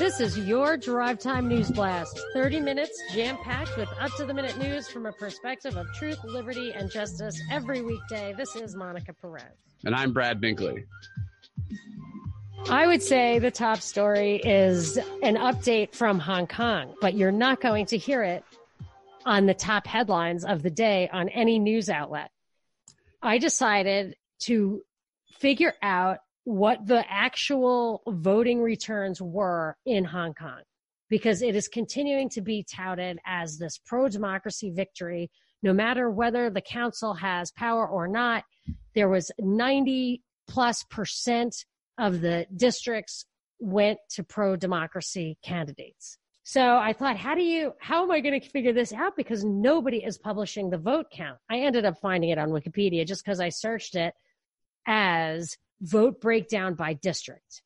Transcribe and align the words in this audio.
This 0.00 0.18
is 0.18 0.38
your 0.38 0.78
Drive 0.78 1.18
Time 1.18 1.46
News 1.46 1.70
Blast. 1.70 2.18
30 2.32 2.60
minutes 2.60 2.98
jam 3.12 3.36
packed 3.36 3.76
with 3.76 3.90
up 4.00 4.10
to 4.16 4.24
the 4.24 4.32
minute 4.32 4.56
news 4.56 4.88
from 4.88 5.04
a 5.04 5.12
perspective 5.12 5.76
of 5.76 5.86
truth, 5.92 6.16
liberty, 6.24 6.72
and 6.72 6.90
justice 6.90 7.38
every 7.50 7.82
weekday. 7.82 8.32
This 8.32 8.56
is 8.56 8.74
Monica 8.74 9.12
Perez. 9.12 9.44
And 9.84 9.94
I'm 9.94 10.14
Brad 10.14 10.40
Binkley. 10.40 10.86
I 12.70 12.86
would 12.86 13.02
say 13.02 13.40
the 13.40 13.50
top 13.50 13.82
story 13.82 14.36
is 14.36 14.96
an 14.96 15.36
update 15.36 15.94
from 15.94 16.18
Hong 16.18 16.46
Kong, 16.46 16.94
but 17.02 17.12
you're 17.12 17.30
not 17.30 17.60
going 17.60 17.84
to 17.86 17.98
hear 17.98 18.22
it 18.22 18.42
on 19.26 19.44
the 19.44 19.52
top 19.52 19.86
headlines 19.86 20.46
of 20.46 20.62
the 20.62 20.70
day 20.70 21.10
on 21.12 21.28
any 21.28 21.58
news 21.58 21.90
outlet. 21.90 22.30
I 23.20 23.36
decided 23.36 24.16
to 24.44 24.80
figure 25.40 25.74
out 25.82 26.20
what 26.50 26.84
the 26.84 27.04
actual 27.08 28.02
voting 28.08 28.60
returns 28.60 29.22
were 29.22 29.76
in 29.86 30.04
Hong 30.04 30.34
Kong 30.34 30.62
because 31.08 31.42
it 31.42 31.54
is 31.54 31.68
continuing 31.68 32.28
to 32.30 32.40
be 32.40 32.64
touted 32.64 33.20
as 33.24 33.56
this 33.56 33.78
pro 33.78 34.08
democracy 34.08 34.70
victory. 34.70 35.30
No 35.62 35.72
matter 35.72 36.10
whether 36.10 36.50
the 36.50 36.60
council 36.60 37.14
has 37.14 37.52
power 37.52 37.86
or 37.86 38.08
not, 38.08 38.42
there 38.96 39.08
was 39.08 39.30
90 39.38 40.22
plus 40.48 40.82
percent 40.90 41.54
of 41.98 42.20
the 42.20 42.46
districts 42.56 43.26
went 43.60 43.98
to 44.14 44.24
pro 44.24 44.56
democracy 44.56 45.38
candidates. 45.44 46.18
So 46.42 46.78
I 46.78 46.94
thought, 46.94 47.16
how 47.16 47.36
do 47.36 47.42
you, 47.42 47.74
how 47.78 48.02
am 48.02 48.10
I 48.10 48.18
going 48.18 48.40
to 48.40 48.48
figure 48.48 48.72
this 48.72 48.92
out? 48.92 49.14
Because 49.16 49.44
nobody 49.44 49.98
is 49.98 50.18
publishing 50.18 50.68
the 50.68 50.78
vote 50.78 51.06
count. 51.12 51.38
I 51.48 51.58
ended 51.60 51.84
up 51.84 52.00
finding 52.00 52.30
it 52.30 52.38
on 52.38 52.48
Wikipedia 52.48 53.06
just 53.06 53.24
because 53.24 53.38
I 53.38 53.50
searched 53.50 53.94
it 53.94 54.14
as 54.84 55.56
vote 55.80 56.20
breakdown 56.20 56.74
by 56.74 56.94
district. 56.94 57.62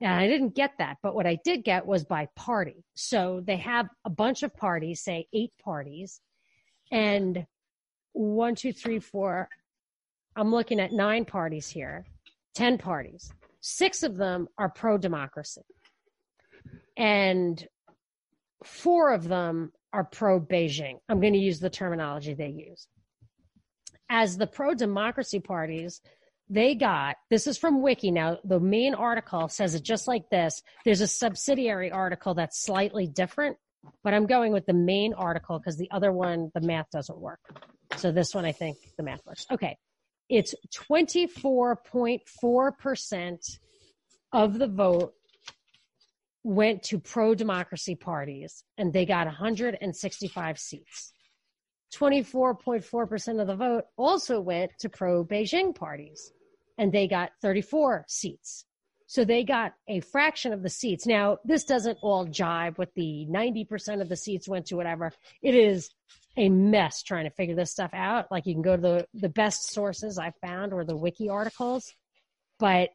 And 0.00 0.12
I 0.12 0.28
didn't 0.28 0.54
get 0.54 0.72
that, 0.78 0.98
but 1.02 1.14
what 1.14 1.26
I 1.26 1.38
did 1.44 1.64
get 1.64 1.84
was 1.84 2.04
by 2.04 2.28
party. 2.36 2.84
So 2.94 3.42
they 3.44 3.56
have 3.56 3.88
a 4.04 4.10
bunch 4.10 4.44
of 4.44 4.54
parties, 4.54 5.02
say 5.02 5.26
eight 5.32 5.52
parties, 5.62 6.20
and 6.92 7.46
one, 8.12 8.54
two, 8.54 8.72
three, 8.72 9.00
four. 9.00 9.48
I'm 10.36 10.52
looking 10.52 10.78
at 10.78 10.92
nine 10.92 11.24
parties 11.24 11.68
here, 11.68 12.04
10 12.54 12.78
parties. 12.78 13.32
Six 13.60 14.04
of 14.04 14.16
them 14.16 14.48
are 14.56 14.68
pro 14.68 14.98
democracy, 14.98 15.62
and 16.96 17.66
four 18.64 19.12
of 19.12 19.26
them 19.26 19.72
are 19.92 20.04
pro 20.04 20.40
Beijing. 20.40 20.98
I'm 21.08 21.20
going 21.20 21.32
to 21.32 21.38
use 21.40 21.58
the 21.58 21.70
terminology 21.70 22.34
they 22.34 22.50
use. 22.50 22.86
As 24.08 24.36
the 24.36 24.46
pro 24.46 24.74
democracy 24.74 25.40
parties, 25.40 26.00
they 26.50 26.74
got 26.74 27.16
this 27.30 27.46
is 27.46 27.56
from 27.58 27.82
wiki. 27.82 28.10
Now 28.10 28.38
the 28.44 28.60
main 28.60 28.94
article 28.94 29.48
says 29.48 29.74
it 29.74 29.82
just 29.82 30.08
like 30.08 30.30
this. 30.30 30.62
There's 30.84 31.00
a 31.00 31.06
subsidiary 31.06 31.90
article 31.90 32.34
that's 32.34 32.62
slightly 32.62 33.06
different 33.06 33.56
but 34.02 34.12
i'm 34.14 34.26
going 34.26 34.52
with 34.52 34.66
the 34.66 34.72
main 34.72 35.14
article 35.14 35.58
because 35.58 35.76
the 35.76 35.90
other 35.90 36.12
one 36.12 36.50
the 36.54 36.60
math 36.60 36.90
doesn't 36.90 37.18
work. 37.18 37.40
So 37.96 38.12
this 38.12 38.34
one 38.34 38.44
i 38.44 38.52
think 38.52 38.76
the 38.96 39.02
math 39.02 39.24
works. 39.26 39.46
Okay. 39.50 39.76
It's 40.28 40.54
24.4% 40.90 43.58
of 44.32 44.58
the 44.58 44.68
vote 44.68 45.14
went 46.44 46.82
to 46.82 46.98
pro 46.98 47.34
democracy 47.34 47.94
parties 47.94 48.62
and 48.76 48.92
they 48.92 49.06
got 49.06 49.26
165 49.26 50.58
seats. 50.58 51.14
24.4% 51.94 53.40
of 53.40 53.46
the 53.46 53.56
vote 53.56 53.84
also 53.96 54.38
went 54.38 54.72
to 54.80 54.90
pro 54.90 55.24
Beijing 55.24 55.74
parties 55.74 56.30
and 56.78 56.92
they 56.92 57.08
got 57.08 57.32
34 57.42 58.06
seats. 58.08 58.64
So 59.06 59.24
they 59.24 59.42
got 59.42 59.72
a 59.88 60.00
fraction 60.00 60.52
of 60.52 60.62
the 60.62 60.68
seats. 60.68 61.06
Now, 61.06 61.38
this 61.44 61.64
doesn't 61.64 61.98
all 62.02 62.26
jibe 62.26 62.78
with 62.78 62.92
the 62.94 63.26
90% 63.30 64.02
of 64.02 64.08
the 64.08 64.16
seats 64.16 64.46
went 64.46 64.66
to 64.66 64.76
whatever. 64.76 65.12
It 65.42 65.54
is 65.54 65.90
a 66.36 66.48
mess 66.50 67.02
trying 67.02 67.24
to 67.24 67.30
figure 67.30 67.56
this 67.56 67.72
stuff 67.72 67.90
out. 67.94 68.30
Like 68.30 68.46
you 68.46 68.54
can 68.54 68.62
go 68.62 68.76
to 68.76 68.82
the, 68.82 69.06
the 69.14 69.28
best 69.30 69.72
sources 69.72 70.18
I 70.18 70.32
found 70.42 70.72
or 70.72 70.84
the 70.84 70.96
wiki 70.96 71.30
articles, 71.30 71.92
but 72.58 72.90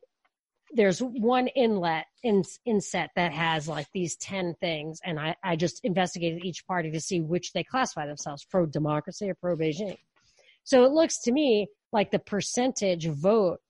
there's 0.72 1.00
one 1.00 1.48
inlet 1.48 2.06
in 2.22 2.44
inset 2.66 3.10
that 3.16 3.34
has 3.34 3.68
like 3.68 3.88
these 3.92 4.16
10 4.18 4.56
things. 4.60 5.00
And 5.04 5.20
I, 5.20 5.36
I 5.44 5.56
just 5.56 5.84
investigated 5.84 6.46
each 6.46 6.66
party 6.68 6.92
to 6.92 7.02
see 7.02 7.22
which 7.22 7.54
they 7.54 7.64
classify 7.64 8.06
themselves 8.06 8.46
pro 8.46 8.66
democracy 8.66 9.30
or 9.30 9.36
pro 9.36 9.56
Beijing. 9.56 9.98
So 10.64 10.84
it 10.86 10.92
looks 10.92 11.20
to 11.22 11.32
me 11.32 11.68
like 11.92 12.12
the 12.12 12.20
percentage 12.20 13.08
vote 13.08 13.62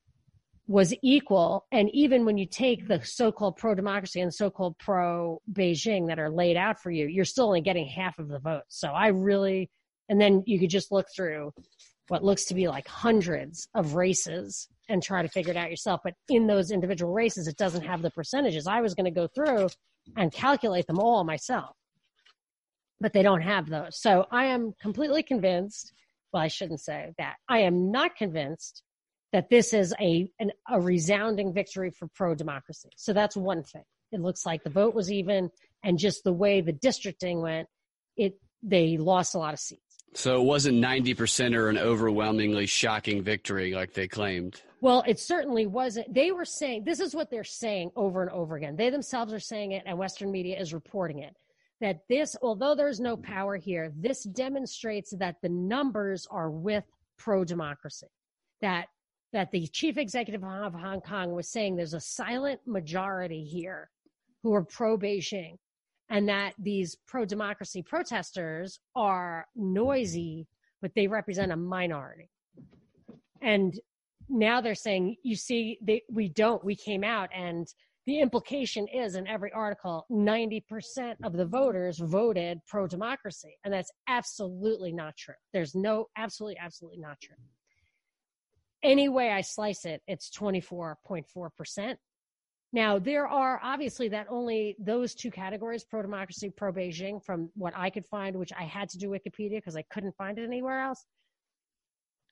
was 0.68 0.94
equal. 1.02 1.66
And 1.72 1.90
even 1.94 2.26
when 2.26 2.38
you 2.38 2.46
take 2.46 2.88
the 2.88 3.02
so-called 3.04 3.58
pro-democracy 3.58 4.22
and 4.22 4.34
so-called 4.34 4.78
pro-Beijing 4.80 6.08
that 6.08 6.20
are 6.20 6.30
laid 6.30 6.56
out 6.56 6.80
for 6.80 6.90
you, 6.90 7.08
you're 7.08 7.26
still 7.26 7.48
only 7.48 7.62
getting 7.62 7.86
half 7.86 8.18
of 8.18 8.30
the 8.30 8.40
vote. 8.40 8.64
So 8.70 8.88
I 8.90 9.08
really, 9.08 9.70
and 10.10 10.22
then 10.22 10.44
you 10.46 10.60
could 10.60 10.70
just 10.70 10.92
look 10.92 11.08
through 11.14 11.52
what 12.08 12.24
looks 12.24 12.46
to 12.46 12.54
be 12.54 12.68
like 12.68 12.88
hundreds 12.88 13.68
of 13.76 13.96
races 13.96 14.68
and 14.90 15.02
try 15.02 15.22
to 15.22 15.30
figure 15.30 15.52
it 15.52 15.58
out 15.58 15.70
yourself. 15.70 16.02
But 16.04 16.14
in 16.30 16.48
those 16.48 16.72
individual 16.72 17.14
races, 17.14 17.48
it 17.48 17.58
doesn't 17.58 17.86
have 17.86 18.02
the 18.02 18.12
percentages. 18.12 18.68
I 18.68 18.82
was 18.82 18.94
going 18.94 19.06
to 19.06 19.12
go 19.12 19.28
through 19.28 19.70
and 20.18 20.32
calculate 20.32 20.88
them 20.88 21.00
all 21.00 21.24
myself, 21.24 21.76
but 23.00 23.14
they 23.14 23.24
don't 23.24 23.42
have 23.42 23.70
those. 23.70 24.02
So 24.02 24.26
I 24.32 24.46
am 24.46 24.74
completely 24.82 25.24
convinced. 25.24 25.94
Well, 26.32 26.44
I 26.44 26.48
shouldn't 26.48 26.82
say 26.82 27.14
that. 27.18 27.36
I 27.50 27.60
am 27.60 27.92
not 27.92 28.16
convinced 28.16 28.84
that 29.34 29.50
this 29.50 29.74
is 29.74 29.94
a 30.00 30.30
an, 30.40 30.52
a 30.70 30.80
resounding 30.80 31.54
victory 31.54 31.92
for 31.92 32.08
pro 32.08 32.34
democracy. 32.34 32.90
So 32.96 33.12
that's 33.12 33.36
one 33.36 33.64
thing. 33.64 33.84
It 34.14 34.22
looks 34.22 34.46
like 34.46 34.64
the 34.64 34.70
vote 34.70 34.94
was 34.94 35.12
even, 35.12 35.50
and 35.84 35.98
just 35.98 36.24
the 36.24 36.32
way 36.32 36.62
the 36.62 36.72
districting 36.72 37.42
went, 37.42 37.68
it 38.16 38.40
they 38.62 38.96
lost 38.96 39.36
a 39.36 39.40
lot 39.40 39.54
of 39.54 39.60
seats. 39.60 39.82
So 40.14 40.40
it 40.40 40.46
wasn't 40.46 40.78
ninety 40.78 41.16
percent 41.16 41.56
or 41.56 41.68
an 41.68 41.78
overwhelmingly 41.78 42.68
shocking 42.68 43.24
victory 43.24 43.74
like 43.74 43.94
they 43.94 44.08
claimed. 44.08 44.62
Well, 44.80 45.04
it 45.08 45.20
certainly 45.20 45.66
wasn't. 45.66 46.14
They 46.14 46.32
were 46.32 46.46
saying 46.46 46.84
this 46.84 47.00
is 47.00 47.16
what 47.16 47.32
they're 47.32 47.44
saying 47.44 47.92
over 47.96 48.22
and 48.22 48.32
over 48.32 48.56
again. 48.56 48.76
They 48.76 48.92
themselves 48.92 49.34
are 49.34 49.40
saying 49.40 49.72
it, 49.72 49.84
and 49.86 49.98
Western 49.98 50.32
media 50.32 50.60
is 50.60 50.74
reporting 50.74 51.20
it. 51.20 51.36
That 51.82 52.02
this, 52.08 52.38
although 52.42 52.76
there's 52.76 53.00
no 53.00 53.18
power 53.18 53.58
here, 53.58 53.92
this 53.98 54.24
demonstrates 54.24 55.12
that 55.18 55.38
the 55.42 55.50
numbers 55.50 56.28
are 56.30 56.50
with 56.50 56.84
pro 57.18 57.44
democracy. 57.44 58.08
That 58.62 58.86
that 59.34 59.52
the 59.52 59.68
chief 59.68 59.98
executive 59.98 60.44
of 60.44 60.74
Hong 60.74 61.02
Kong 61.02 61.34
was 61.34 61.50
saying 61.50 61.76
there's 61.76 61.96
a 61.96 62.00
silent 62.00 62.62
majority 62.66 63.44
here 63.44 63.90
who 64.44 64.54
are 64.54 64.64
pro 64.64 64.98
Beijing 64.98 65.58
and 66.10 66.30
that 66.30 66.54
these 66.60 66.96
pro 67.08 67.26
democracy 67.26 67.82
protesters 67.82 68.80
are 68.96 69.48
noisy, 69.56 70.48
but 70.82 70.94
they 70.96 71.08
represent 71.08 71.52
a 71.52 71.56
minority. 71.56 72.30
And 73.42 73.78
now 74.30 74.62
they're 74.62 74.76
saying, 74.76 75.18
you 75.24 75.36
see, 75.36 75.80
they, 75.82 76.04
we 76.12 76.30
don't, 76.30 76.64
we 76.64 76.76
came 76.76 77.04
out 77.04 77.30
and 77.36 77.68
the 78.06 78.20
implication 78.20 78.86
is 78.90 79.16
in 79.16 79.26
every 79.28 79.52
article 79.54 80.06
90% 80.12 81.16
of 81.24 81.34
the 81.34 81.46
voters 81.46 81.98
voted 81.98 82.60
pro 82.68 82.86
democracy 82.86 83.58
and 83.64 83.74
that's 83.74 83.92
absolutely 84.08 84.92
not 84.92 85.16
true. 85.18 85.34
There's 85.54 85.74
no 85.74 86.08
absolutely 86.18 86.58
absolutely 86.60 87.00
not 87.00 87.20
true 87.22 87.38
any 88.84 89.10
way 89.10 89.32
I 89.32 89.42
slice 89.42 89.86
it, 89.86 90.02
it's 90.08 90.30
24.4%. 90.30 91.96
Now, 92.74 92.98
there 92.98 93.28
are 93.28 93.60
obviously 93.64 94.10
that 94.10 94.28
only 94.30 94.76
those 94.80 95.14
two 95.14 95.30
categories, 95.30 95.84
pro 95.84 96.02
democracy, 96.02 96.50
pro 96.50 96.74
Beijing, 96.74 97.24
from 97.24 97.52
what 97.56 97.74
I 97.76 97.92
could 97.92 98.06
find, 98.06 98.36
which 98.36 98.52
I 98.58 98.64
had 98.64 98.90
to 98.90 98.98
do 98.98 99.10
Wikipedia 99.10 99.58
because 99.58 99.76
I 99.76 99.84
couldn't 99.84 100.16
find 100.18 100.40
it 100.40 100.44
anywhere 100.44 100.82
else, 100.82 101.06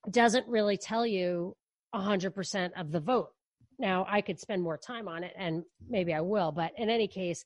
doesn't 0.09 0.47
really 0.47 0.77
tell 0.77 1.05
you 1.05 1.55
100% 1.93 2.71
of 2.75 2.91
the 2.91 2.99
vote. 2.99 3.29
Now, 3.77 4.05
I 4.09 4.21
could 4.21 4.39
spend 4.39 4.63
more 4.63 4.77
time 4.77 5.07
on 5.07 5.23
it 5.23 5.33
and 5.37 5.63
maybe 5.87 6.13
I 6.13 6.21
will, 6.21 6.51
but 6.51 6.71
in 6.75 6.89
any 6.89 7.07
case, 7.07 7.45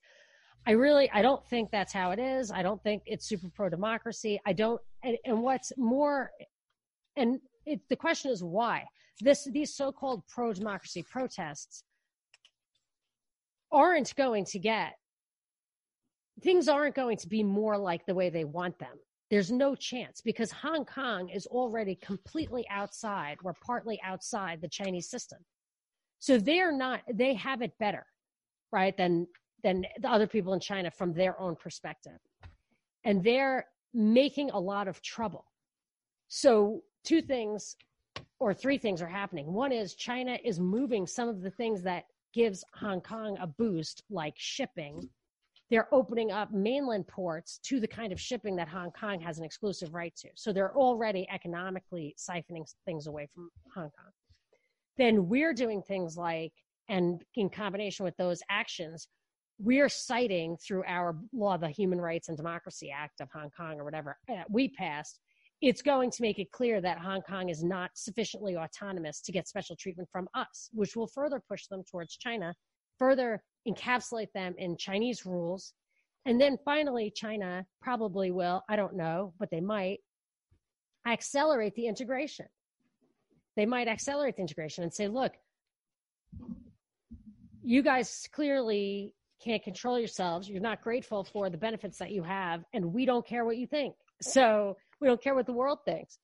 I 0.68 0.72
really 0.72 1.10
I 1.12 1.22
don't 1.22 1.46
think 1.46 1.70
that's 1.70 1.94
how 1.94 2.12
it 2.12 2.20
is. 2.20 2.50
I 2.50 2.64
don't 2.64 2.82
think 2.82 3.04
it's 3.06 3.28
super 3.28 3.50
pro 3.50 3.70
democracy. 3.70 4.40
I 4.46 4.54
don't 4.54 4.82
and, 5.04 5.18
and 5.24 5.44
what's 5.44 5.72
more 5.78 6.32
and 7.16 7.40
it, 7.66 7.82
the 7.90 7.96
question 7.96 8.32
is 8.32 8.44
why 8.44 8.86
this 9.22 9.48
these 9.52 9.76
so-called 9.76 10.24
pro-democracy 10.28 11.04
protests 11.10 11.84
aren't 13.72 14.16
going 14.16 14.46
to 14.46 14.60
get 14.60 14.94
things 16.44 16.68
aren't 16.68 16.96
going 16.96 17.18
to 17.18 17.28
be 17.28 17.44
more 17.44 17.78
like 17.78 18.06
the 18.06 18.14
way 18.14 18.30
they 18.30 18.44
want 18.44 18.78
them. 18.78 18.98
There's 19.32 19.52
no 19.52 19.74
chance 19.74 20.22
because 20.22 20.52
hong 20.52 20.86
kong 20.86 21.30
is 21.30 21.48
already 21.48 21.96
completely 21.96 22.66
outside 22.70 23.38
or 23.44 23.56
partly 23.66 24.00
outside 24.04 24.62
the 24.62 24.68
chinese 24.68 25.10
system. 25.10 25.40
So 26.20 26.38
they're 26.38 26.76
not 26.76 27.02
they 27.14 27.34
have 27.36 27.62
it 27.62 27.78
better 27.80 28.06
right 28.72 28.96
than 28.96 29.28
than 29.64 29.86
the 30.00 30.10
other 30.10 30.28
people 30.28 30.54
in 30.54 30.60
china 30.60 30.92
from 30.92 31.14
their 31.14 31.40
own 31.40 31.56
perspective. 31.56 32.20
And 33.04 33.24
they're 33.24 33.66
making 33.94 34.52
a 34.52 34.60
lot 34.60 34.88
of 34.88 35.02
trouble. 35.02 35.46
So 36.28 36.82
two 37.04 37.22
things 37.22 37.76
or 38.40 38.54
three 38.54 38.78
things 38.78 39.02
are 39.02 39.08
happening. 39.08 39.52
One 39.54 39.72
is 39.72 39.96
China 39.96 40.38
is 40.44 40.60
moving 40.60 41.08
some 41.08 41.30
of 41.30 41.42
the 41.42 41.52
things 41.52 41.82
that 41.84 42.06
gives 42.34 42.64
Hong 42.74 43.02
Kong 43.02 43.38
a 43.40 43.48
boost, 43.48 44.04
like 44.10 44.34
shipping, 44.38 45.10
they're 45.72 45.94
opening 45.94 46.32
up 46.32 46.52
mainland 46.52 47.08
ports 47.08 47.60
to 47.64 47.80
the 47.80 47.88
kind 47.88 48.14
of 48.14 48.20
shipping 48.22 48.56
that 48.58 48.68
Hong 48.68 48.92
Kong 48.92 49.20
has 49.22 49.40
an 49.40 49.46
exclusive 49.46 49.94
right 49.94 50.16
to. 50.18 50.30
So 50.36 50.54
they're 50.54 50.76
already 50.76 51.28
economically 51.32 52.16
siphoning 52.18 52.72
things 52.86 53.08
away 53.08 53.28
from 53.34 53.50
Hong 53.74 53.90
Kong. 53.90 54.12
Then 54.98 55.28
we're 55.28 55.54
doing 55.54 55.82
things 55.82 56.18
like, 56.18 56.54
and 56.88 57.24
in 57.34 57.50
combination 57.50 58.06
with 58.06 58.16
those 58.18 58.42
actions, 58.50 59.08
we're 59.58 59.90
citing 59.90 60.58
through 60.58 60.84
our 60.86 61.18
law, 61.34 61.58
the 61.58 61.70
Human 61.70 62.00
Rights 62.00 62.28
and 62.28 62.38
Democracy 62.38 62.92
Act 62.92 63.22
of 63.22 63.30
Hong 63.34 63.50
Kong 63.50 63.80
or 63.80 63.86
whatever 63.86 64.18
uh, 64.30 64.44
we 64.50 64.70
passed, 64.70 65.20
it's 65.66 65.82
going 65.82 66.12
to 66.12 66.22
make 66.22 66.38
it 66.38 66.52
clear 66.52 66.80
that 66.80 67.00
Hong 67.00 67.24
Kong 67.24 67.50
is 67.50 67.64
not 67.64 67.90
sufficiently 67.96 68.56
autonomous 68.56 69.20
to 69.22 69.32
get 69.32 69.48
special 69.48 69.76
treatment 69.76 70.08
from 70.12 70.28
us, 70.36 70.70
which 70.74 70.96
will 70.96 71.08
further 71.08 71.42
push 71.50 71.66
them 71.66 71.82
towards 71.90 72.16
China, 72.18 72.54
further 73.00 73.42
encapsulate 73.68 74.32
them 74.36 74.54
in 74.60 74.78
Chinese 74.78 75.26
rules. 75.26 75.74
And 76.28 76.40
then 76.40 76.60
finally, 76.64 77.12
China 77.16 77.66
probably 77.82 78.30
will, 78.30 78.62
I 78.70 78.76
don't 78.76 78.96
know, 78.96 79.34
but 79.40 79.50
they 79.50 79.60
might 79.60 80.02
accelerate 81.08 81.74
the 81.74 81.88
integration. 81.88 82.46
They 83.56 83.66
might 83.66 83.88
accelerate 83.88 84.36
the 84.36 84.44
integration 84.44 84.84
and 84.84 84.94
say, 84.94 85.08
look, 85.08 85.34
you 87.64 87.82
guys 87.82 88.30
clearly 88.32 89.16
can't 89.44 89.64
control 89.64 89.98
yourselves. 89.98 90.48
You're 90.48 90.62
not 90.62 90.84
grateful 90.84 91.24
for 91.24 91.50
the 91.50 91.58
benefits 91.58 91.98
that 91.98 92.12
you 92.12 92.22
have, 92.22 92.64
and 92.72 92.94
we 92.94 93.08
don't 93.08 93.26
care 93.26 93.46
what 93.46 93.58
you 93.58 93.66
think. 93.66 93.96
So 94.22 94.78
we 95.02 95.08
don't 95.08 95.22
care 95.22 95.36
what 95.36 95.46
the 95.46 95.54
world 95.54 95.80
thinks. 95.86 96.20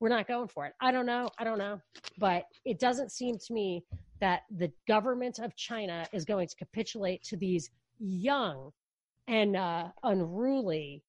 We're 0.00 0.08
not 0.08 0.26
going 0.26 0.48
for 0.48 0.64
it. 0.66 0.72
I 0.80 0.92
don't 0.92 1.06
know. 1.06 1.28
I 1.38 1.44
don't 1.44 1.58
know. 1.58 1.80
But 2.18 2.44
it 2.64 2.78
doesn't 2.78 3.12
seem 3.12 3.36
to 3.36 3.52
me 3.52 3.84
that 4.20 4.42
the 4.50 4.72
government 4.88 5.38
of 5.38 5.54
China 5.56 6.06
is 6.12 6.24
going 6.24 6.48
to 6.48 6.56
capitulate 6.56 7.22
to 7.24 7.36
these 7.36 7.70
young 7.98 8.70
and 9.28 9.56
uh, 9.56 9.88
unruly 10.02 11.02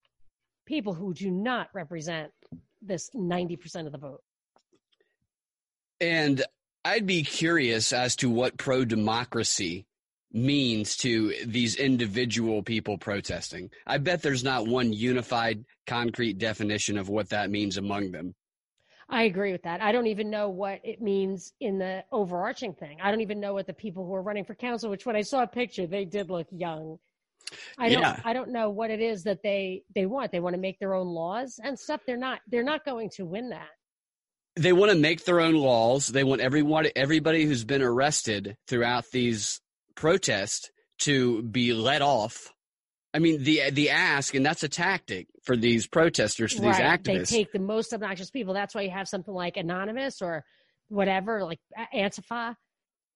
people 0.65 0.93
who 0.93 1.13
do 1.13 1.31
not 1.31 1.69
represent 1.73 2.31
this 2.81 3.09
90% 3.15 3.85
of 3.85 3.91
the 3.91 3.97
vote. 3.97 4.21
And 5.99 6.43
I'd 6.83 7.05
be 7.05 7.23
curious 7.23 7.93
as 7.93 8.15
to 8.17 8.29
what 8.29 8.57
pro 8.57 8.85
democracy 8.85 9.85
means 10.33 10.95
to 10.97 11.33
these 11.45 11.75
individual 11.75 12.63
people 12.63 12.97
protesting. 12.97 13.69
I 13.85 13.97
bet 13.97 14.21
there's 14.21 14.43
not 14.43 14.67
one 14.67 14.93
unified, 14.93 15.65
concrete 15.87 16.37
definition 16.37 16.97
of 16.97 17.09
what 17.09 17.29
that 17.29 17.49
means 17.49 17.77
among 17.77 18.11
them. 18.11 18.35
I 19.09 19.23
agree 19.23 19.51
with 19.51 19.63
that. 19.63 19.81
I 19.81 19.91
don't 19.91 20.07
even 20.07 20.29
know 20.29 20.49
what 20.49 20.79
it 20.85 21.01
means 21.01 21.51
in 21.59 21.77
the 21.79 22.05
overarching 22.13 22.73
thing. 22.73 22.99
I 23.03 23.11
don't 23.11 23.19
even 23.19 23.41
know 23.41 23.53
what 23.53 23.67
the 23.67 23.73
people 23.73 24.05
who 24.05 24.13
are 24.15 24.21
running 24.21 24.45
for 24.45 24.55
council, 24.55 24.89
which 24.89 25.05
when 25.05 25.17
I 25.17 25.21
saw 25.21 25.43
a 25.43 25.47
picture, 25.47 25.85
they 25.85 26.05
did 26.05 26.29
look 26.29 26.47
young. 26.49 26.97
I 27.77 27.89
don't 27.89 28.01
yeah. 28.01 28.19
I 28.23 28.31
don't 28.31 28.51
know 28.51 28.69
what 28.69 28.89
it 28.91 29.01
is 29.01 29.23
that 29.23 29.43
they 29.43 29.83
they 29.93 30.05
want. 30.05 30.31
They 30.31 30.39
want 30.39 30.55
to 30.55 30.61
make 30.61 30.79
their 30.79 30.93
own 30.93 31.07
laws 31.07 31.59
and 31.61 31.77
stuff. 31.77 31.99
They're 32.07 32.15
not 32.15 32.39
they're 32.47 32.63
not 32.63 32.85
going 32.85 33.09
to 33.15 33.25
win 33.25 33.49
that. 33.49 33.67
They 34.55 34.71
want 34.71 34.91
to 34.91 34.97
make 34.97 35.25
their 35.25 35.41
own 35.41 35.55
laws. 35.55 36.07
They 36.07 36.23
want 36.23 36.39
everyone 36.39 36.87
everybody 36.95 37.43
who's 37.45 37.65
been 37.65 37.81
arrested 37.81 38.55
throughout 38.67 39.05
these 39.11 39.59
protests 39.95 40.71
to 40.99 41.41
be 41.43 41.73
let 41.73 42.01
off 42.01 42.51
I 43.13 43.19
mean, 43.19 43.43
the 43.43 43.69
the 43.71 43.89
ask, 43.89 44.33
and 44.35 44.45
that's 44.45 44.63
a 44.63 44.69
tactic 44.69 45.27
for 45.43 45.57
these 45.57 45.85
protesters, 45.85 46.53
for 46.53 46.61
these 46.61 46.79
right. 46.79 46.99
activists. 46.99 47.29
They 47.29 47.37
take 47.39 47.51
the 47.51 47.59
most 47.59 47.93
obnoxious 47.93 48.31
people. 48.31 48.53
That's 48.53 48.73
why 48.73 48.81
you 48.81 48.89
have 48.89 49.07
something 49.07 49.33
like 49.33 49.57
Anonymous 49.57 50.21
or 50.21 50.45
whatever, 50.87 51.43
like 51.43 51.59
Antifa, 51.93 52.55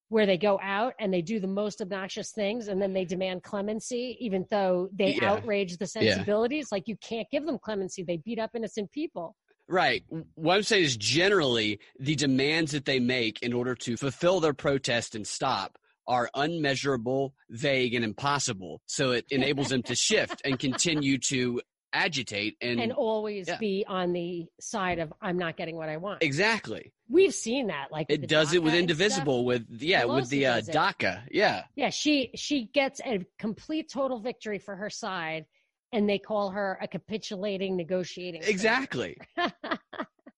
where 0.09 0.25
they 0.25 0.37
go 0.37 0.59
out 0.61 0.93
and 0.99 1.13
they 1.13 1.21
do 1.21 1.39
the 1.39 1.47
most 1.47 1.81
obnoxious 1.81 2.31
things, 2.31 2.67
and 2.67 2.81
then 2.81 2.91
they 2.91 3.05
demand 3.05 3.43
clemency, 3.43 4.17
even 4.19 4.45
though 4.51 4.89
they 4.91 5.15
yeah. 5.15 5.31
outrage 5.31 5.77
the 5.77 5.87
sensibilities. 5.87 6.67
Yeah. 6.71 6.75
Like 6.75 6.87
you 6.87 6.97
can't 6.97 7.29
give 7.31 7.45
them 7.45 7.57
clemency; 7.57 8.03
they 8.03 8.17
beat 8.17 8.39
up 8.39 8.51
innocent 8.53 8.91
people. 8.91 9.35
Right. 9.67 10.03
What 10.35 10.57
I'm 10.57 10.63
saying 10.63 10.83
is 10.83 10.97
generally 10.97 11.79
the 11.99 12.15
demands 12.15 12.73
that 12.73 12.85
they 12.85 12.99
make 12.99 13.41
in 13.41 13.53
order 13.53 13.75
to 13.75 13.97
fulfill 13.97 14.39
their 14.39 14.53
protest 14.53 15.15
and 15.15 15.25
stop 15.25 15.79
are 16.07 16.29
unmeasurable, 16.33 17.33
vague, 17.49 17.93
and 17.93 18.03
impossible. 18.05 18.81
So 18.85 19.11
it 19.11 19.25
enables 19.31 19.69
them 19.69 19.83
to 19.83 19.95
shift 19.95 20.41
and 20.45 20.59
continue 20.59 21.17
to 21.29 21.61
agitate 21.95 22.57
and 22.61 22.79
and 22.79 22.91
always 22.91 23.47
yeah. 23.47 23.57
be 23.57 23.85
on 23.87 24.11
the 24.11 24.45
side 24.59 24.99
of 24.99 25.13
I'm 25.21 25.37
not 25.37 25.55
getting 25.55 25.75
what 25.75 25.89
I 25.89 25.97
want. 25.97 26.21
Exactly. 26.21 26.91
We've 27.09 27.33
seen 27.33 27.67
that. 27.67 27.91
Like 27.91 28.07
it 28.09 28.27
does 28.27 28.53
it 28.53 28.61
with 28.61 28.75
Indivisible, 28.75 29.45
with 29.45 29.65
yeah, 29.69 30.03
Pelosi 30.03 30.15
with 30.15 30.29
the 30.29 30.45
uh, 30.47 30.61
DACA. 30.61 31.23
Yeah. 31.31 31.63
Yeah. 31.75 31.89
She 31.89 32.31
she 32.35 32.65
gets 32.65 32.99
a 33.05 33.25
complete 33.39 33.89
total 33.89 34.19
victory 34.19 34.59
for 34.59 34.75
her 34.75 34.89
side, 34.89 35.45
and 35.93 36.09
they 36.09 36.19
call 36.19 36.51
her 36.51 36.77
a 36.81 36.87
capitulating 36.87 37.77
negotiating. 37.77 38.41
Exactly. 38.43 39.17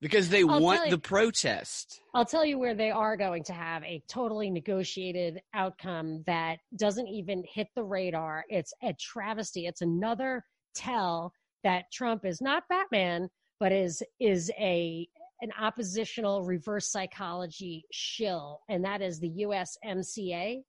because 0.02 0.30
they 0.30 0.42
I'll 0.42 0.62
want 0.62 0.86
you, 0.86 0.92
the 0.92 0.98
protest. 0.98 2.02
I'll 2.14 2.26
tell 2.26 2.46
you 2.46 2.60
where 2.60 2.76
they 2.76 2.92
are 2.92 3.18
going 3.18 3.44
to 3.46 3.54
have 3.54 3.84
a 3.84 4.02
totally 4.08 4.50
negotiated 4.50 5.42
outcome 5.54 6.24
that 6.28 6.60
doesn't 6.76 7.08
even 7.08 7.44
hit 7.52 7.68
the 7.76 7.84
radar. 7.84 8.46
It's 8.50 8.74
a 8.84 8.94
travesty. 9.00 9.66
It's 9.66 9.82
another 9.82 10.44
tell 10.76 11.34
that 11.64 11.92
Trump 11.92 12.26
is 12.26 12.42
not 12.42 12.64
Batman, 12.70 13.30
but 13.60 13.72
is 13.72 14.04
is 14.20 14.52
a 14.60 15.08
an 15.42 15.52
oppositional 15.60 16.44
reverse 16.44 16.92
psychology 16.92 17.86
shill, 17.92 18.62
and 18.70 18.84
that 18.84 19.02
is 19.02 19.20
the 19.20 19.46
USMCA, 19.46 20.62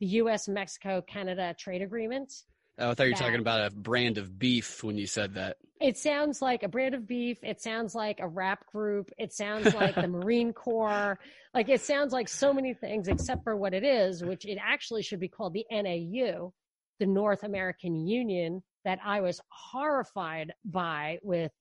the 0.00 0.06
U.S. 0.06 0.48
Mexico 0.48 1.02
Canada 1.02 1.54
Trade 1.58 1.82
Agreement. 1.82 2.32
Oh, 2.78 2.90
I 2.90 2.94
thought 2.94 3.04
you 3.04 3.12
were 3.12 3.18
talking 3.18 3.40
about 3.40 3.66
a 3.66 3.74
brand 3.74 4.18
of 4.18 4.38
beef 4.38 4.82
when 4.82 4.98
you 4.98 5.06
said 5.06 5.34
that. 5.34 5.58
It 5.80 5.96
sounds 5.96 6.42
like 6.42 6.62
a 6.62 6.68
brand 6.68 6.94
of 6.94 7.06
beef. 7.06 7.38
It 7.42 7.60
sounds 7.60 7.94
like 7.94 8.18
a 8.20 8.26
rap 8.26 8.66
group. 8.66 9.10
It 9.16 9.32
sounds 9.32 9.74
like 9.74 9.94
the 9.94 10.08
Marine 10.08 10.52
Corps. 10.52 11.18
Like 11.52 11.68
it 11.68 11.82
sounds 11.82 12.12
like 12.12 12.28
so 12.28 12.52
many 12.52 12.74
things 12.74 13.06
except 13.06 13.44
for 13.44 13.56
what 13.56 13.74
it 13.74 13.84
is, 13.84 14.24
which 14.24 14.44
it 14.44 14.58
actually 14.60 15.02
should 15.02 15.20
be 15.20 15.28
called 15.28 15.52
the 15.52 15.66
NAU, 15.70 16.52
the 16.98 17.06
North 17.06 17.44
American 17.44 18.06
Union, 18.06 18.62
that 18.84 18.98
I 19.04 19.20
was 19.20 19.40
horrified 19.48 20.52
by 20.64 21.18
with 21.22 21.52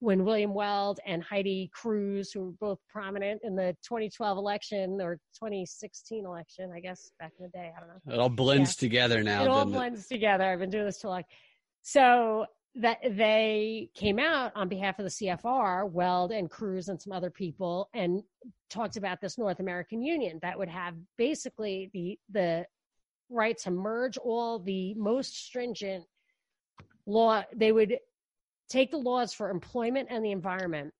when 0.00 0.24
William 0.24 0.52
Weld 0.52 1.00
and 1.06 1.22
Heidi 1.22 1.70
Cruz, 1.72 2.30
who 2.30 2.44
were 2.44 2.52
both 2.60 2.78
prominent 2.88 3.40
in 3.44 3.56
the 3.56 3.74
2012 3.82 4.36
election 4.36 4.98
or 5.00 5.16
2016 5.34 6.26
election, 6.26 6.70
I 6.74 6.80
guess 6.80 7.10
back 7.18 7.32
in 7.38 7.44
the 7.46 7.50
day. 7.50 7.72
I 7.74 7.80
don't 7.80 7.88
know. 7.88 8.14
It 8.14 8.18
all 8.18 8.28
blends 8.28 8.76
yeah. 8.76 8.88
together 8.88 9.22
now. 9.22 9.44
It 9.44 9.48
all 9.48 9.64
blends 9.64 10.04
it? 10.04 10.08
together. 10.08 10.44
I've 10.44 10.58
been 10.58 10.70
doing 10.70 10.84
this 10.84 11.00
too 11.00 11.08
long. 11.08 11.22
So 11.82 12.46
that 12.74 12.98
they 13.12 13.88
came 13.94 14.18
out 14.18 14.52
on 14.54 14.68
behalf 14.68 14.98
of 14.98 15.04
the 15.06 15.10
CFR, 15.10 15.90
Weld 15.90 16.30
and 16.30 16.50
Cruz 16.50 16.88
and 16.88 17.00
some 17.00 17.12
other 17.12 17.30
people, 17.30 17.88
and 17.94 18.22
talked 18.68 18.98
about 18.98 19.20
this 19.22 19.38
North 19.38 19.60
American 19.60 20.02
Union 20.02 20.38
that 20.42 20.58
would 20.58 20.68
have 20.68 20.94
basically 21.16 21.90
the 21.94 22.18
the 22.30 22.66
right 23.30 23.56
to 23.58 23.70
merge 23.70 24.18
all 24.18 24.58
the 24.58 24.92
most 24.94 25.46
stringent 25.46 26.04
law. 27.06 27.42
They 27.54 27.72
would 27.72 27.98
take 28.68 28.90
the 28.90 28.96
laws 28.96 29.32
for 29.32 29.50
employment 29.50 30.08
and 30.10 30.24
the 30.24 30.32
environment 30.32 30.92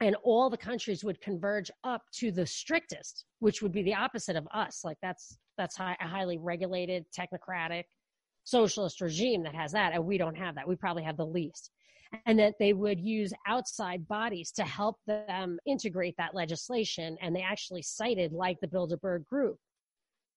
and 0.00 0.16
all 0.22 0.50
the 0.50 0.56
countries 0.56 1.04
would 1.04 1.20
converge 1.20 1.70
up 1.84 2.02
to 2.12 2.30
the 2.30 2.46
strictest 2.46 3.24
which 3.38 3.62
would 3.62 3.72
be 3.72 3.82
the 3.82 3.94
opposite 3.94 4.36
of 4.36 4.48
us. 4.52 4.82
Like 4.84 4.98
that's 5.02 5.38
that's 5.56 5.76
high, 5.76 5.96
a 6.00 6.08
highly 6.08 6.38
regulated 6.38 7.04
technocratic 7.16 7.84
socialist 8.44 9.00
regime 9.00 9.42
that 9.44 9.54
has 9.54 9.72
that 9.72 9.92
and 9.92 10.04
we 10.04 10.18
don't 10.18 10.36
have 10.36 10.54
that. 10.56 10.68
We 10.68 10.76
probably 10.76 11.04
have 11.04 11.16
the 11.16 11.26
least. 11.26 11.70
And 12.26 12.38
that 12.38 12.54
they 12.60 12.72
would 12.72 13.00
use 13.00 13.32
outside 13.46 14.06
bodies 14.06 14.52
to 14.52 14.62
help 14.64 14.96
them 15.06 15.58
integrate 15.66 16.14
that 16.18 16.34
legislation 16.34 17.16
and 17.20 17.34
they 17.34 17.42
actually 17.42 17.82
cited 17.82 18.32
like 18.32 18.58
the 18.60 18.68
bilderberg 18.68 19.24
group. 19.24 19.58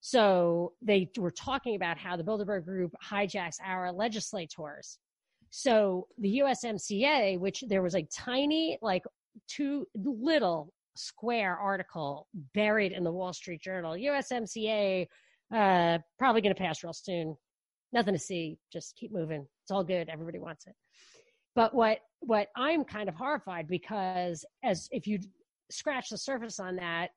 So 0.02 0.74
they 0.82 1.10
were 1.18 1.32
talking 1.32 1.76
about 1.76 1.98
how 1.98 2.16
the 2.16 2.24
bilderberg 2.24 2.66
group 2.66 2.94
hijacks 3.04 3.58
our 3.64 3.92
legislators 3.92 4.98
so 5.50 6.08
the 6.18 6.40
USMCA, 6.40 7.40
which 7.40 7.64
there 7.68 7.82
was 7.82 7.96
a 7.96 8.04
tiny, 8.04 8.78
like 8.82 9.04
two 9.48 9.88
little 9.96 10.74
square 10.96 11.58
article 11.58 12.28
buried 12.54 12.92
in 12.92 13.04
the 13.04 13.12
Wall 13.12 13.34
Street 13.34 13.62
Journal. 13.62 13.94
USMCA 13.94 15.08
uh, 15.54 16.00
probably 16.20 16.42
going 16.42 16.56
to 16.56 16.62
pass 16.62 16.84
real 16.84 16.94
soon. 16.94 17.36
Nothing 17.94 18.14
to 18.14 18.20
see. 18.20 18.58
Just 18.72 18.96
keep 18.98 19.14
moving. 19.14 19.46
It's 19.64 19.72
all 19.72 19.84
good. 19.84 20.10
Everybody 20.10 20.40
wants 20.40 20.68
it. 20.68 20.76
But 21.56 21.74
what 21.74 22.00
what 22.20 22.50
I'm 22.56 22.84
kind 22.84 23.10
of 23.10 23.16
horrified 23.16 23.68
because 23.68 24.46
as 24.64 24.88
if 24.92 25.08
you 25.08 25.20
scratch 25.72 26.10
the 26.10 26.18
surface 26.18 26.60
on 26.60 26.76
that, 26.78 27.10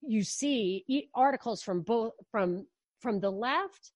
you 0.00 0.22
see 0.22 0.84
articles 1.14 1.62
from 1.62 1.82
both 1.82 2.12
from 2.30 2.66
from 3.00 3.20
the 3.20 3.30
left 3.30 3.92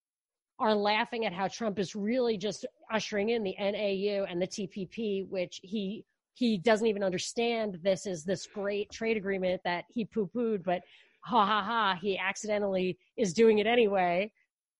are 0.59 0.75
laughing 0.75 1.25
at 1.25 1.33
how 1.33 1.49
Trump 1.49 1.79
is 1.79 1.95
really 1.95 2.37
just 2.37 2.67
ushering 2.93 3.31
in 3.31 3.43
the 3.43 3.55
NAU 3.59 4.25
and 4.25 4.41
the 4.41 4.47
TPP, 4.47 5.29
which 5.29 5.61
he 5.63 6.05
he 6.35 6.57
doesn't 6.57 6.87
even 6.87 7.03
understand. 7.03 7.79
This 7.83 8.07
is 8.07 8.25
this 8.25 8.47
great 8.47 8.91
trade 8.91 9.17
agreement 9.17 9.61
that 9.65 9.85
he 9.89 10.05
poo 10.05 10.31
pooed, 10.33 10.63
but 10.63 10.83
ha 11.21 11.45
ha 11.45 11.63
ha, 11.63 11.99
he 12.01 12.17
accidentally 12.17 12.97
is 13.17 13.33
doing 13.33 13.59
it 13.59 13.67
anyway. 13.67 14.31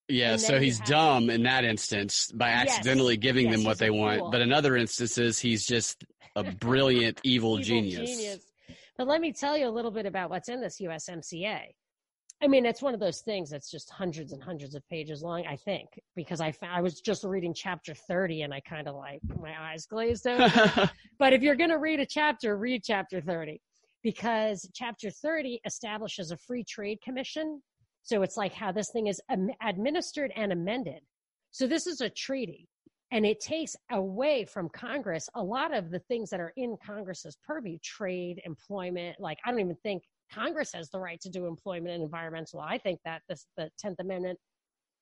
Yeah, 0.07 0.37
so 0.37 0.59
he's 0.59 0.79
dumb 0.79 1.29
in 1.29 1.43
that 1.43 1.63
instance 1.63 2.31
by 2.33 2.49
Yes. 2.49 2.69
accidentally 2.69 3.15
giving 3.15 3.45
Yes, 3.45 3.57
them 3.57 3.65
what 3.65 3.77
they 3.77 3.91
want. 3.91 4.31
But 4.31 4.41
in 4.41 4.51
other 4.51 4.75
instances, 4.75 5.37
he's 5.37 5.65
just 5.65 6.03
a 6.35 6.43
brilliant 6.59 7.19
evil, 7.23 7.59
Evil 7.59 7.81
genius. 7.83 8.39
But 8.97 9.07
let 9.07 9.21
me 9.21 9.31
tell 9.31 9.55
you 9.55 9.67
a 9.67 9.69
little 9.69 9.91
bit 9.91 10.05
about 10.07 10.29
what's 10.31 10.49
in 10.49 10.61
this 10.61 10.81
USMCA. 10.81 11.75
I 12.41 12.47
mean, 12.47 12.65
it's 12.65 12.81
one 12.81 12.93
of 12.93 13.01
those 13.01 13.19
things 13.19 13.49
that's 13.49 13.69
just 13.69 13.89
hundreds 13.89 14.31
and 14.31 14.41
hundreds 14.41 14.73
of 14.73 14.87
pages 14.87 15.21
long, 15.21 15.45
I 15.45 15.57
think, 15.57 15.99
because 16.15 16.39
I, 16.39 16.53
fa- 16.53 16.69
I 16.71 16.81
was 16.81 17.01
just 17.01 17.25
reading 17.25 17.53
chapter 17.53 17.93
30 17.93 18.43
and 18.43 18.53
I 18.53 18.61
kind 18.61 18.87
of 18.87 18.95
like 18.95 19.19
my 19.41 19.53
eyes 19.59 19.85
glazed 19.85 20.25
over. 20.25 20.89
but 21.19 21.33
if 21.33 21.41
you're 21.41 21.57
going 21.57 21.69
to 21.69 21.79
read 21.79 21.99
a 21.99 22.05
chapter, 22.05 22.57
read 22.57 22.81
chapter 22.83 23.19
30 23.19 23.59
because 24.03 24.69
chapter 24.73 25.09
30 25.09 25.59
establishes 25.65 26.31
a 26.31 26.37
free 26.37 26.63
trade 26.63 27.01
commission. 27.01 27.61
So 28.03 28.21
it's 28.21 28.37
like 28.37 28.53
how 28.53 28.71
this 28.71 28.89
thing 28.89 29.07
is 29.07 29.21
administered 29.61 30.31
and 30.35 30.53
amended. 30.53 31.01
So 31.51 31.67
this 31.67 31.87
is 31.87 31.99
a 31.99 32.09
treaty 32.09 32.69
and 33.11 33.25
it 33.25 33.41
takes 33.41 33.75
away 33.91 34.45
from 34.45 34.69
Congress 34.69 35.27
a 35.35 35.43
lot 35.43 35.75
of 35.75 35.89
the 35.89 35.99
things 35.99 36.29
that 36.29 36.39
are 36.39 36.53
in 36.55 36.77
Congress's 36.85 37.37
purview 37.45 37.77
trade, 37.83 38.41
employment. 38.45 39.19
Like, 39.19 39.39
I 39.45 39.51
don't 39.51 39.59
even 39.59 39.75
think 39.83 40.03
Congress 40.33 40.71
has 40.73 40.89
the 40.89 40.99
right 40.99 41.19
to 41.21 41.29
do 41.29 41.45
employment 41.45 41.93
and 41.93 42.03
environmental. 42.03 42.59
I 42.59 42.77
think 42.77 42.99
that 43.05 43.21
this, 43.27 43.45
the 43.57 43.69
10th 43.83 43.99
Amendment 43.99 44.39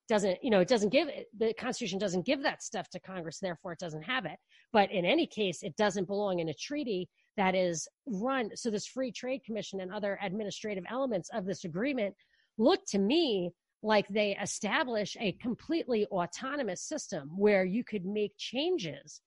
doesn't, 0.07 0.37
you 0.41 0.49
know, 0.49 0.61
it 0.61 0.67
doesn't 0.67 0.89
give 0.89 1.09
the 1.37 1.53
Constitution 1.53 1.99
doesn't 1.99 2.25
give 2.25 2.41
that 2.43 2.63
stuff 2.63 2.89
to 2.91 2.99
Congress, 2.99 3.39
therefore 3.39 3.73
it 3.73 3.79
doesn't 3.79 4.03
have 4.03 4.25
it. 4.25 4.37
But 4.71 4.91
in 4.91 5.05
any 5.05 5.27
case, 5.27 5.63
it 5.63 5.75
doesn't 5.75 6.07
belong 6.07 6.39
in 6.39 6.49
a 6.49 6.53
treaty 6.53 7.09
that 7.35 7.55
is 7.55 7.87
run. 8.05 8.51
So 8.55 8.69
this 8.69 8.87
free 8.87 9.11
trade 9.11 9.43
commission 9.45 9.81
and 9.81 9.91
other 9.91 10.17
administrative 10.21 10.85
elements 10.89 11.29
of 11.33 11.45
this 11.45 11.65
agreement 11.65 12.15
look 12.57 12.85
to 12.87 12.99
me 12.99 13.51
like 13.83 14.07
they 14.07 14.35
establish 14.41 15.15
a 15.19 15.33
completely 15.33 16.05
autonomous 16.07 16.81
system 16.81 17.29
where 17.37 17.63
you 17.63 17.83
could 17.83 18.05
make 18.05 18.31
changes 18.37 19.21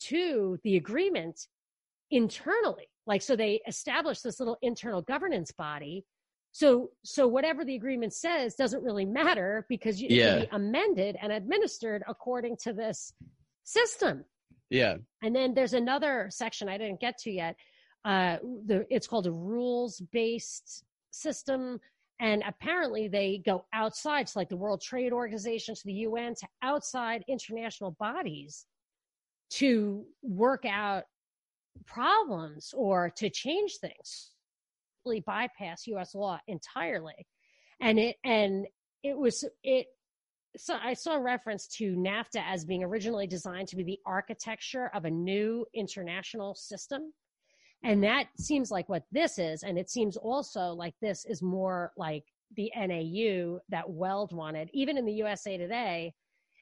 to 0.00 0.58
the 0.64 0.76
agreement 0.76 1.46
internally. 2.12 2.88
Like, 3.06 3.22
so 3.22 3.34
they 3.34 3.60
establish 3.66 4.20
this 4.20 4.38
little 4.38 4.58
internal 4.62 5.02
governance 5.02 5.50
body. 5.50 6.04
So, 6.52 6.90
so 7.04 7.26
whatever 7.26 7.64
the 7.64 7.74
agreement 7.74 8.12
says 8.12 8.54
doesn't 8.54 8.82
really 8.84 9.06
matter 9.06 9.66
because 9.68 10.00
you, 10.00 10.06
it 10.08 10.12
Yeah. 10.12 10.30
can 10.30 10.40
be 10.42 10.48
amended 10.52 11.16
and 11.20 11.32
administered 11.32 12.04
according 12.06 12.58
to 12.58 12.72
this 12.72 13.12
system. 13.64 14.24
yeah. 14.70 14.96
And 15.22 15.34
then 15.34 15.54
there's 15.54 15.72
another 15.74 16.28
section 16.30 16.68
I 16.68 16.78
didn't 16.78 17.00
get 17.00 17.18
to 17.18 17.30
yet. 17.30 17.56
Uh, 18.04 18.36
the, 18.66 18.86
it's 18.90 19.06
called 19.06 19.26
a 19.26 19.32
rules 19.32 20.00
based 20.12 20.84
system. 21.10 21.80
And 22.20 22.42
apparently 22.46 23.08
they 23.08 23.42
go 23.44 23.64
outside 23.72 24.26
to 24.28 24.38
like 24.38 24.48
the 24.48 24.56
World 24.56 24.80
Trade 24.80 25.12
Organization, 25.12 25.74
to 25.74 25.82
the 25.84 25.92
UN, 26.08 26.34
to 26.36 26.46
outside 26.62 27.24
international 27.28 27.92
bodies 27.98 28.66
to 29.50 30.04
work 30.22 30.64
out 30.64 31.04
problems 31.86 32.72
or 32.76 33.10
to 33.16 33.30
change 33.30 33.78
things. 33.80 34.30
Bypass 35.26 35.86
US 35.88 36.14
law 36.14 36.38
entirely. 36.46 37.26
And 37.80 37.98
it, 37.98 38.16
and 38.24 38.66
it 39.02 39.16
was, 39.18 39.44
it, 39.64 39.86
so 40.56 40.76
I 40.80 40.94
saw 40.94 41.16
a 41.16 41.20
reference 41.20 41.66
to 41.78 41.96
NAFTA 41.96 42.42
as 42.46 42.64
being 42.64 42.84
originally 42.84 43.26
designed 43.26 43.68
to 43.68 43.76
be 43.76 43.82
the 43.82 43.98
architecture 44.06 44.90
of 44.94 45.04
a 45.04 45.10
new 45.10 45.66
international 45.74 46.54
system. 46.54 47.12
And 47.82 48.04
that 48.04 48.26
seems 48.38 48.70
like 48.70 48.88
what 48.88 49.02
this 49.10 49.38
is. 49.38 49.64
And 49.64 49.76
it 49.76 49.90
seems 49.90 50.16
also 50.16 50.72
like 50.72 50.94
this 51.00 51.24
is 51.24 51.42
more 51.42 51.92
like 51.96 52.24
the 52.54 52.70
NAU 52.76 53.58
that 53.70 53.90
Weld 53.90 54.32
wanted. 54.32 54.70
Even 54.72 54.98
in 54.98 55.04
the 55.04 55.14
USA 55.14 55.56
Today, 55.56 56.14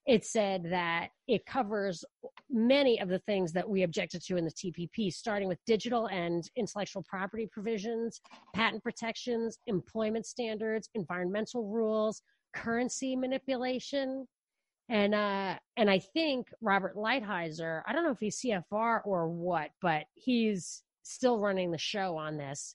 it 0.07 0.25
said 0.25 0.65
that 0.71 1.09
it 1.29 1.45
covers 1.47 2.05
many 2.49 3.01
of 3.01 3.09
the 3.09 3.19
things 3.21 3.53
that 3.53 3.69
we 3.69 3.83
objected 3.83 4.23
to 4.27 4.37
in 4.37 4.45
the 4.45 4.51
TPP, 4.51 5.13
starting 5.13 5.49
with 5.49 5.59
digital 5.67 6.07
and 6.09 6.45
intellectual 6.57 7.05
property 7.09 7.49
provisions, 7.51 8.21
patent 8.55 8.83
protections, 8.83 9.59
employment 9.67 10.27
standards, 10.27 10.89
environmental 10.95 11.69
rules, 11.69 12.23
currency 12.55 13.15
manipulation. 13.15 14.27
And 14.89 15.15
uh, 15.15 15.57
and 15.77 15.89
I 15.89 16.01
think 16.01 16.49
Robert 16.61 16.97
Lighthizer, 16.97 17.83
I 17.87 17.93
don't 17.93 18.05
know 18.05 18.11
if 18.11 18.19
he's 18.19 18.41
CFR 18.41 19.01
or 19.05 19.29
what, 19.29 19.71
but 19.81 20.05
he's 20.15 20.83
still 21.03 21.39
running 21.39 21.71
the 21.71 21.79
show 21.79 22.17
on 22.17 22.37
this. 22.37 22.75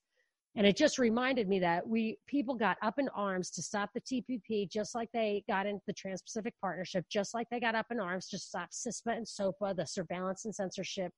And 0.57 0.65
it 0.65 0.77
just 0.77 0.97
reminded 0.97 1.49
me 1.49 1.59
that 1.59 1.85
we 1.85 2.17
people 2.27 2.55
got 2.55 2.77
up 2.81 2.97
in 2.97 3.09
arms 3.09 3.49
to 3.51 3.61
stop 3.61 3.89
the 3.93 4.01
TPP, 4.01 4.69
just 4.69 4.95
like 4.95 5.09
they 5.13 5.43
got 5.49 5.65
into 5.65 5.83
the 5.85 5.93
Trans-Pacific 5.93 6.53
Partnership, 6.61 7.05
just 7.09 7.33
like 7.33 7.47
they 7.51 7.59
got 7.59 7.75
up 7.75 7.87
in 7.91 7.99
arms 7.99 8.29
to 8.29 8.37
stop 8.37 8.69
CISPA 8.71 9.17
and 9.17 9.27
SOPA, 9.27 9.75
the 9.75 9.85
surveillance 9.85 10.45
and 10.45 10.55
censorship 10.55 11.11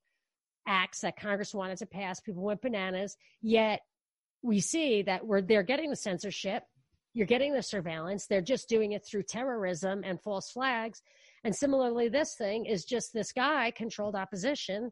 acts 0.67 1.01
that 1.01 1.20
Congress 1.20 1.53
wanted 1.53 1.77
to 1.77 1.86
pass. 1.86 2.20
People 2.20 2.44
went 2.44 2.62
bananas. 2.62 3.15
Yet 3.41 3.82
we 4.41 4.60
see 4.60 5.03
that 5.03 5.25
we're 5.25 5.41
they're 5.41 5.63
getting 5.63 5.91
the 5.91 5.96
censorship, 5.96 6.63
you're 7.13 7.27
getting 7.27 7.53
the 7.53 7.63
surveillance. 7.63 8.25
They're 8.25 8.41
just 8.41 8.70
doing 8.70 8.94
it 8.94 9.06
through 9.06 9.24
terrorism 9.24 10.01
and 10.03 10.22
false 10.22 10.51
flags. 10.51 11.01
And 11.44 11.56
similarly, 11.56 12.10
this 12.10 12.36
thing 12.36 12.65
is 12.65 12.86
just 12.86 13.13
this 13.13 13.32
guy 13.32 13.72
controlled 13.72 14.15
opposition 14.15 14.91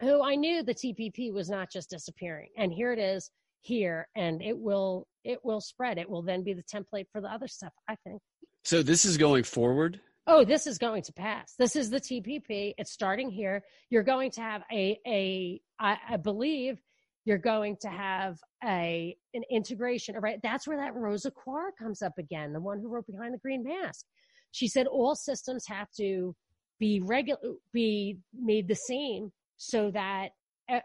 who 0.00 0.22
I 0.22 0.36
knew 0.36 0.62
the 0.62 0.74
TPP 0.74 1.32
was 1.32 1.50
not 1.50 1.70
just 1.70 1.90
disappearing. 1.90 2.50
And 2.56 2.72
here 2.72 2.92
it 2.92 2.98
is 2.98 3.30
here 3.60 4.08
and 4.14 4.42
it 4.42 4.58
will 4.58 5.06
it 5.24 5.44
will 5.44 5.60
spread. 5.60 5.98
It 5.98 6.08
will 6.08 6.22
then 6.22 6.42
be 6.42 6.54
the 6.54 6.62
template 6.62 7.06
for 7.12 7.20
the 7.20 7.28
other 7.28 7.48
stuff, 7.48 7.72
I 7.88 7.96
think. 8.04 8.22
So 8.64 8.82
this 8.82 9.04
is 9.04 9.16
going 9.16 9.44
forward. 9.44 10.00
Oh, 10.26 10.44
this 10.44 10.66
is 10.66 10.78
going 10.78 11.02
to 11.04 11.12
pass. 11.12 11.54
This 11.58 11.74
is 11.74 11.90
the 11.90 12.00
TPP. 12.00 12.74
It's 12.76 12.92
starting 12.92 13.30
here. 13.30 13.62
You're 13.88 14.02
going 14.02 14.30
to 14.32 14.40
have 14.40 14.62
a 14.72 14.98
a 15.06 15.60
I, 15.78 15.96
I 16.10 16.16
believe 16.16 16.78
you're 17.24 17.38
going 17.38 17.76
to 17.82 17.88
have 17.88 18.38
a 18.64 19.16
an 19.34 19.42
integration. 19.50 20.16
Right, 20.16 20.38
that's 20.42 20.66
where 20.66 20.78
that 20.78 20.94
Rosa 20.94 21.30
Koire 21.30 21.70
comes 21.78 22.02
up 22.02 22.18
again, 22.18 22.52
the 22.52 22.60
one 22.60 22.78
who 22.80 22.88
wrote 22.88 23.06
Behind 23.06 23.32
the 23.32 23.38
Green 23.38 23.64
Mask. 23.64 24.04
She 24.50 24.68
said 24.68 24.86
all 24.86 25.14
systems 25.14 25.66
have 25.66 25.90
to 25.98 26.34
be 26.78 27.00
regular, 27.00 27.40
be 27.72 28.18
made 28.34 28.68
the 28.68 28.76
same, 28.76 29.32
so 29.56 29.90
that 29.90 30.30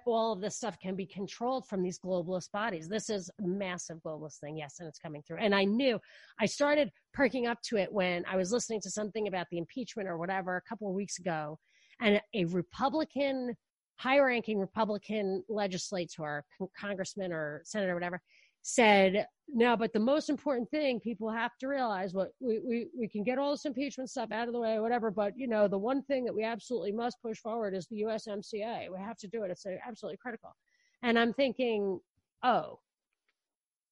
all 0.05 0.33
of 0.33 0.41
this 0.41 0.55
stuff 0.55 0.79
can 0.79 0.95
be 0.95 1.05
controlled 1.05 1.67
from 1.67 1.81
these 1.81 1.99
globalist 1.99 2.51
bodies. 2.51 2.87
This 2.87 3.09
is 3.09 3.29
a 3.39 3.47
massive 3.47 3.97
globalist 4.05 4.39
thing, 4.39 4.57
yes, 4.57 4.77
and 4.79 4.87
it's 4.87 4.99
coming 4.99 5.21
through. 5.21 5.37
And 5.37 5.53
I 5.53 5.65
knew 5.65 5.99
I 6.39 6.45
started 6.45 6.91
perking 7.13 7.47
up 7.47 7.61
to 7.63 7.77
it 7.77 7.91
when 7.91 8.23
I 8.25 8.37
was 8.37 8.51
listening 8.51 8.81
to 8.81 8.89
something 8.89 9.27
about 9.27 9.47
the 9.51 9.57
impeachment 9.57 10.07
or 10.07 10.17
whatever 10.17 10.55
a 10.55 10.61
couple 10.61 10.87
of 10.87 10.95
weeks 10.95 11.19
ago, 11.19 11.59
and 11.99 12.21
a 12.33 12.45
Republican, 12.45 13.55
high 13.97 14.19
ranking 14.19 14.59
Republican 14.59 15.43
legislator, 15.49 16.43
con- 16.57 16.69
congressman 16.79 17.31
or 17.33 17.61
senator, 17.65 17.91
or 17.91 17.95
whatever, 17.95 18.21
said, 18.63 19.27
no, 19.49 19.75
but 19.75 19.93
the 19.93 19.99
most 19.99 20.29
important 20.29 20.69
thing 20.71 20.99
people 20.99 21.29
have 21.29 21.51
to 21.59 21.67
realize 21.67 22.13
what 22.13 22.29
we, 22.39 22.59
we, 22.65 22.87
we 22.97 23.07
can 23.07 23.23
get 23.23 23.37
all 23.37 23.51
this 23.51 23.65
impeachment 23.65 24.09
stuff 24.09 24.31
out 24.31 24.47
of 24.47 24.53
the 24.53 24.59
way, 24.59 24.79
whatever, 24.79 25.11
but 25.11 25.33
you 25.37 25.47
know, 25.47 25.67
the 25.67 25.77
one 25.77 26.01
thing 26.03 26.23
that 26.23 26.33
we 26.33 26.43
absolutely 26.43 26.93
must 26.93 27.21
push 27.21 27.37
forward 27.37 27.75
is 27.75 27.85
the 27.87 28.01
USMCA. 28.01 28.87
We 28.89 28.99
have 28.99 29.17
to 29.17 29.27
do 29.27 29.43
it. 29.43 29.51
It's 29.51 29.65
uh, 29.65 29.71
absolutely 29.85 30.17
critical. 30.17 30.55
And 31.03 31.19
I'm 31.19 31.33
thinking, 31.33 31.99
oh, 32.41 32.79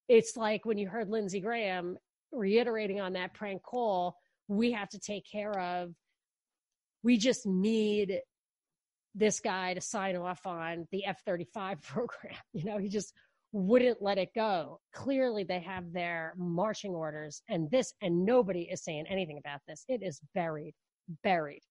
it's 0.08 0.38
like 0.38 0.66
when 0.66 0.78
you 0.78 0.88
heard 0.88 1.10
Lindsey 1.10 1.42
Graham 1.42 1.98
reiterating 2.32 3.02
on 3.02 3.14
that 3.14 3.34
prank 3.34 3.62
call, 3.62 4.16
we 4.48 4.72
have 4.72 4.90
to 4.90 5.00
take 5.00 5.26
care 5.30 5.58
of, 5.58 5.94
we 7.04 7.18
just 7.18 7.46
need 7.46 8.22
this 9.16 9.42
guy 9.42 9.74
to 9.74 9.82
sign 9.82 10.16
off 10.16 10.46
on 10.46 10.88
the 10.92 11.06
F 11.06 11.22
35 11.26 11.82
program. 11.84 12.36
You 12.54 12.64
know, 12.64 12.78
he 12.78 12.88
just 12.88 13.14
wouldn't 13.52 14.02
let 14.02 14.18
it 14.18 14.30
go. 14.34 14.80
Clearly, 14.94 15.44
they 15.44 15.60
have 15.60 15.92
their 15.94 16.34
marching 16.38 16.92
orders, 16.94 17.42
and 17.50 17.70
this, 17.70 17.94
and 18.02 18.26
nobody 18.26 18.62
is 18.72 18.84
saying 18.84 19.06
anything 19.10 19.38
about 19.38 19.62
this. 19.68 19.84
It 19.88 20.02
is 20.04 20.20
buried, 20.34 20.74
buried. 21.24 21.62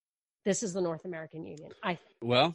This 0.44 0.62
is 0.62 0.72
the 0.72 0.80
North 0.80 1.04
American 1.04 1.44
Union. 1.44 1.70
I 1.82 1.98
Well, 2.22 2.54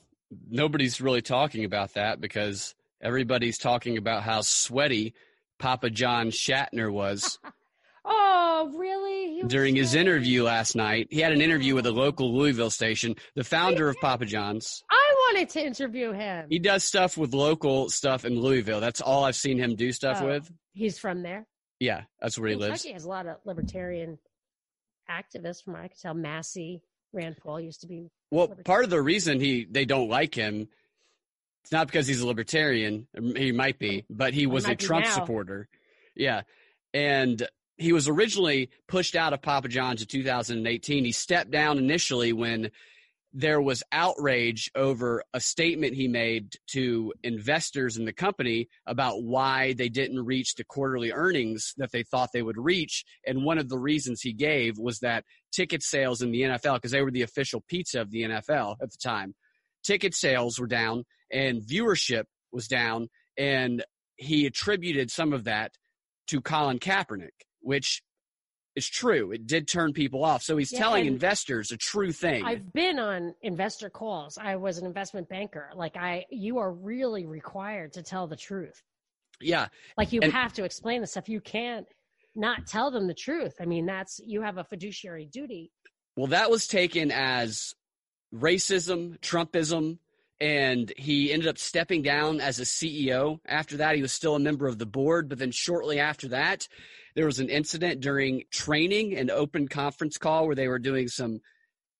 nobody's 0.50 1.01
really 1.01 1.22
talking 1.22 1.65
about 1.65 1.94
that 1.94 2.20
because 2.20 2.75
everybody's 3.01 3.58
talking 3.58 3.98
about 3.98 4.24
how 4.24 4.41
sweaty 4.41 5.13
Papa 5.60 5.89
John 5.89 6.29
Schnatter 6.32 6.91
was 6.91 7.39
oh 8.05 8.72
really 8.75 9.44
during 9.48 9.75
his 9.75 9.91
sweaty? 9.91 10.01
interview 10.08 10.44
last 10.44 10.75
night. 10.75 11.08
He 11.12 11.20
had 11.20 11.32
an 11.32 11.41
interview 11.41 11.75
with 11.75 11.86
a 11.86 11.91
local 11.91 12.36
Louisville 12.36 12.72
station, 12.72 13.15
the 13.36 13.44
founder 13.44 13.88
of 13.89 13.96
Papa 14.01 14.25
John's. 14.25 14.84
I 14.89 15.05
wanted 15.34 15.50
to 15.50 15.65
interview 15.65 16.12
him. 16.12 16.48
He 16.50 16.60
does 16.60 16.84
stuff 16.84 17.17
with 17.17 17.34
local 17.34 17.89
stuff 17.89 18.25
in 18.25 18.39
Louisville. 18.39 18.79
That's 18.79 19.01
all 19.01 19.24
I've 19.24 19.36
seen 19.36 19.58
him 19.58 19.75
do 19.75 19.91
stuff 19.91 20.20
Oh, 20.22 20.27
with. 20.27 20.51
He's 20.74 20.98
from 21.00 21.22
there. 21.24 21.46
Yeah, 21.79 22.03
that's 22.22 22.38
where 22.39 22.50
he 22.50 22.55
lives. 22.55 22.82
Kentucky 22.82 22.94
has 22.94 23.03
a 23.05 23.10
lot 23.10 23.27
of 23.27 23.38
libertarian 23.46 24.17
activists, 25.10 25.63
from 25.63 25.74
what 25.74 25.82
I 25.84 25.88
can 25.88 25.98
tell. 26.01 26.13
Massie, 26.13 26.82
Rand 27.13 27.38
Paul 27.41 27.60
used 27.60 27.82
to 27.82 27.88
be. 27.88 28.10
Well, 28.32 28.48
part 28.65 28.84
of 28.84 28.89
the 28.89 29.01
reason 29.01 29.39
he 29.39 29.65
they 29.70 29.86
don't 29.86 30.10
like 30.10 30.34
him, 30.36 30.67
it's 31.63 31.72
not 31.72 31.88
because 31.88 32.08
he's 32.08 32.22
a 32.22 32.27
libertarian. 32.27 33.08
He 33.36 33.51
might 33.51 33.79
be, 33.79 34.01
oh, 34.03 34.05
but 34.10 34.34
he 34.34 34.48
was 34.48 34.67
a 34.67 34.75
Trump 34.75 35.05
now. 35.05 35.12
supporter. 35.13 35.67
Yeah, 36.15 36.41
and 36.94 37.46
he 37.77 37.91
was 37.91 38.08
originally 38.08 38.70
pushed 38.88 39.15
out 39.15 39.34
of 39.34 39.41
Papa 39.41 39.67
John's 39.67 40.01
in 40.01 40.08
2018. 40.08 41.03
He 41.05 41.12
stepped 41.12 41.51
down 41.51 41.77
initially 41.77 42.32
when 42.34 42.72
there 43.38 43.60
was 43.60 43.84
outrage 43.92 44.72
over 44.75 45.22
a 45.34 45.42
statement 45.42 45.94
he 45.94 46.08
made 46.08 46.56
to 46.68 47.13
investors 47.22 47.98
in 47.98 48.06
the 48.06 48.13
company 48.13 48.70
about 48.88 49.24
why 49.24 49.74
they 49.74 49.89
didn't 49.89 50.25
reach 50.25 50.56
the 50.56 50.63
quarterly 50.63 51.12
earnings 51.12 51.74
that 51.75 51.92
they 51.92 52.01
thought 52.01 52.30
they 52.32 52.42
would 52.42 52.58
reach. 52.58 53.04
And 53.27 53.44
one 53.44 53.58
of 53.58 53.68
the 53.68 53.77
reasons 53.77 54.22
he 54.22 54.32
gave 54.32 54.77
was 54.80 55.00
that 55.00 55.25
ticket 55.51 55.84
sales 55.84 56.22
in 56.22 56.32
the 56.32 56.44
NFL, 56.44 56.75
because 56.75 56.92
they 56.92 57.01
were 57.01 57.12
the 57.12 57.24
official 57.24 57.62
pizza 57.68 58.00
of 58.00 58.10
the 58.10 58.22
NFL 58.22 58.77
at 58.82 58.89
the 58.89 58.98
time, 59.04 59.36
ticket 59.84 60.15
sales 60.15 60.58
were 60.58 60.65
down 60.65 61.04
and 61.30 61.62
viewership 61.62 62.24
was 62.54 62.70
down. 62.70 63.10
And 63.38 63.84
he 64.15 64.46
attributed 64.46 65.12
some 65.12 65.34
of 65.34 65.44
that 65.44 65.74
to 66.27 66.39
Colin 66.39 66.80
Kaepernick, 66.80 67.44
which 67.60 68.01
is 68.75 68.88
true. 68.88 69.32
It 69.32 69.48
did 69.48 69.67
turn 69.67 69.94
people 69.94 70.24
off. 70.24 70.44
So 70.44 70.58
he's 70.58 70.72
yeah, 70.72 70.79
telling 70.79 71.05
investors 71.05 71.72
a 71.72 71.77
true 71.77 72.12
thing. 72.12 72.44
I've 72.44 72.74
been 72.74 73.00
on 73.00 73.34
investor 73.41 73.89
calls. 73.89 74.38
I 74.38 74.55
was 74.58 74.77
an 74.77 74.86
investment 74.86 75.29
banker. 75.29 75.72
Like 75.75 75.96
I 75.96 76.25
you 76.29 76.58
are 76.58 76.72
really 76.72 77.25
required 77.25 77.94
to 77.94 78.03
tell 78.03 78.27
the 78.27 78.36
truth. 78.36 78.82
Yeah. 79.41 79.67
Like 79.98 80.13
you 80.13 80.22
and, 80.22 80.32
have 80.32 80.53
to 80.53 80.63
explain 80.63 81.01
the 81.01 81.08
stuff. 81.08 81.29
You 81.29 81.41
can't 81.41 81.86
not 82.36 82.67
tell 82.67 82.91
them 82.91 83.08
the 83.08 83.13
truth. 83.13 83.55
I 83.60 83.65
mean, 83.65 83.86
that's 83.86 84.20
you 84.25 84.41
have 84.41 84.58
a 84.58 84.63
fiduciary 84.63 85.25
duty. 85.25 85.72
Well, 86.17 86.27
that 86.27 86.50
was 86.50 86.67
taken 86.67 87.12
as 87.12 87.74
racism, 88.34 89.20
Trumpism, 89.20 90.00
and 90.39 90.91
he 90.98 91.32
ended 91.32 91.48
up 91.48 91.58
stepping 91.58 92.01
down 92.01 92.41
as 92.41 92.60
a 92.60 92.63
CEO. 92.63 93.39
After 93.46 93.77
that, 93.77 93.96
he 93.96 94.01
was 94.01 94.12
still 94.12 94.36
a 94.36 94.39
member 94.39 94.67
of 94.67 94.77
the 94.77 94.86
board, 94.86 95.29
but 95.29 95.39
then 95.39 95.51
shortly 95.51 96.00
after 96.00 96.29
that, 96.29 96.67
there 97.16 97.26
was 97.26 97.40
an 97.40 97.50
incident 97.50 98.02
during 98.02 98.44
training, 98.52 99.18
an 99.18 99.32
open 99.32 99.68
conference 99.68 100.18
call 100.18 100.46
where 100.46 100.56
they 100.56 100.68
were 100.68 100.80
doing 100.80 101.08
some 101.08 101.40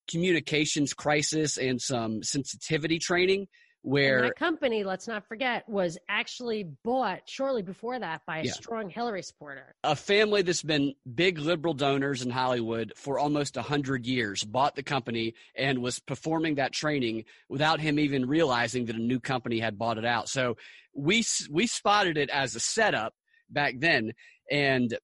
communications 0.10 0.94
crisis 0.94 1.58
and 1.58 1.82
some 1.82 2.22
sensitivity 2.22 3.00
training 3.00 3.48
where 3.86 4.18
and 4.18 4.28
that 4.28 4.36
company, 4.36 4.84
let's 4.84 5.08
not 5.08 5.28
forget, 5.28 5.68
was 5.70 5.98
actually 6.10 6.64
bought 6.84 7.22
shortly 7.28 7.62
before 7.62 8.00
that 8.00 8.22
by 8.26 8.40
a 8.40 8.44
yeah. 8.44 8.52
strong 8.52 8.90
Hillary 8.90 9.22
supporter. 9.22 9.76
A 9.84 9.96
family 9.96 10.42
that's 10.42 10.64
been 10.64 10.96
big 11.14 11.38
liberal 11.38 11.76
donors 11.76 12.24
in 12.24 12.32
Hollywood 12.32 12.94
for 12.96 13.20
almost 13.20 13.58
a 13.58 13.62
hundred 13.62 14.08
years 14.08 14.44
bought 14.44 14.76
the 14.76 14.82
company 14.82 15.36
and 15.56 15.84
was 15.84 16.00
performing 16.00 16.56
that 16.56 16.74
training 16.74 17.26
without 17.48 17.80
him 17.80 18.00
even 18.00 18.26
realizing 18.26 18.86
that 18.86 18.96
a 18.96 19.00
new 19.00 19.20
company 19.20 19.60
had 19.60 19.78
bought 19.78 20.00
it 20.00 20.06
out. 20.06 20.30
So 20.30 20.58
we 20.96 21.24
we 21.52 21.68
spotted 21.68 22.18
it 22.18 22.32
as 22.32 22.56
a 22.56 22.60
setup 22.60 23.14
back 23.52 23.76
then, 23.78 24.14
and 24.52 24.98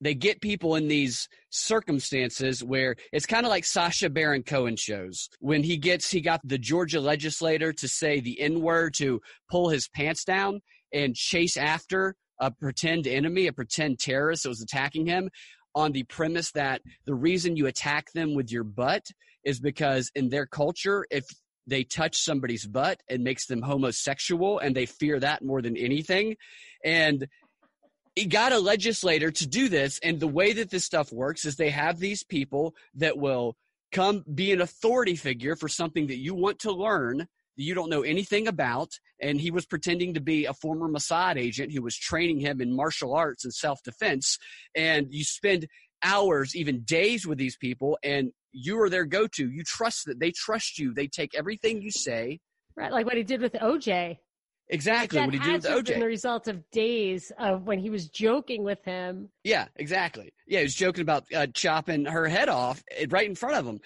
they 0.00 0.14
get 0.14 0.40
people 0.40 0.74
in 0.74 0.88
these 0.88 1.28
circumstances 1.50 2.62
where 2.62 2.96
it's 3.12 3.24
kind 3.24 3.46
of 3.46 3.50
like 3.50 3.64
Sacha 3.64 4.10
Baron 4.10 4.42
Cohen 4.42 4.76
shows 4.76 5.28
when 5.38 5.62
he 5.62 5.76
gets 5.76 6.10
he 6.10 6.20
got 6.20 6.40
the 6.42 6.58
Georgia 6.58 7.00
legislator 7.00 7.72
to 7.74 7.86
say 7.86 8.20
the 8.20 8.40
N 8.40 8.60
word 8.60 8.94
to 8.94 9.20
pull 9.48 9.68
his 9.68 9.88
pants 9.88 10.24
down 10.24 10.60
and 10.92 11.14
chase 11.14 11.56
after 11.56 12.16
a 12.40 12.50
pretend 12.50 13.06
enemy, 13.06 13.46
a 13.46 13.52
pretend 13.52 14.00
terrorist 14.00 14.42
that 14.42 14.48
was 14.48 14.60
attacking 14.60 15.06
him 15.06 15.30
on 15.74 15.92
the 15.92 16.02
premise 16.04 16.50
that 16.52 16.82
the 17.06 17.14
reason 17.14 17.56
you 17.56 17.66
attack 17.66 18.06
them 18.12 18.34
with 18.34 18.50
your 18.50 18.64
butt 18.64 19.06
is 19.44 19.60
because 19.60 20.10
in 20.14 20.28
their 20.28 20.46
culture, 20.46 21.06
if 21.10 21.24
they 21.66 21.84
touch 21.84 22.16
somebody's 22.16 22.66
butt, 22.66 23.00
it 23.08 23.20
makes 23.20 23.46
them 23.46 23.62
homosexual 23.62 24.58
and 24.58 24.74
they 24.74 24.86
fear 24.86 25.20
that 25.20 25.44
more 25.44 25.62
than 25.62 25.76
anything. 25.76 26.36
And 26.84 27.28
he 28.14 28.26
got 28.26 28.52
a 28.52 28.58
legislator 28.58 29.30
to 29.30 29.46
do 29.46 29.68
this. 29.68 29.98
And 30.02 30.20
the 30.20 30.28
way 30.28 30.52
that 30.52 30.70
this 30.70 30.84
stuff 30.84 31.12
works 31.12 31.44
is 31.44 31.56
they 31.56 31.70
have 31.70 31.98
these 31.98 32.22
people 32.22 32.74
that 32.94 33.18
will 33.18 33.56
come 33.90 34.24
be 34.32 34.52
an 34.52 34.60
authority 34.60 35.16
figure 35.16 35.56
for 35.56 35.68
something 35.68 36.06
that 36.06 36.18
you 36.18 36.34
want 36.34 36.58
to 36.60 36.72
learn 36.72 37.18
that 37.56 37.62
you 37.62 37.74
don't 37.74 37.90
know 37.90 38.02
anything 38.02 38.48
about. 38.48 38.90
And 39.20 39.40
he 39.40 39.50
was 39.50 39.66
pretending 39.66 40.14
to 40.14 40.20
be 40.20 40.46
a 40.46 40.54
former 40.54 40.88
Mossad 40.88 41.36
agent 41.36 41.72
who 41.72 41.82
was 41.82 41.96
training 41.96 42.40
him 42.40 42.60
in 42.60 42.74
martial 42.74 43.14
arts 43.14 43.44
and 43.44 43.54
self 43.54 43.82
defense. 43.82 44.38
And 44.74 45.08
you 45.10 45.24
spend 45.24 45.66
hours, 46.02 46.56
even 46.56 46.82
days 46.82 47.26
with 47.26 47.38
these 47.38 47.56
people, 47.56 47.98
and 48.02 48.32
you 48.52 48.80
are 48.80 48.90
their 48.90 49.04
go 49.04 49.26
to. 49.26 49.50
You 49.50 49.62
trust 49.62 50.06
that 50.06 50.20
they 50.20 50.32
trust 50.32 50.78
you. 50.78 50.92
They 50.92 51.06
take 51.06 51.34
everything 51.34 51.82
you 51.82 51.90
say. 51.90 52.40
Right, 52.76 52.90
like 52.92 53.06
what 53.06 53.16
he 53.16 53.22
did 53.22 53.40
with 53.40 53.52
OJ. 53.52 54.18
Exactly 54.72 55.20
what 55.20 55.34
he 55.34 55.38
did 55.38 55.62
with 55.62 55.64
OJ. 55.66 56.00
the 56.00 56.06
result 56.06 56.48
of 56.48 56.68
days 56.70 57.30
of 57.38 57.64
when 57.66 57.78
he 57.78 57.90
was 57.90 58.08
joking 58.08 58.64
with 58.64 58.82
him. 58.84 59.28
Yeah, 59.44 59.66
exactly. 59.76 60.32
Yeah, 60.46 60.60
he 60.60 60.64
was 60.64 60.74
joking 60.74 61.02
about 61.02 61.24
uh, 61.34 61.46
chopping 61.52 62.06
her 62.06 62.26
head 62.26 62.48
off 62.48 62.82
eh, 62.96 63.04
right 63.10 63.28
in 63.28 63.34
front 63.34 63.56
of 63.56 63.66
him. 63.66 63.80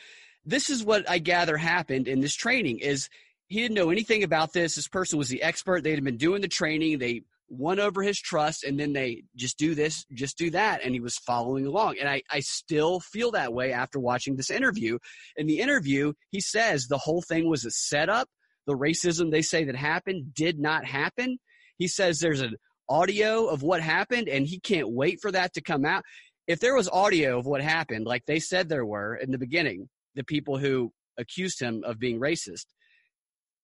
This 0.44 0.70
is 0.70 0.85
what 0.85 1.09
I 1.11 1.18
gather 1.18 1.57
happened 1.57 2.07
in 2.07 2.20
this 2.20 2.35
training. 2.35 2.79
Is 2.79 3.09
he 3.49 3.62
didn't 3.62 3.75
know 3.75 3.90
anything 3.90 4.22
about 4.22 4.53
this. 4.53 4.77
This 4.77 4.87
person 4.87 5.18
was 5.18 5.29
the 5.29 5.42
expert. 5.42 5.83
They 5.83 5.90
had 5.90 6.05
been 6.05 6.18
doing 6.18 6.40
the 6.40 6.49
training. 6.49 6.99
They 6.99 7.22
won 7.49 7.81
over 7.81 8.03
his 8.03 8.20
trust, 8.20 8.62
and 8.62 8.79
then 8.79 8.92
they 8.92 9.25
just 9.35 9.59
do 9.59 9.75
this, 9.75 10.05
just 10.12 10.38
do 10.38 10.51
that, 10.51 10.81
and 10.85 10.94
he 10.94 11.01
was 11.01 11.16
following 11.16 11.66
along. 11.66 11.96
And 11.99 12.09
I, 12.09 12.22
I 12.31 12.40
still 12.40 13.01
feel 13.01 13.33
that 13.33 13.53
way 13.53 13.72
after 13.72 13.99
watching 13.99 14.37
this 14.37 14.51
interview. 14.51 14.99
In 15.37 15.46
the 15.46 15.59
interview, 15.59 16.12
he 16.31 16.40
says 16.40 16.87
the 16.87 16.99
whole 16.99 17.22
thing 17.22 17.49
was 17.49 17.64
a 17.64 17.70
setup 17.70 18.29
the 18.66 18.76
racism 18.76 19.31
they 19.31 19.42
say 19.42 19.64
that 19.64 19.76
happened 19.76 20.35
did 20.35 20.59
not 20.59 20.85
happen. 20.85 21.38
He 21.76 21.88
says 21.88 22.18
there's 22.18 22.40
an 22.40 22.57
audio 22.88 23.46
of 23.46 23.62
what 23.62 23.81
happened 23.81 24.29
and 24.29 24.46
he 24.46 24.61
can't 24.61 24.90
wait 24.90 25.20
for 25.20 25.33
that 25.33 25.55
to 25.55 25.61
come 25.61 25.85
out. 25.85 26.02
If 26.46 26.61
there 26.61 26.74
was 26.74 26.88
audio 26.88 27.38
of 27.38 27.46
what 27.46 27.61
happened, 27.61 28.07
like 28.07 28.24
they 28.26 28.38
said 28.38 28.68
there 28.68 28.87
were 28.87 29.16
in 29.16 29.31
the 29.31 29.38
beginning, 29.38 29.88
the 30.14 30.24
people 30.24 30.59
who 30.59 30.92
accused 31.18 31.61
him 31.61 31.83
of 31.85 31.98
being 31.98 32.20
racist, 32.20 32.66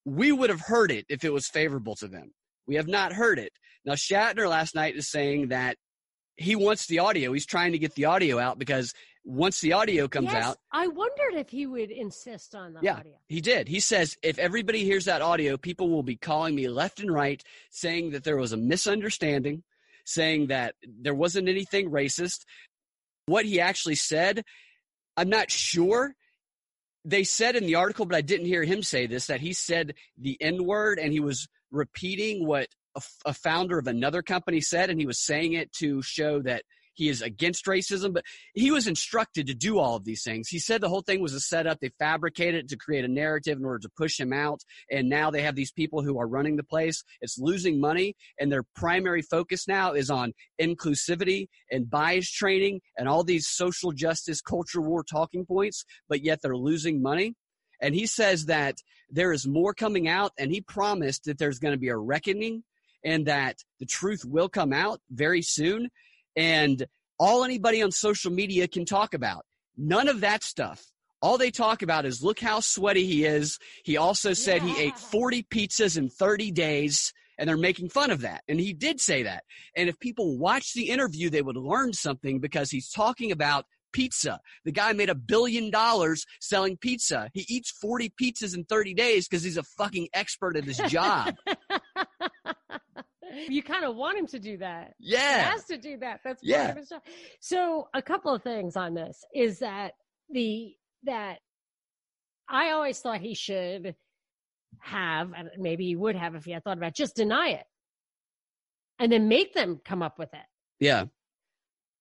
we 0.04 0.32
would 0.32 0.50
have 0.50 0.60
heard 0.60 0.90
it 0.90 1.06
if 1.08 1.24
it 1.24 1.32
was 1.32 1.48
favorable 1.48 1.94
to 1.96 2.08
them. 2.08 2.32
We 2.66 2.74
have 2.76 2.88
not 2.88 3.12
heard 3.12 3.38
it. 3.38 3.52
Now, 3.84 3.92
Schnatter 3.92 4.48
last 4.48 4.74
night 4.74 4.96
is 4.96 5.10
saying 5.10 5.48
that 5.48 5.76
he 6.36 6.56
wants 6.56 6.86
the 6.86 7.00
audio. 7.00 7.32
He's 7.32 7.46
trying 7.46 7.72
to 7.72 7.78
get 7.78 7.94
the 7.94 8.06
audio 8.06 8.38
out 8.38 8.58
because 8.58 8.92
once 9.24 9.60
the 9.60 9.72
audio 9.72 10.08
comes 10.08 10.32
yes, 10.32 10.44
out. 10.44 10.58
I 10.72 10.88
wondered 10.88 11.34
if 11.34 11.48
he 11.48 11.66
would 11.66 11.90
insist 11.90 12.54
on 12.54 12.74
the 12.74 12.80
yeah, 12.82 12.96
audio. 12.96 13.12
He 13.28 13.40
did. 13.40 13.68
He 13.68 13.80
says 13.80 14.16
if 14.22 14.38
everybody 14.38 14.84
hears 14.84 15.04
that 15.04 15.22
audio, 15.22 15.56
people 15.56 15.90
will 15.90 16.02
be 16.02 16.16
calling 16.16 16.54
me 16.54 16.68
left 16.68 17.00
and 17.00 17.12
right 17.12 17.42
saying 17.70 18.10
that 18.10 18.24
there 18.24 18.36
was 18.36 18.52
a 18.52 18.56
misunderstanding, 18.56 19.62
saying 20.04 20.48
that 20.48 20.74
there 20.84 21.14
wasn't 21.14 21.48
anything 21.48 21.90
racist. 21.90 22.44
What 23.26 23.44
he 23.44 23.60
actually 23.60 23.94
said, 23.94 24.44
I'm 25.16 25.28
not 25.28 25.50
sure. 25.50 26.14
They 27.04 27.24
said 27.24 27.56
in 27.56 27.66
the 27.66 27.76
article, 27.76 28.06
but 28.06 28.16
I 28.16 28.22
didn't 28.22 28.46
hear 28.46 28.64
him 28.64 28.82
say 28.82 29.06
this, 29.06 29.26
that 29.26 29.40
he 29.40 29.52
said 29.52 29.94
the 30.18 30.36
N 30.40 30.64
word 30.64 30.98
and 30.98 31.12
he 31.12 31.20
was 31.20 31.48
repeating 31.70 32.46
what 32.46 32.68
a, 32.96 33.02
a 33.26 33.34
founder 33.34 33.78
of 33.78 33.86
another 33.86 34.22
company 34.22 34.60
said, 34.60 34.90
and 34.90 35.00
he 35.00 35.06
was 35.06 35.18
saying 35.18 35.54
it 35.54 35.72
to 35.74 36.02
show 36.02 36.42
that 36.42 36.64
he 36.94 37.08
is 37.08 37.22
against 37.22 37.66
racism, 37.66 38.12
but 38.12 38.24
he 38.54 38.70
was 38.70 38.86
instructed 38.86 39.46
to 39.46 39.54
do 39.54 39.78
all 39.78 39.96
of 39.96 40.04
these 40.04 40.22
things. 40.22 40.48
He 40.48 40.58
said 40.58 40.80
the 40.80 40.88
whole 40.88 41.02
thing 41.02 41.20
was 41.20 41.34
a 41.34 41.40
setup. 41.40 41.80
They 41.80 41.90
fabricated 41.98 42.64
it 42.64 42.68
to 42.68 42.76
create 42.76 43.04
a 43.04 43.08
narrative 43.08 43.58
in 43.58 43.64
order 43.64 43.80
to 43.80 43.90
push 43.96 44.18
him 44.18 44.32
out. 44.32 44.60
And 44.90 45.08
now 45.08 45.30
they 45.30 45.42
have 45.42 45.54
these 45.54 45.72
people 45.72 46.02
who 46.02 46.18
are 46.18 46.28
running 46.28 46.56
the 46.56 46.64
place. 46.64 47.02
It's 47.20 47.38
losing 47.38 47.80
money, 47.80 48.14
and 48.38 48.50
their 48.50 48.64
primary 48.74 49.22
focus 49.22 49.66
now 49.66 49.92
is 49.92 50.10
on 50.10 50.32
inclusivity 50.60 51.48
and 51.70 51.88
bias 51.88 52.30
training 52.30 52.80
and 52.96 53.08
all 53.08 53.24
these 53.24 53.48
social 53.48 53.92
justice, 53.92 54.40
culture 54.40 54.80
war 54.80 55.04
talking 55.04 55.46
points, 55.46 55.84
but 56.08 56.22
yet 56.24 56.40
they're 56.42 56.56
losing 56.56 57.02
money. 57.02 57.34
And 57.80 57.94
he 57.94 58.06
says 58.06 58.46
that 58.46 58.76
there 59.10 59.32
is 59.32 59.46
more 59.46 59.74
coming 59.74 60.08
out, 60.08 60.32
and 60.38 60.52
he 60.52 60.60
promised 60.60 61.24
that 61.24 61.38
there's 61.38 61.58
going 61.58 61.74
to 61.74 61.80
be 61.80 61.88
a 61.88 61.96
reckoning 61.96 62.62
and 63.04 63.26
that 63.26 63.58
the 63.80 63.86
truth 63.86 64.24
will 64.24 64.48
come 64.48 64.72
out 64.72 65.00
very 65.10 65.42
soon 65.42 65.88
and 66.36 66.86
all 67.18 67.44
anybody 67.44 67.82
on 67.82 67.90
social 67.90 68.32
media 68.32 68.68
can 68.68 68.84
talk 68.84 69.14
about. 69.14 69.44
None 69.76 70.08
of 70.08 70.20
that 70.20 70.42
stuff. 70.42 70.84
All 71.20 71.38
they 71.38 71.50
talk 71.50 71.82
about 71.82 72.04
is 72.04 72.22
look 72.22 72.40
how 72.40 72.60
sweaty 72.60 73.06
he 73.06 73.24
is. 73.24 73.58
He 73.84 73.96
also 73.96 74.32
said 74.32 74.62
yeah. 74.62 74.74
he 74.74 74.82
ate 74.82 74.98
40 74.98 75.44
pizzas 75.44 75.96
in 75.96 76.08
30 76.08 76.50
days 76.50 77.12
and 77.38 77.48
they're 77.48 77.56
making 77.56 77.88
fun 77.88 78.10
of 78.10 78.22
that. 78.22 78.42
And 78.48 78.60
he 78.60 78.72
did 78.72 79.00
say 79.00 79.22
that. 79.22 79.44
And 79.76 79.88
if 79.88 79.98
people 80.00 80.36
watch 80.36 80.74
the 80.74 80.90
interview, 80.90 81.30
they 81.30 81.42
would 81.42 81.56
learn 81.56 81.92
something 81.92 82.40
because 82.40 82.70
he's 82.70 82.90
talking 82.90 83.30
about 83.30 83.66
pizza. 83.92 84.40
The 84.64 84.72
guy 84.72 84.92
made 84.92 85.10
a 85.10 85.14
billion 85.14 85.70
dollars 85.70 86.26
selling 86.40 86.76
pizza. 86.76 87.30
He 87.32 87.44
eats 87.48 87.70
40 87.70 88.12
pizzas 88.20 88.54
in 88.54 88.64
30 88.64 88.94
days 88.94 89.28
because 89.28 89.44
he's 89.44 89.56
a 89.56 89.62
fucking 89.62 90.08
expert 90.14 90.56
at 90.56 90.64
his 90.64 90.78
job. 90.78 91.36
you 93.48 93.62
kind 93.62 93.84
of 93.84 93.96
want 93.96 94.18
him 94.18 94.26
to 94.28 94.38
do 94.38 94.58
that. 94.58 94.94
Yeah. 94.98 95.38
He 95.38 95.50
has 95.50 95.64
to 95.64 95.76
do 95.78 95.98
that. 95.98 96.20
That's 96.24 96.42
yeah. 96.42 96.70
of 96.70 96.76
his 96.76 96.88
job. 96.88 97.02
So 97.40 97.88
a 97.94 98.02
couple 98.02 98.34
of 98.34 98.42
things 98.42 98.76
on 98.76 98.94
this 98.94 99.24
is 99.34 99.58
that 99.60 99.92
the 100.30 100.74
that 101.04 101.38
I 102.48 102.70
always 102.70 102.98
thought 103.00 103.20
he 103.20 103.34
should 103.34 103.94
have, 104.80 105.32
and 105.36 105.50
maybe 105.58 105.86
he 105.86 105.96
would 105.96 106.16
have 106.16 106.34
if 106.34 106.44
he 106.44 106.52
had 106.52 106.64
thought 106.64 106.76
about 106.78 106.88
it, 106.90 106.94
just 106.96 107.16
deny 107.16 107.48
it. 107.50 107.64
And 108.98 109.10
then 109.10 109.28
make 109.28 109.54
them 109.54 109.80
come 109.84 110.02
up 110.02 110.18
with 110.18 110.32
it. 110.34 110.46
Yeah. 110.78 111.04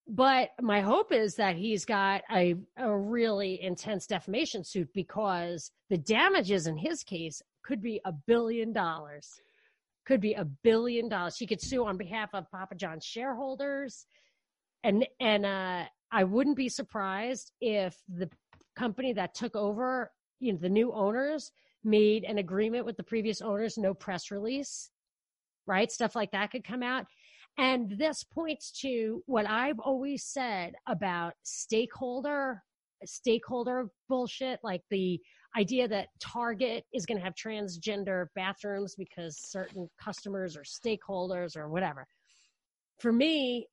but 0.07 0.49
my 0.61 0.81
hope 0.81 1.11
is 1.13 1.35
that 1.35 1.55
he's 1.55 1.85
got 1.85 2.21
a, 2.31 2.55
a 2.77 2.95
really 2.95 3.61
intense 3.61 4.07
defamation 4.07 4.63
suit 4.63 4.89
because 4.93 5.71
the 5.89 5.97
damages 5.97 6.67
in 6.67 6.77
his 6.77 7.03
case 7.03 7.41
could 7.63 7.81
be 7.81 8.01
a 8.05 8.11
billion 8.11 8.73
dollars. 8.73 9.29
Could 10.05 10.21
be 10.21 10.33
a 10.33 10.45
billion 10.45 11.09
dollars. 11.09 11.37
He 11.37 11.47
could 11.47 11.61
sue 11.61 11.85
on 11.85 11.97
behalf 11.97 12.29
of 12.33 12.49
Papa 12.51 12.75
John's 12.75 13.05
shareholders. 13.05 14.05
And 14.83 15.05
and 15.19 15.45
uh, 15.45 15.83
I 16.11 16.23
wouldn't 16.23 16.57
be 16.57 16.69
surprised 16.69 17.51
if 17.61 17.95
the 18.09 18.29
company 18.75 19.13
that 19.13 19.35
took 19.35 19.55
over, 19.55 20.11
you 20.39 20.53
know, 20.53 20.59
the 20.59 20.69
new 20.69 20.91
owners 20.93 21.51
made 21.83 22.23
an 22.23 22.37
agreement 22.37 22.85
with 22.85 22.97
the 22.97 23.03
previous 23.03 23.41
owners, 23.41 23.77
no 23.77 23.93
press 23.93 24.31
release, 24.31 24.89
right? 25.67 25.91
Stuff 25.91 26.15
like 26.15 26.31
that 26.31 26.51
could 26.51 26.63
come 26.63 26.83
out. 26.83 27.05
And 27.57 27.91
this 27.97 28.23
points 28.23 28.71
to 28.81 29.23
what 29.25 29.47
I've 29.47 29.79
always 29.79 30.23
said 30.23 30.73
about 30.87 31.33
stakeholder 31.43 32.63
stakeholder 33.03 33.89
bullshit, 34.07 34.59
like 34.63 34.81
the 34.89 35.19
idea 35.57 35.87
that 35.87 36.07
Target 36.19 36.85
is 36.93 37.05
going 37.05 37.17
to 37.17 37.23
have 37.23 37.35
transgender 37.35 38.27
bathrooms 38.35 38.95
because 38.95 39.37
certain 39.37 39.89
customers 40.01 40.55
or 40.55 40.63
stakeholders 40.63 41.57
or 41.57 41.69
whatever. 41.69 42.07
For 42.99 43.11
me, 43.11 43.67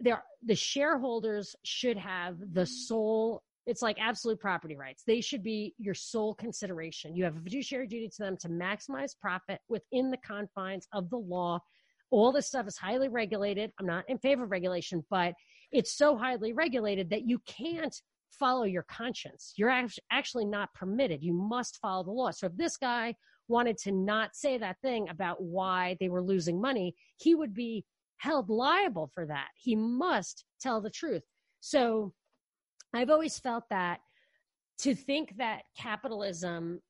there 0.00 0.22
the 0.44 0.56
shareholders 0.56 1.54
should 1.64 1.96
have 1.96 2.36
the 2.52 2.66
sole 2.66 3.42
it's 3.66 3.80
like 3.80 3.96
absolute 3.98 4.38
property 4.38 4.76
rights. 4.76 5.04
They 5.06 5.22
should 5.22 5.42
be 5.42 5.74
your 5.78 5.94
sole 5.94 6.34
consideration. 6.34 7.16
You 7.16 7.24
have 7.24 7.36
a 7.38 7.40
fiduciary 7.40 7.86
duty 7.86 8.10
to 8.10 8.22
them 8.22 8.36
to 8.42 8.48
maximize 8.50 9.18
profit 9.18 9.58
within 9.70 10.10
the 10.10 10.18
confines 10.18 10.86
of 10.92 11.08
the 11.08 11.16
law 11.16 11.60
all 12.14 12.30
this 12.30 12.46
stuff 12.46 12.68
is 12.68 12.76
highly 12.76 13.08
regulated. 13.08 13.72
I'm 13.78 13.86
not 13.86 14.04
in 14.08 14.18
favor 14.18 14.44
of 14.44 14.50
regulation, 14.50 15.04
but 15.10 15.34
it's 15.72 15.96
so 15.96 16.16
highly 16.16 16.52
regulated 16.52 17.10
that 17.10 17.28
you 17.28 17.40
can't 17.46 17.94
follow 18.38 18.64
your 18.64 18.84
conscience. 18.84 19.54
You're 19.56 19.72
actually 20.10 20.44
not 20.44 20.72
permitted. 20.74 21.22
You 21.22 21.32
must 21.32 21.78
follow 21.80 22.04
the 22.04 22.10
law. 22.10 22.30
So 22.30 22.46
if 22.46 22.56
this 22.56 22.76
guy 22.76 23.14
wanted 23.48 23.78
to 23.78 23.92
not 23.92 24.34
say 24.34 24.58
that 24.58 24.80
thing 24.80 25.08
about 25.08 25.42
why 25.42 25.96
they 26.00 26.08
were 26.08 26.22
losing 26.22 26.60
money, 26.60 26.94
he 27.16 27.34
would 27.34 27.54
be 27.54 27.84
held 28.16 28.48
liable 28.48 29.10
for 29.14 29.26
that. 29.26 29.48
He 29.56 29.76
must 29.76 30.44
tell 30.60 30.80
the 30.80 30.90
truth. 30.90 31.22
So 31.60 32.12
I've 32.94 33.10
always 33.10 33.38
felt 33.38 33.64
that 33.70 34.00
to 34.78 34.94
think 34.94 35.36
that 35.36 35.62
capitalism 35.76 36.80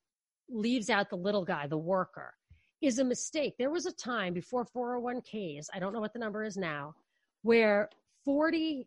leaves 0.49 0.91
out 0.91 1.11
the 1.11 1.17
little 1.17 1.45
guy, 1.45 1.67
the 1.67 1.77
worker, 1.77 2.35
is 2.81 2.99
a 2.99 3.05
mistake. 3.05 3.55
There 3.59 3.71
was 3.71 3.87
a 3.87 3.93
time 3.93 4.35
before 4.35 4.67
401ks, 4.77 5.67
I 5.73 5.79
don't 5.79 5.93
know 5.93 6.01
what 6.01 6.13
the 6.13 6.19
number 6.19 6.45
is 6.45 6.57
now, 6.57 6.95
where 7.43 7.89
44% 8.29 8.85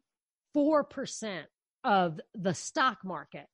of 1.87 2.19
the 2.35 2.53
stock 2.53 2.99
market 3.03 3.47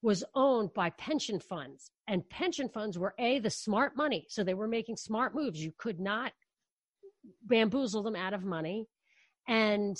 was 0.00 0.22
owned 0.34 0.72
by 0.74 0.90
pension 0.90 1.40
funds. 1.40 1.90
And 2.06 2.28
pension 2.30 2.68
funds 2.68 2.96
were 2.96 3.14
A, 3.18 3.40
the 3.40 3.50
smart 3.50 3.96
money. 3.96 4.26
So 4.28 4.44
they 4.44 4.54
were 4.54 4.68
making 4.68 4.96
smart 4.96 5.34
moves. 5.34 5.62
You 5.62 5.72
could 5.76 5.98
not 5.98 6.32
bamboozle 7.42 8.04
them 8.04 8.14
out 8.14 8.32
of 8.32 8.44
money. 8.44 8.86
And 9.48 9.96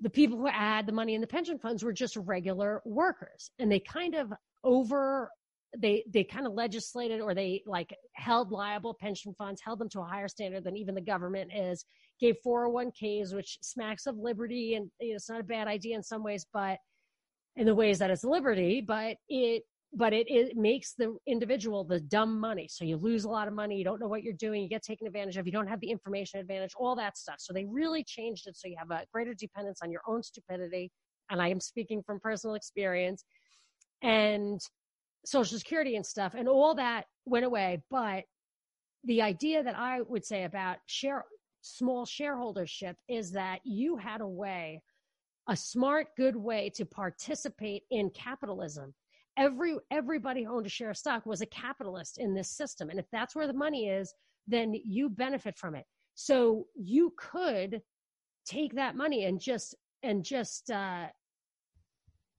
the 0.00 0.08
people 0.08 0.38
who 0.38 0.46
had 0.46 0.86
the 0.86 0.92
money 0.92 1.14
in 1.14 1.20
the 1.20 1.26
pension 1.26 1.58
funds 1.58 1.82
were 1.82 1.92
just 1.92 2.16
regular 2.16 2.80
workers. 2.86 3.50
And 3.58 3.70
they 3.70 3.80
kind 3.80 4.14
of 4.14 4.32
over 4.64 5.30
they 5.76 6.04
they 6.12 6.24
kind 6.24 6.46
of 6.46 6.54
legislated 6.54 7.20
or 7.20 7.34
they 7.34 7.62
like 7.66 7.94
held 8.14 8.50
liable 8.50 8.96
pension 8.98 9.34
funds 9.36 9.60
held 9.62 9.78
them 9.78 9.88
to 9.88 10.00
a 10.00 10.04
higher 10.04 10.28
standard 10.28 10.64
than 10.64 10.76
even 10.76 10.94
the 10.94 11.00
government 11.00 11.50
is 11.54 11.84
gave 12.20 12.36
401ks 12.46 13.34
which 13.34 13.58
smacks 13.60 14.06
of 14.06 14.16
liberty 14.16 14.74
and 14.74 14.90
you 15.00 15.10
know, 15.10 15.16
it's 15.16 15.28
not 15.28 15.40
a 15.40 15.44
bad 15.44 15.68
idea 15.68 15.94
in 15.94 16.02
some 16.02 16.22
ways 16.22 16.46
but 16.52 16.78
in 17.56 17.66
the 17.66 17.74
ways 17.74 17.98
that 17.98 18.10
it's 18.10 18.24
liberty 18.24 18.80
but 18.80 19.16
it 19.28 19.62
but 19.94 20.12
it, 20.12 20.26
it 20.28 20.54
makes 20.54 20.92
the 20.92 21.16
individual 21.26 21.82
the 21.82 21.98
dumb 21.98 22.38
money. 22.38 22.68
So 22.70 22.84
you 22.84 22.98
lose 22.98 23.24
a 23.24 23.30
lot 23.30 23.48
of 23.48 23.54
money 23.54 23.76
you 23.76 23.84
don't 23.84 24.00
know 24.00 24.08
what 24.08 24.22
you're 24.22 24.34
doing 24.34 24.62
you 24.62 24.68
get 24.68 24.82
taken 24.82 25.06
advantage 25.06 25.36
of 25.36 25.46
you 25.46 25.52
don't 25.52 25.66
have 25.66 25.80
the 25.80 25.90
information 25.90 26.40
advantage 26.40 26.72
all 26.78 26.96
that 26.96 27.16
stuff. 27.18 27.36
So 27.38 27.52
they 27.52 27.64
really 27.66 28.04
changed 28.04 28.46
it 28.46 28.56
so 28.56 28.68
you 28.68 28.76
have 28.78 28.90
a 28.90 29.04
greater 29.12 29.34
dependence 29.34 29.80
on 29.82 29.90
your 29.90 30.02
own 30.08 30.22
stupidity 30.22 30.90
and 31.30 31.40
i 31.42 31.48
am 31.48 31.60
speaking 31.60 32.02
from 32.02 32.20
personal 32.20 32.54
experience 32.54 33.24
and 34.02 34.60
Social 35.24 35.58
Security 35.58 35.96
and 35.96 36.06
stuff, 36.06 36.34
and 36.34 36.48
all 36.48 36.74
that 36.74 37.04
went 37.26 37.44
away. 37.44 37.82
But 37.90 38.24
the 39.04 39.22
idea 39.22 39.62
that 39.62 39.76
I 39.76 40.00
would 40.02 40.24
say 40.24 40.44
about 40.44 40.78
share 40.86 41.24
small 41.60 42.06
shareholdership 42.06 42.94
is 43.08 43.32
that 43.32 43.60
you 43.64 43.96
had 43.96 44.20
a 44.20 44.26
way, 44.26 44.82
a 45.48 45.56
smart, 45.56 46.08
good 46.16 46.36
way 46.36 46.70
to 46.74 46.84
participate 46.84 47.82
in 47.90 48.10
capitalism. 48.10 48.94
Every 49.36 49.76
everybody 49.90 50.44
who 50.44 50.56
owned 50.56 50.66
a 50.66 50.70
share 50.70 50.90
of 50.90 50.96
stock 50.96 51.26
was 51.26 51.40
a 51.40 51.46
capitalist 51.46 52.18
in 52.18 52.34
this 52.34 52.50
system, 52.50 52.90
and 52.90 52.98
if 52.98 53.06
that's 53.12 53.36
where 53.36 53.46
the 53.46 53.52
money 53.52 53.88
is, 53.88 54.12
then 54.46 54.74
you 54.84 55.08
benefit 55.08 55.56
from 55.56 55.74
it. 55.74 55.84
So 56.14 56.66
you 56.74 57.14
could 57.16 57.80
take 58.44 58.74
that 58.74 58.96
money 58.96 59.26
and 59.26 59.40
just 59.40 59.76
and 60.02 60.24
just 60.24 60.70
uh, 60.70 61.06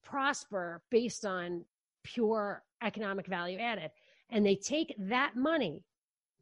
prosper 0.04 0.82
based 0.92 1.26
on 1.26 1.64
pure 2.14 2.64
economic 2.84 3.28
value 3.28 3.60
added. 3.60 3.92
And 4.30 4.46
they 4.46 4.56
take 4.56 4.96
that 4.98 5.36
money, 5.36 5.84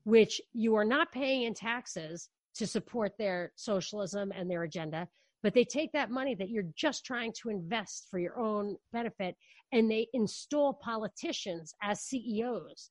which 0.04 0.42
you 0.54 0.76
are 0.76 0.86
not 0.86 1.12
paying 1.12 1.44
in 1.44 1.54
taxes 1.54 2.30
to 2.56 2.68
support 2.68 3.14
their 3.18 3.52
socialism 3.56 4.32
and 4.36 4.50
their 4.50 4.64
agenda, 4.64 5.08
but 5.44 5.54
they 5.54 5.64
take 5.64 5.92
that 5.94 6.10
money 6.10 6.36
that 6.36 6.50
you're 6.50 6.72
just 6.76 7.06
trying 7.06 7.32
to 7.42 7.50
invest 7.50 8.08
for 8.10 8.20
your 8.20 8.38
own 8.40 8.76
benefit 8.92 9.36
and 9.72 9.90
they 9.90 10.08
install 10.14 10.74
politicians 10.74 11.74
as 11.82 12.02
CEOs 12.02 12.90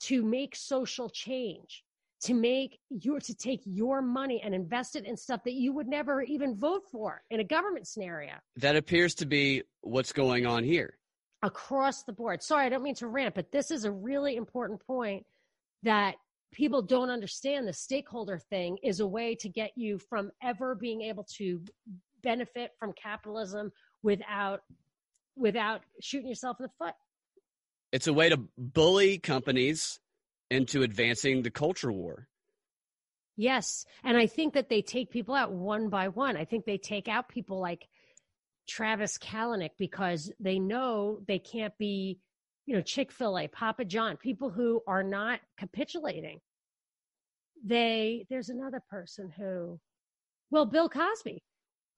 to 0.00 0.22
make 0.22 0.54
social 0.54 1.08
change 1.08 1.82
to 2.22 2.34
make 2.34 2.78
your 2.88 3.20
to 3.20 3.34
take 3.34 3.60
your 3.64 4.00
money 4.00 4.40
and 4.42 4.54
invest 4.54 4.96
it 4.96 5.04
in 5.04 5.16
stuff 5.16 5.42
that 5.44 5.52
you 5.52 5.72
would 5.72 5.86
never 5.86 6.22
even 6.22 6.56
vote 6.56 6.82
for 6.90 7.22
in 7.30 7.40
a 7.40 7.44
government 7.44 7.86
scenario. 7.86 8.32
That 8.56 8.74
appears 8.74 9.14
to 9.16 9.26
be 9.26 9.62
what's 9.82 10.12
going 10.12 10.46
on 10.46 10.64
here 10.64 10.95
across 11.42 12.02
the 12.04 12.12
board. 12.12 12.42
Sorry, 12.42 12.66
I 12.66 12.68
don't 12.68 12.82
mean 12.82 12.94
to 12.96 13.06
rant, 13.06 13.34
but 13.34 13.52
this 13.52 13.70
is 13.70 13.84
a 13.84 13.90
really 13.90 14.36
important 14.36 14.84
point 14.86 15.26
that 15.82 16.16
people 16.52 16.82
don't 16.82 17.10
understand 17.10 17.66
the 17.66 17.72
stakeholder 17.72 18.38
thing 18.38 18.78
is 18.82 19.00
a 19.00 19.06
way 19.06 19.34
to 19.36 19.48
get 19.48 19.72
you 19.76 19.98
from 19.98 20.30
ever 20.42 20.74
being 20.74 21.02
able 21.02 21.24
to 21.36 21.62
benefit 22.22 22.72
from 22.78 22.92
capitalism 22.92 23.70
without 24.02 24.60
without 25.36 25.82
shooting 26.00 26.28
yourself 26.28 26.56
in 26.58 26.64
the 26.64 26.84
foot. 26.84 26.94
It's 27.92 28.06
a 28.06 28.12
way 28.12 28.30
to 28.30 28.40
bully 28.56 29.18
companies 29.18 30.00
into 30.50 30.82
advancing 30.82 31.42
the 31.42 31.50
culture 31.50 31.92
war. 31.92 32.28
Yes, 33.36 33.84
and 34.02 34.16
I 34.16 34.26
think 34.26 34.54
that 34.54 34.70
they 34.70 34.80
take 34.80 35.10
people 35.10 35.34
out 35.34 35.52
one 35.52 35.90
by 35.90 36.08
one. 36.08 36.38
I 36.38 36.46
think 36.46 36.64
they 36.64 36.78
take 36.78 37.06
out 37.06 37.28
people 37.28 37.60
like 37.60 37.86
Travis 38.66 39.18
Kalanick 39.18 39.70
because 39.78 40.30
they 40.40 40.58
know 40.58 41.20
they 41.26 41.38
can't 41.38 41.76
be, 41.78 42.18
you 42.66 42.74
know, 42.74 42.82
Chick 42.82 43.12
fil 43.12 43.38
A, 43.38 43.48
Papa 43.48 43.84
John, 43.84 44.16
people 44.16 44.50
who 44.50 44.82
are 44.86 45.02
not 45.02 45.40
capitulating. 45.58 46.40
They, 47.64 48.26
there's 48.28 48.48
another 48.48 48.82
person 48.90 49.32
who, 49.36 49.80
well, 50.50 50.66
Bill 50.66 50.88
Cosby. 50.88 51.42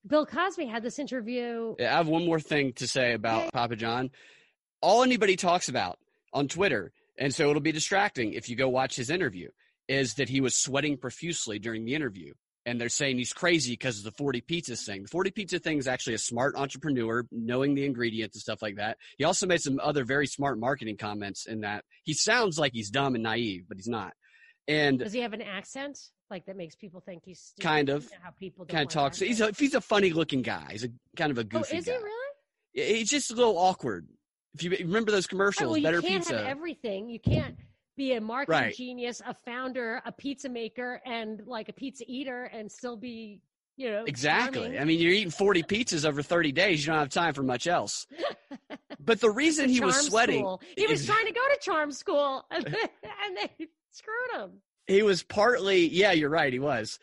Bill 0.06 0.24
Cosby 0.24 0.66
had 0.66 0.82
this 0.82 0.98
interview. 0.98 1.74
I 1.80 1.84
have 1.84 2.08
one 2.08 2.24
more 2.24 2.40
thing 2.40 2.72
to 2.74 2.86
say 2.86 3.12
about. 3.12 3.52
Papa 3.52 3.76
John. 3.76 4.10
All 4.80 5.02
anybody 5.02 5.36
talks 5.36 5.68
about 5.68 5.98
on 6.32 6.46
Twitter, 6.46 6.92
and 7.18 7.34
so 7.34 7.50
it'll 7.50 7.60
be 7.60 7.72
distracting 7.72 8.32
if 8.32 8.48
you 8.48 8.54
go 8.54 8.68
watch 8.68 8.94
his 8.94 9.10
interview, 9.10 9.48
is 9.88 10.14
that 10.14 10.28
he 10.28 10.40
was 10.40 10.54
sweating 10.56 10.96
profusely 10.96 11.58
during 11.58 11.84
the 11.84 11.94
interview 11.94 12.32
and 12.68 12.78
they're 12.78 12.90
saying 12.90 13.16
he's 13.16 13.32
crazy 13.32 13.72
because 13.72 13.98
of 13.98 14.04
the 14.04 14.12
40 14.12 14.42
pizzas 14.42 14.84
thing. 14.84 15.02
The 15.02 15.08
40 15.08 15.30
pizza 15.30 15.58
thing 15.58 15.78
is 15.78 15.88
actually 15.88 16.14
a 16.14 16.18
smart 16.18 16.54
entrepreneur, 16.54 17.26
knowing 17.32 17.74
the 17.74 17.86
ingredients 17.86 18.36
and 18.36 18.42
stuff 18.42 18.60
like 18.60 18.76
that. 18.76 18.98
He 19.16 19.24
also 19.24 19.46
made 19.46 19.62
some 19.62 19.80
other 19.82 20.04
very 20.04 20.26
smart 20.26 20.58
marketing 20.58 20.98
comments 20.98 21.46
in 21.46 21.60
that 21.60 21.84
he 22.04 22.12
sounds 22.12 22.58
like 22.58 22.72
he's 22.74 22.90
dumb 22.90 23.14
and 23.14 23.24
naive, 23.24 23.64
but 23.68 23.78
he's 23.78 23.88
not. 23.88 24.12
And 24.66 24.98
does 24.98 25.14
he 25.14 25.20
have 25.20 25.32
an 25.32 25.40
accent 25.40 25.98
like 26.30 26.44
that 26.44 26.56
makes 26.56 26.76
people 26.76 27.00
think 27.00 27.22
he's 27.24 27.40
stupid? 27.40 27.66
Kind 27.66 27.88
of. 27.88 28.06
how 28.22 28.30
people 28.32 28.66
kind 28.66 28.86
of 28.86 28.92
talks. 28.92 29.18
He's 29.18 29.40
a 29.40 29.50
he's 29.56 29.74
a 29.74 29.80
funny 29.80 30.10
looking 30.10 30.42
guy. 30.42 30.68
He's 30.72 30.84
a 30.84 30.90
kind 31.16 31.30
of 31.30 31.38
a 31.38 31.40
oh, 31.40 31.44
goofy. 31.44 31.76
Oh, 31.76 31.78
is 31.78 31.86
guy. 31.86 31.92
he 31.92 31.98
really? 31.98 32.98
He's 32.98 33.08
just 33.08 33.30
a 33.30 33.34
little 33.34 33.56
awkward. 33.56 34.06
If 34.54 34.62
you 34.62 34.70
remember 34.70 35.10
those 35.10 35.26
commercials, 35.26 35.74
right, 35.74 35.82
well, 35.82 35.92
better 35.92 36.06
can't 36.06 36.22
pizza. 36.22 36.36
Have 36.36 36.46
everything 36.46 37.08
you 37.08 37.18
can't 37.18 37.56
be 37.98 38.14
a 38.14 38.20
marketing 38.20 38.60
right. 38.60 38.74
genius, 38.74 39.20
a 39.26 39.34
founder, 39.34 40.00
a 40.06 40.12
pizza 40.12 40.48
maker, 40.48 41.02
and 41.04 41.42
like 41.46 41.68
a 41.68 41.72
pizza 41.72 42.04
eater, 42.06 42.44
and 42.44 42.72
still 42.72 42.96
be, 42.96 43.42
you 43.76 43.90
know, 43.90 44.04
exactly. 44.06 44.62
charming. 44.62 44.80
I 44.80 44.84
mean, 44.84 44.98
you're 45.00 45.12
eating 45.12 45.30
40 45.30 45.64
pizzas 45.64 46.06
over 46.06 46.22
30 46.22 46.52
days. 46.52 46.86
You 46.86 46.92
don't 46.92 47.00
have 47.00 47.10
time 47.10 47.34
for 47.34 47.42
much 47.42 47.66
else. 47.66 48.06
But 49.00 49.20
the 49.20 49.30
reason 49.30 49.70
he 49.70 49.80
was 49.80 50.08
sweating, 50.08 50.40
school. 50.40 50.60
he 50.76 50.86
was 50.86 51.06
trying 51.06 51.24
to 51.24 51.32
go 51.32 51.40
to 51.40 51.58
charm 51.62 51.92
school, 51.92 52.44
and 52.50 52.64
they, 52.66 52.70
and 52.70 53.36
they 53.36 53.66
screwed 53.92 54.32
him. 54.34 54.50
He 54.86 55.02
was 55.02 55.22
partly, 55.22 55.88
yeah, 55.88 56.12
you're 56.12 56.28
right. 56.28 56.52
He 56.52 56.58
was. 56.58 56.98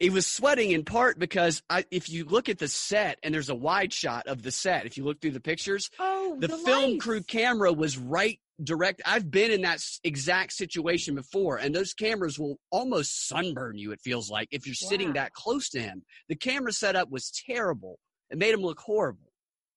He 0.00 0.10
was 0.10 0.26
sweating 0.26 0.70
in 0.70 0.84
part 0.84 1.18
because 1.18 1.62
I, 1.68 1.84
if 1.90 2.08
you 2.08 2.24
look 2.24 2.48
at 2.48 2.58
the 2.58 2.68
set 2.68 3.18
and 3.22 3.34
there's 3.34 3.48
a 3.48 3.54
wide 3.54 3.92
shot 3.92 4.26
of 4.26 4.42
the 4.42 4.50
set, 4.50 4.86
if 4.86 4.96
you 4.96 5.04
look 5.04 5.20
through 5.20 5.32
the 5.32 5.40
pictures, 5.40 5.90
Oh, 5.98 6.36
the, 6.38 6.48
film 6.48 6.98
crew 6.98 7.22
camera 7.22 7.72
was 7.72 7.98
right 7.98 8.38
direct. 8.62 9.02
I've 9.04 9.30
been 9.30 9.50
in 9.50 9.62
that 9.62 9.80
exact 10.04 10.52
situation 10.52 11.14
before, 11.14 11.56
and 11.56 11.74
those 11.74 11.94
cameras 11.94 12.38
will 12.38 12.58
almost 12.70 13.28
sunburn 13.28 13.78
you. 13.78 13.92
It 13.92 14.00
feels 14.00 14.30
like 14.30 14.48
if 14.50 14.66
you're 14.66 14.74
sitting 14.74 15.12
that 15.14 15.32
close 15.32 15.68
to 15.70 15.80
him. 15.80 16.02
The 16.28 16.36
camera 16.36 16.72
setup 16.72 17.10
was 17.10 17.30
terrible. 17.46 17.98
It 18.30 18.38
made 18.38 18.54
him 18.54 18.60
look 18.60 18.80
horrible. 18.80 19.32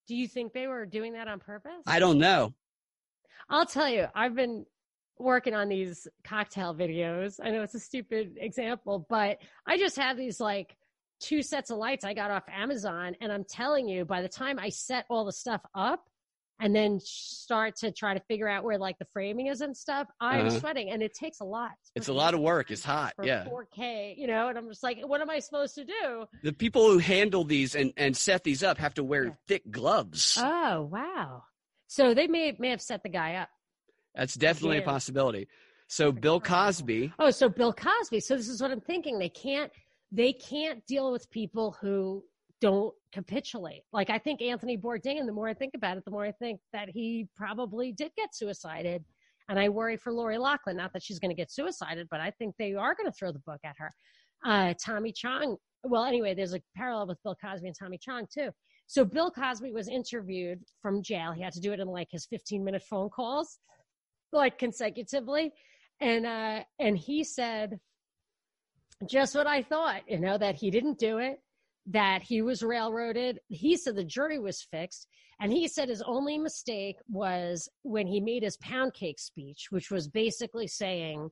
Do 0.08 0.16
you 0.16 0.28
think 0.28 0.52
they 0.52 0.66
were 0.66 0.84
doing 0.84 1.12
that 1.14 1.28
on 1.28 1.38
purpose? 1.38 1.72
I 1.86 1.98
don't 1.98 2.18
know. 2.18 2.54
I'll 3.48 3.66
tell 3.66 3.88
you, 3.88 4.06
I've 4.14 4.34
been 4.34 4.66
working 5.18 5.54
on 5.54 5.68
these 5.68 6.06
cocktail 6.24 6.74
videos. 6.74 7.38
I 7.42 7.50
know 7.50 7.62
it's 7.62 7.74
a 7.74 7.80
stupid 7.80 8.34
example, 8.38 9.06
but 9.08 9.38
I 9.66 9.78
just 9.78 9.96
have 9.96 10.16
these 10.16 10.40
like 10.40 10.76
two 11.20 11.42
sets 11.42 11.70
of 11.70 11.78
lights 11.78 12.04
I 12.04 12.14
got 12.14 12.30
off 12.30 12.44
Amazon. 12.52 13.14
And 13.20 13.30
I'm 13.32 13.44
telling 13.44 13.88
you, 13.88 14.04
by 14.04 14.22
the 14.22 14.28
time 14.28 14.58
I 14.58 14.68
set 14.70 15.04
all 15.08 15.24
the 15.24 15.32
stuff 15.32 15.60
up 15.74 16.04
and 16.60 16.74
then 16.74 16.98
start 17.00 17.76
to 17.76 17.90
try 17.92 18.14
to 18.14 18.20
figure 18.28 18.48
out 18.48 18.64
where 18.64 18.78
like 18.78 18.98
the 18.98 19.06
framing 19.12 19.46
is 19.46 19.60
and 19.60 19.76
stuff, 19.76 20.08
I'm 20.20 20.46
Uh-huh. 20.46 20.58
sweating 20.58 20.90
and 20.90 21.02
it 21.02 21.14
takes 21.14 21.40
a 21.40 21.44
lot. 21.44 21.72
It's 21.94 22.08
a 22.08 22.12
lot 22.12 22.34
of 22.34 22.40
work. 22.40 22.70
It's 22.70 22.84
hot. 22.84 23.14
For 23.16 23.24
Yeah. 23.24 23.44
4K, 23.44 24.14
you 24.16 24.26
know, 24.26 24.48
and 24.48 24.58
I'm 24.58 24.68
just 24.68 24.82
like, 24.82 24.98
what 25.06 25.20
am 25.20 25.30
I 25.30 25.38
supposed 25.38 25.74
to 25.76 25.84
do? 25.84 26.26
The 26.42 26.52
people 26.52 26.90
who 26.90 26.98
handle 26.98 27.44
these 27.44 27.74
and, 27.74 27.92
and 27.96 28.16
set 28.16 28.42
these 28.44 28.62
up 28.62 28.78
have 28.78 28.94
to 28.94 29.04
wear 29.04 29.24
Yeah. 29.26 29.30
thick 29.46 29.70
gloves. 29.70 30.36
Oh, 30.40 30.82
wow. 30.82 31.44
So 31.86 32.14
they 32.14 32.26
may 32.26 32.56
may 32.58 32.70
have 32.70 32.80
set 32.82 33.02
the 33.02 33.08
guy 33.10 33.34
up. 33.34 33.50
That's 34.14 34.34
definitely 34.34 34.78
a 34.78 34.82
possibility. 34.82 35.48
So 35.88 36.10
Bill 36.12 36.40
Cosby, 36.40 37.12
Oh, 37.18 37.30
so 37.30 37.48
Bill 37.48 37.72
Cosby. 37.72 38.20
So 38.20 38.36
this 38.36 38.48
is 38.48 38.62
what 38.62 38.70
I'm 38.70 38.80
thinking. 38.80 39.18
They 39.18 39.28
can't 39.28 39.70
they 40.10 40.32
can't 40.32 40.84
deal 40.86 41.10
with 41.10 41.30
people 41.30 41.76
who 41.80 42.22
don't 42.60 42.94
capitulate. 43.12 43.82
Like 43.92 44.08
I 44.08 44.18
think 44.18 44.40
Anthony 44.40 44.78
Bourdain, 44.78 45.26
the 45.26 45.32
more 45.32 45.48
I 45.48 45.54
think 45.54 45.74
about 45.74 45.96
it, 45.96 46.04
the 46.04 46.10
more 46.10 46.24
I 46.24 46.32
think 46.32 46.60
that 46.72 46.88
he 46.88 47.28
probably 47.36 47.92
did 47.92 48.12
get 48.16 48.34
suicided. 48.34 49.04
And 49.48 49.58
I 49.58 49.68
worry 49.68 49.96
for 49.96 50.12
Lori 50.12 50.38
Loughlin, 50.38 50.76
not 50.76 50.92
that 50.92 51.02
she's 51.02 51.18
going 51.18 51.30
to 51.30 51.34
get 51.36 51.50
suicided, 51.50 52.06
but 52.10 52.20
I 52.20 52.30
think 52.30 52.54
they 52.58 52.74
are 52.74 52.94
going 52.94 53.10
to 53.10 53.12
throw 53.12 53.32
the 53.32 53.40
book 53.40 53.60
at 53.64 53.74
her. 53.78 53.92
Uh, 54.44 54.74
Tommy 54.82 55.12
Chong. 55.12 55.56
Well, 55.82 56.04
anyway, 56.04 56.34
there's 56.34 56.54
a 56.54 56.60
parallel 56.76 57.08
with 57.08 57.22
Bill 57.24 57.36
Cosby 57.44 57.66
and 57.66 57.76
Tommy 57.78 57.98
Chong 57.98 58.26
too. 58.32 58.50
So 58.86 59.04
Bill 59.04 59.30
Cosby 59.30 59.72
was 59.72 59.88
interviewed 59.88 60.60
from 60.80 61.02
jail. 61.02 61.32
He 61.32 61.42
had 61.42 61.52
to 61.54 61.60
do 61.60 61.72
it 61.72 61.80
in 61.80 61.88
like 61.88 62.08
his 62.10 62.26
15 62.26 62.62
minute 62.64 62.82
phone 62.88 63.10
calls, 63.10 63.58
like 64.32 64.58
consecutively. 64.58 65.52
And 66.00 66.26
uh 66.26 66.64
and 66.78 66.96
he 66.96 67.24
said 67.24 67.78
just 69.08 69.34
what 69.34 69.46
I 69.46 69.62
thought, 69.62 70.02
you 70.08 70.20
know, 70.20 70.38
that 70.38 70.54
he 70.56 70.70
didn't 70.70 70.98
do 70.98 71.18
it, 71.18 71.40
that 71.86 72.22
he 72.22 72.42
was 72.42 72.62
railroaded. 72.62 73.40
He 73.48 73.76
said 73.76 73.96
the 73.96 74.04
jury 74.04 74.38
was 74.38 74.62
fixed. 74.62 75.08
And 75.40 75.52
he 75.52 75.66
said 75.66 75.88
his 75.88 76.02
only 76.02 76.38
mistake 76.38 76.96
was 77.10 77.68
when 77.82 78.06
he 78.06 78.20
made 78.20 78.44
his 78.44 78.56
pound 78.58 78.94
cake 78.94 79.18
speech, 79.18 79.68
which 79.70 79.90
was 79.90 80.06
basically 80.06 80.68
saying, 80.68 81.30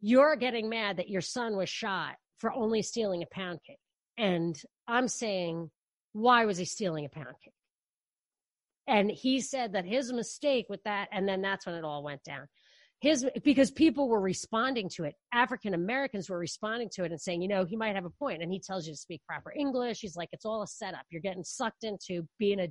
You're 0.00 0.36
getting 0.36 0.68
mad 0.68 0.98
that 0.98 1.08
your 1.08 1.20
son 1.20 1.56
was 1.56 1.68
shot 1.68 2.14
for 2.38 2.52
only 2.52 2.82
stealing 2.82 3.22
a 3.22 3.34
pound 3.34 3.60
cake. 3.66 3.80
And 4.16 4.56
I'm 4.86 5.08
saying, 5.08 5.70
Why 6.12 6.44
was 6.44 6.58
he 6.58 6.64
stealing 6.64 7.04
a 7.04 7.08
pound 7.08 7.34
cake? 7.42 7.54
And 8.90 9.08
he 9.08 9.40
said 9.40 9.72
that 9.74 9.84
his 9.84 10.12
mistake 10.12 10.66
with 10.68 10.82
that, 10.82 11.08
and 11.12 11.26
then 11.26 11.40
that's 11.40 11.64
when 11.64 11.76
it 11.76 11.84
all 11.84 12.02
went 12.02 12.24
down. 12.24 12.48
His 13.00 13.24
because 13.44 13.70
people 13.70 14.08
were 14.08 14.20
responding 14.20 14.90
to 14.96 15.04
it. 15.04 15.14
African 15.32 15.72
americans 15.72 16.28
were 16.28 16.38
responding 16.38 16.90
to 16.94 17.04
it 17.04 17.12
and 17.12 17.20
saying 17.20 17.40
you 17.40 17.48
know 17.48 17.64
he 17.64 17.76
might 17.76 17.94
have 17.94 18.04
a 18.04 18.10
point 18.10 18.42
and 18.42 18.52
he 18.52 18.60
tells 18.60 18.86
you 18.86 18.92
to 18.92 18.98
speak 18.98 19.22
proper 19.26 19.54
english. 19.56 20.00
He's 20.00 20.16
like 20.16 20.28
it's 20.32 20.44
all 20.44 20.62
a 20.62 20.66
setup. 20.66 21.06
You're 21.08 21.22
getting 21.22 21.44
sucked 21.44 21.84
into 21.84 22.28
being 22.38 22.60
a 22.60 22.68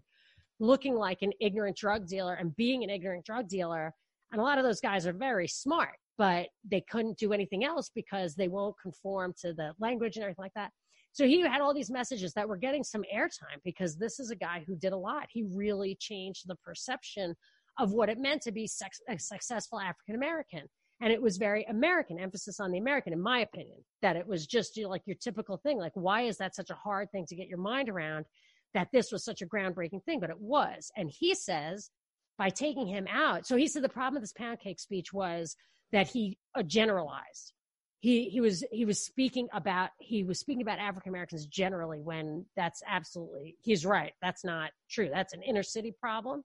looking 0.59 0.93
like 0.93 1.23
an 1.23 1.31
ignorant 1.41 1.77
drug 1.77 2.05
dealer 2.05 2.35
and 2.35 2.55
being 2.55 2.83
an 2.83 2.91
ignorant 2.91 3.25
drug 3.25 3.47
dealer. 3.47 3.91
And 4.31 4.39
a 4.39 4.43
lot 4.43 4.59
of 4.59 4.65
those 4.65 4.81
guys 4.81 5.07
are 5.07 5.13
very 5.13 5.47
smart 5.47 5.95
but 6.19 6.47
they 6.69 6.83
couldn't 6.91 7.17
do 7.17 7.31
anything 7.31 7.63
else 7.63 7.89
because 7.95 8.35
they 8.35 8.49
won't 8.49 8.75
conform 8.79 9.33
to 9.39 9.53
the 9.53 9.71
language 9.79 10.17
and 10.17 10.23
everything 10.23 10.43
like 10.43 10.53
that 10.53 10.69
so 11.11 11.25
he 11.25 11.41
had 11.41 11.61
all 11.61 11.73
these 11.73 11.89
messages 11.89 12.33
that 12.33 12.47
were 12.47 12.57
getting 12.57 12.83
some 12.83 13.03
airtime 13.13 13.59
because 13.63 13.97
this 13.97 14.19
is 14.19 14.31
a 14.31 14.35
guy 14.35 14.63
who 14.67 14.75
did 14.75 14.93
a 14.93 14.97
lot 14.97 15.27
he 15.29 15.43
really 15.53 15.97
changed 15.99 16.47
the 16.47 16.55
perception 16.55 17.35
of 17.79 17.93
what 17.93 18.09
it 18.09 18.19
meant 18.19 18.41
to 18.43 18.51
be 18.51 18.67
sex, 18.67 18.99
a 19.09 19.17
successful 19.17 19.79
African 19.79 20.15
American. 20.15 20.63
And 21.01 21.13
it 21.13 21.21
was 21.21 21.37
very 21.37 21.63
American, 21.69 22.19
emphasis 22.19 22.59
on 22.59 22.71
the 22.71 22.77
American, 22.77 23.13
in 23.13 23.21
my 23.21 23.39
opinion, 23.39 23.77
that 24.01 24.17
it 24.17 24.27
was 24.27 24.45
just 24.45 24.75
you 24.75 24.83
know, 24.83 24.89
like 24.89 25.03
your 25.05 25.15
typical 25.15 25.57
thing. 25.57 25.79
Like, 25.79 25.93
why 25.93 26.23
is 26.23 26.37
that 26.37 26.55
such 26.55 26.69
a 26.69 26.75
hard 26.75 27.09
thing 27.11 27.25
to 27.27 27.35
get 27.35 27.47
your 27.47 27.57
mind 27.57 27.87
around 27.87 28.25
that 28.73 28.89
this 28.91 29.11
was 29.11 29.23
such 29.23 29.41
a 29.41 29.45
groundbreaking 29.45 30.03
thing? 30.03 30.19
But 30.19 30.29
it 30.29 30.39
was. 30.39 30.91
And 30.97 31.09
he 31.09 31.35
says, 31.35 31.89
by 32.37 32.49
taking 32.49 32.87
him 32.87 33.07
out, 33.09 33.47
so 33.47 33.55
he 33.55 33.67
said 33.67 33.81
the 33.81 33.89
problem 33.89 34.15
with 34.15 34.23
this 34.23 34.33
pound 34.33 34.59
cake 34.59 34.79
speech 34.79 35.13
was 35.13 35.55
that 35.93 36.09
he 36.09 36.37
uh, 36.53 36.63
generalized. 36.63 37.53
He, 38.01 38.29
he 38.29 38.39
was 38.39 38.63
he 38.71 38.85
was 38.85 39.03
speaking 39.03 39.49
about 39.51 39.89
he 39.99 40.23
was 40.23 40.39
speaking 40.39 40.61
about 40.61 40.79
African 40.79 41.09
Americans 41.09 41.45
generally 41.45 41.99
when 41.99 42.45
that's 42.55 42.81
absolutely 42.87 43.57
he's 43.61 43.85
right 43.85 44.13
that's 44.21 44.45
not 44.45 44.71
true 44.89 45.09
that's 45.13 45.33
an 45.33 45.41
inner 45.43 45.63
city 45.63 45.93
problem 45.99 46.43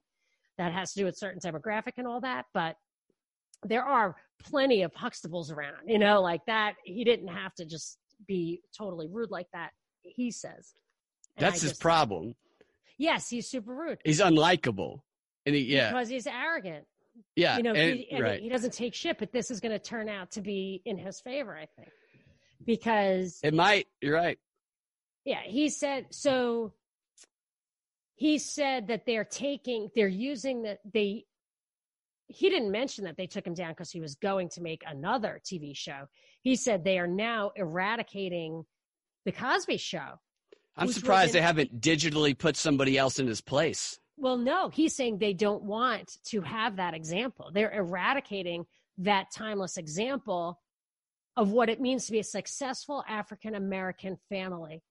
that 0.57 0.73
has 0.73 0.91
to 0.93 0.99
do 0.99 1.05
with 1.05 1.17
certain 1.17 1.39
demographic 1.39 1.93
and 1.97 2.07
all 2.07 2.21
that. 2.21 2.45
But 2.53 2.75
there 3.63 3.83
are 3.83 4.15
plenty 4.43 4.83
of 4.83 4.93
Huxtables 4.93 5.51
around, 5.51 5.87
you 5.87 5.97
know, 5.99 6.21
like 6.21 6.45
that. 6.47 6.73
He 6.83 7.03
didn't 7.03 7.27
have 7.29 7.53
to 7.55 7.65
just 7.65 7.97
be 8.27 8.61
totally 8.77 9.07
rude 9.09 9.31
like 9.31 9.47
that. 9.53 9.71
He 10.01 10.31
says. 10.31 10.73
And 11.37 11.45
I 11.45 11.49
that's 11.49 11.61
his 11.61 11.71
just- 11.71 11.81
problem. 11.81 12.35
Yes, 12.97 13.29
he's 13.29 13.49
super 13.49 13.75
rude. 13.75 13.99
He's 14.05 14.21
unlikable. 14.21 15.01
And 15.45 15.53
he, 15.53 15.63
yeah, 15.63 15.91
Because 15.91 16.07
he's 16.07 16.27
arrogant. 16.27 16.85
Yeah. 17.35 17.57
You 17.57 17.63
know, 17.63 17.73
and- 17.73 17.99
he, 17.99 18.21
right. 18.21 18.41
he 18.41 18.49
doesn't 18.49 18.73
take 18.73 18.93
shit, 18.93 19.17
but 19.17 19.31
this 19.31 19.51
is 19.51 19.59
going 19.59 19.71
to 19.71 19.79
turn 19.79 20.09
out 20.09 20.31
to 20.31 20.41
be 20.41 20.81
in 20.85 20.97
his 20.97 21.19
favor, 21.19 21.55
I 21.55 21.67
think. 21.77 21.89
Because 22.65 23.39
it 23.43 23.53
might. 23.53 23.87
You're 24.01 24.15
right. 24.15 24.39
Yeah, 25.25 25.41
he 25.43 25.69
said 25.69 26.07
so. 26.11 26.73
He 28.15 28.37
said 28.37 28.87
that 28.87 29.05
they're 29.05 29.25
taking, 29.25 29.89
they're 29.95 30.07
using 30.07 30.63
that 30.63 30.79
they. 30.91 31.25
He 32.27 32.49
didn't 32.49 32.71
mention 32.71 33.03
that 33.03 33.17
they 33.17 33.27
took 33.27 33.45
him 33.45 33.53
down 33.53 33.71
because 33.71 33.91
he 33.91 33.99
was 33.99 34.15
going 34.15 34.49
to 34.49 34.61
make 34.61 34.83
another 34.87 35.39
TV 35.45 35.75
show. 35.75 36.07
He 36.41 36.55
said 36.55 36.83
they 36.83 36.97
are 36.97 37.07
now 37.07 37.51
eradicating 37.55 38.65
the 39.25 39.31
Cosby 39.31 39.77
Show. 39.77 40.19
I'm 40.77 40.91
surprised 40.91 41.33
they 41.33 41.41
haven't 41.41 41.79
digitally 41.81 42.37
put 42.37 42.57
somebody 42.57 42.97
else 42.97 43.19
in 43.19 43.27
his 43.27 43.41
place. 43.41 43.99
Well, 44.17 44.37
no, 44.37 44.69
he's 44.69 44.95
saying 44.95 45.17
they 45.17 45.33
don't 45.33 45.63
want 45.63 46.17
to 46.25 46.41
have 46.41 46.77
that 46.77 46.93
example. 46.93 47.51
They're 47.53 47.73
eradicating 47.73 48.65
that 48.99 49.27
timeless 49.35 49.77
example 49.77 50.61
of 51.35 51.51
what 51.51 51.69
it 51.69 51.81
means 51.81 52.05
to 52.05 52.13
be 52.13 52.19
a 52.19 52.23
successful 52.23 53.03
African 53.09 53.55
American 53.55 54.17
family, 54.29 54.81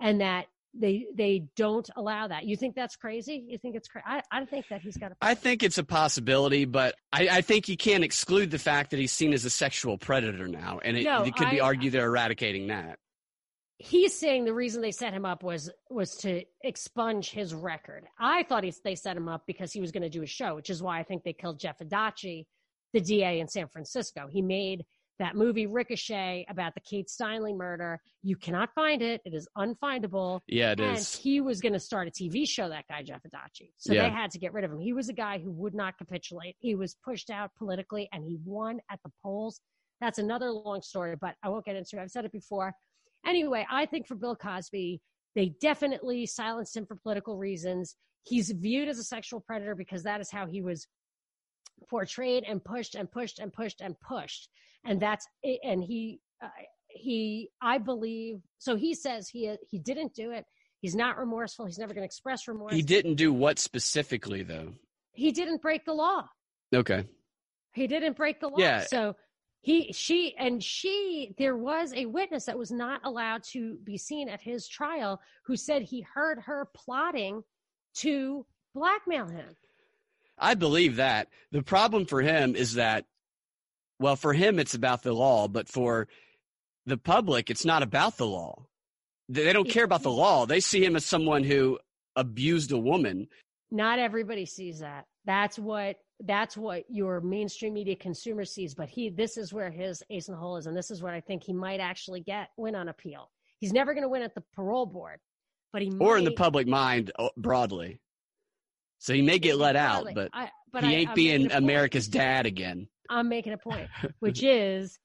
and 0.00 0.20
that 0.20 0.46
they 0.74 1.06
they 1.14 1.46
don't 1.56 1.88
allow 1.96 2.28
that. 2.28 2.44
You 2.44 2.56
think 2.56 2.76
that's 2.76 2.94
crazy? 2.96 3.44
You 3.48 3.58
think 3.58 3.74
it's 3.74 3.88
crazy? 3.88 4.04
I, 4.06 4.22
I 4.30 4.44
think 4.44 4.66
that 4.70 4.80
he's 4.80 4.96
got 4.96 5.12
a. 5.12 5.16
I 5.20 5.34
think 5.34 5.62
it's 5.64 5.78
a 5.78 5.84
possibility, 5.84 6.64
but 6.64 6.94
I, 7.12 7.28
I 7.30 7.40
think 7.40 7.68
you 7.68 7.76
can't 7.76 8.04
exclude 8.04 8.50
the 8.52 8.58
fact 8.60 8.92
that 8.92 9.00
he's 9.00 9.12
seen 9.12 9.32
as 9.32 9.44
a 9.44 9.50
sexual 9.50 9.98
predator 9.98 10.46
now, 10.46 10.78
and 10.84 10.96
it, 10.96 11.04
No, 11.04 11.24
it 11.24 11.34
could 11.34 11.50
be 11.50 11.60
I- 11.60 11.64
argued 11.64 11.92
they're 11.94 12.06
eradicating 12.06 12.68
that. 12.68 12.98
He's 13.84 14.16
saying 14.16 14.44
the 14.44 14.54
reason 14.54 14.80
they 14.80 14.92
set 14.92 15.12
him 15.12 15.24
up 15.24 15.42
was 15.42 15.68
was 15.90 16.14
to 16.18 16.44
expunge 16.62 17.30
his 17.30 17.52
record. 17.52 18.04
I 18.18 18.44
thought 18.44 18.62
he, 18.62 18.72
they 18.84 18.94
set 18.94 19.16
him 19.16 19.28
up 19.28 19.42
because 19.44 19.72
he 19.72 19.80
was 19.80 19.90
going 19.90 20.04
to 20.04 20.08
do 20.08 20.22
a 20.22 20.26
show, 20.26 20.54
which 20.54 20.70
is 20.70 20.80
why 20.80 21.00
I 21.00 21.02
think 21.02 21.24
they 21.24 21.32
killed 21.32 21.58
Jeff 21.58 21.80
Adachi, 21.80 22.46
the 22.92 23.00
DA 23.00 23.40
in 23.40 23.48
San 23.48 23.66
Francisco. 23.66 24.28
He 24.30 24.40
made 24.40 24.84
that 25.18 25.34
movie 25.34 25.66
Ricochet 25.66 26.46
about 26.48 26.74
the 26.74 26.80
Kate 26.80 27.08
Steinle 27.08 27.56
murder. 27.56 28.00
You 28.22 28.36
cannot 28.36 28.70
find 28.72 29.02
it; 29.02 29.20
it 29.24 29.34
is 29.34 29.48
unfindable. 29.58 30.40
Yeah, 30.46 30.72
it 30.72 30.80
and 30.80 30.96
is. 30.96 31.16
he 31.16 31.40
was 31.40 31.60
going 31.60 31.72
to 31.72 31.80
start 31.80 32.06
a 32.06 32.12
TV 32.12 32.48
show. 32.48 32.68
That 32.68 32.84
guy 32.88 33.02
Jeff 33.02 33.22
Adachi, 33.24 33.72
so 33.78 33.92
Yeah. 33.92 34.04
they 34.04 34.10
had 34.10 34.30
to 34.30 34.38
get 34.38 34.52
rid 34.52 34.62
of 34.64 34.70
him. 34.70 34.78
He 34.78 34.92
was 34.92 35.08
a 35.08 35.12
guy 35.12 35.40
who 35.40 35.50
would 35.50 35.74
not 35.74 35.98
capitulate. 35.98 36.54
He 36.60 36.76
was 36.76 36.94
pushed 37.04 37.30
out 37.30 37.50
politically, 37.58 38.08
and 38.12 38.22
he 38.24 38.38
won 38.44 38.80
at 38.92 39.00
the 39.04 39.10
polls. 39.24 39.60
That's 40.00 40.18
another 40.18 40.52
long 40.52 40.82
story, 40.82 41.16
but 41.20 41.34
I 41.42 41.48
won't 41.48 41.64
get 41.64 41.74
into 41.74 41.96
it. 41.96 42.02
I've 42.02 42.10
said 42.10 42.24
it 42.24 42.32
before. 42.32 42.74
Anyway, 43.26 43.66
I 43.70 43.86
think 43.86 44.06
for 44.06 44.14
Bill 44.14 44.36
Cosby, 44.36 45.00
they 45.34 45.54
definitely 45.60 46.26
silenced 46.26 46.76
him 46.76 46.86
for 46.86 46.96
political 46.96 47.36
reasons. 47.36 47.96
He's 48.24 48.50
viewed 48.50 48.88
as 48.88 48.98
a 48.98 49.04
sexual 49.04 49.40
predator 49.40 49.74
because 49.74 50.02
that 50.04 50.20
is 50.20 50.30
how 50.30 50.46
he 50.46 50.62
was 50.62 50.86
portrayed 51.88 52.44
and 52.46 52.62
pushed 52.62 52.94
and 52.94 53.10
pushed 53.10 53.38
and 53.38 53.52
pushed 53.52 53.80
and 53.80 53.98
pushed. 54.00 54.48
And 54.84 55.00
that's 55.00 55.26
it. 55.42 55.60
And 55.64 55.82
he, 55.82 56.20
uh, 56.42 56.48
he, 56.88 57.50
I 57.60 57.78
believe, 57.78 58.40
so 58.58 58.76
he 58.76 58.94
says 58.94 59.28
he, 59.28 59.54
he 59.70 59.78
didn't 59.78 60.14
do 60.14 60.32
it. 60.32 60.44
He's 60.80 60.94
not 60.96 61.16
remorseful. 61.16 61.66
He's 61.66 61.78
never 61.78 61.94
going 61.94 62.02
to 62.02 62.06
express 62.06 62.48
remorse. 62.48 62.74
He 62.74 62.82
didn't 62.82 63.14
do 63.14 63.32
what 63.32 63.58
specifically, 63.58 64.42
though. 64.42 64.74
He 65.12 65.30
didn't 65.30 65.62
break 65.62 65.84
the 65.84 65.94
law. 65.94 66.24
Okay. 66.74 67.04
He 67.72 67.86
didn't 67.86 68.16
break 68.16 68.40
the 68.40 68.48
law. 68.48 68.58
Yeah. 68.58 68.84
So 68.84 69.14
he 69.62 69.92
she 69.92 70.34
and 70.36 70.62
she 70.62 71.34
there 71.38 71.56
was 71.56 71.92
a 71.94 72.06
witness 72.06 72.44
that 72.44 72.58
was 72.58 72.70
not 72.70 73.00
allowed 73.04 73.42
to 73.42 73.78
be 73.84 73.96
seen 73.96 74.28
at 74.28 74.40
his 74.40 74.68
trial 74.68 75.20
who 75.46 75.56
said 75.56 75.82
he 75.82 76.06
heard 76.14 76.38
her 76.40 76.68
plotting 76.74 77.42
to 77.94 78.44
blackmail 78.74 79.26
him 79.26 79.56
I 80.38 80.54
believe 80.54 80.96
that. 80.96 81.28
The 81.52 81.62
problem 81.62 82.06
for 82.06 82.20
him 82.20 82.56
is 82.56 82.74
that, 82.74 83.04
well, 84.00 84.16
for 84.16 84.32
him, 84.32 84.58
it's 84.58 84.74
about 84.74 85.02
the 85.02 85.12
law, 85.12 85.46
but 85.46 85.68
for 85.68 86.08
the 86.86 86.96
public, 86.96 87.48
it's 87.48 87.64
not 87.64 87.82
about 87.84 88.16
the 88.16 88.26
law. 88.26 88.66
They 89.28 89.52
don't 89.52 89.68
care 89.68 89.84
about 89.84 90.02
the 90.02 90.10
law. 90.10 90.46
They 90.46 90.58
see 90.58 90.84
him 90.84 90.96
as 90.96 91.04
someone 91.04 91.44
who 91.44 91.78
abused 92.16 92.72
a 92.72 92.78
woman. 92.78 93.28
not 93.70 93.98
everybody 93.98 94.44
sees 94.44 94.80
that 94.80 95.06
that's 95.24 95.58
what 95.58 95.96
that's 96.24 96.56
what 96.56 96.84
your 96.88 97.20
mainstream 97.20 97.74
media 97.74 97.96
consumer 97.96 98.44
sees 98.44 98.74
but 98.74 98.88
he 98.88 99.10
this 99.10 99.36
is 99.36 99.52
where 99.52 99.70
his 99.70 100.02
ace 100.10 100.28
in 100.28 100.34
the 100.34 100.40
hole 100.40 100.56
is 100.56 100.66
and 100.66 100.76
this 100.76 100.90
is 100.90 101.02
what 101.02 101.12
i 101.12 101.20
think 101.20 101.42
he 101.42 101.52
might 101.52 101.80
actually 101.80 102.20
get 102.20 102.48
win 102.56 102.74
on 102.74 102.88
appeal 102.88 103.30
he's 103.58 103.72
never 103.72 103.92
going 103.92 104.02
to 104.04 104.08
win 104.08 104.22
at 104.22 104.34
the 104.34 104.42
parole 104.54 104.86
board 104.86 105.18
but 105.72 105.82
he 105.82 105.90
or 105.98 106.18
in 106.18 106.24
the 106.24 106.32
public 106.32 106.66
mind 106.66 107.12
uh, 107.18 107.28
broadly. 107.36 108.00
So 108.98 109.14
he 109.14 109.22
may 109.22 109.38
get 109.38 109.56
let 109.56 109.74
out, 109.74 110.06
but, 110.14 110.28
I, 110.32 110.50
but 110.72 110.84
he 110.84 110.94
I- 110.94 110.98
ain't 111.00 111.08
I'm 111.10 111.14
being 111.14 111.32
making 111.32 111.46
a 111.46 111.50
point. 111.50 111.64
America's 111.64 112.08
dad 112.08 112.46
again. 112.46 112.86
I'm 113.10 113.28
making 113.28 113.52
a 113.52 113.58
point, 113.58 113.88
which 114.20 114.42
is, 114.42 114.98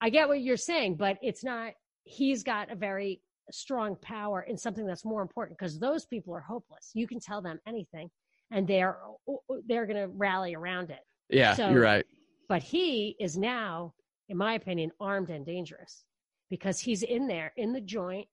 I 0.00 0.10
get 0.10 0.28
what 0.28 0.40
you're 0.40 0.56
saying, 0.56 0.96
but 0.96 1.18
it's 1.22 1.42
not. 1.42 1.72
He's 2.04 2.42
got 2.42 2.70
a 2.70 2.76
very 2.76 3.22
strong 3.50 3.96
power 3.96 4.42
in 4.42 4.56
something 4.58 4.86
that's 4.86 5.04
more 5.04 5.22
important 5.22 5.58
because 5.58 5.78
those 5.78 6.04
people 6.04 6.34
are 6.34 6.40
hopeless. 6.40 6.90
You 6.94 7.06
can 7.06 7.20
tell 7.20 7.40
them 7.40 7.58
anything, 7.66 8.10
and 8.50 8.66
they're 8.66 8.98
they're 9.66 9.86
going 9.86 9.96
to 10.00 10.08
rally 10.08 10.54
around 10.54 10.90
it. 10.90 11.00
Yeah, 11.30 11.54
So- 11.54 11.70
you're 11.70 11.82
right. 11.82 12.04
But 12.48 12.62
he 12.62 13.14
is 13.20 13.36
now, 13.36 13.92
in 14.30 14.38
my 14.38 14.54
opinion, 14.54 14.90
armed 15.00 15.28
and 15.28 15.44
dangerous 15.44 16.04
because 16.48 16.80
he's 16.80 17.02
in 17.02 17.26
there 17.26 17.52
in 17.58 17.74
the 17.74 17.80
joint. 17.80 18.26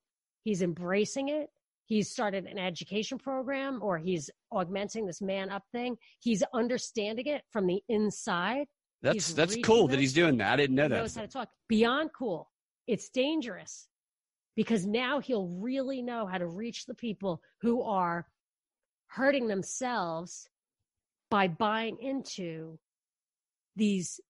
He's 0.44 0.62
embracing 0.62 1.28
it. 1.28 1.50
He's 1.84 2.10
started 2.10 2.46
an 2.46 2.58
education 2.58 3.18
program 3.18 3.80
or 3.82 3.98
he's 3.98 4.30
augmenting 4.50 5.04
this 5.06 5.20
man 5.20 5.50
up 5.50 5.64
thing. 5.70 5.96
He's 6.20 6.42
understanding 6.54 7.26
it 7.26 7.42
from 7.52 7.66
the 7.66 7.82
inside. 7.90 8.66
That's 9.02 9.14
he's 9.14 9.34
that's 9.34 9.56
cool 9.62 9.86
that 9.88 9.98
he's 9.98 10.14
doing 10.14 10.38
that. 10.38 10.54
I 10.54 10.56
didn't 10.56 10.76
know 10.76 10.84
He 10.84 10.88
that. 10.88 10.96
knows 10.96 11.14
how 11.14 11.20
to 11.22 11.28
talk. 11.28 11.48
Beyond 11.68 12.10
cool. 12.18 12.50
It's 12.86 13.10
dangerous 13.10 13.86
because 14.56 14.86
now 14.86 15.20
he'll 15.20 15.48
really 15.48 16.00
know 16.00 16.26
how 16.26 16.38
to 16.38 16.46
reach 16.46 16.86
the 16.86 16.94
people 16.94 17.42
who 17.60 17.82
are 17.82 18.26
hurting 19.08 19.46
themselves 19.48 20.48
by 21.30 21.48
buying 21.48 21.98
into 22.00 22.78
these 23.76 24.20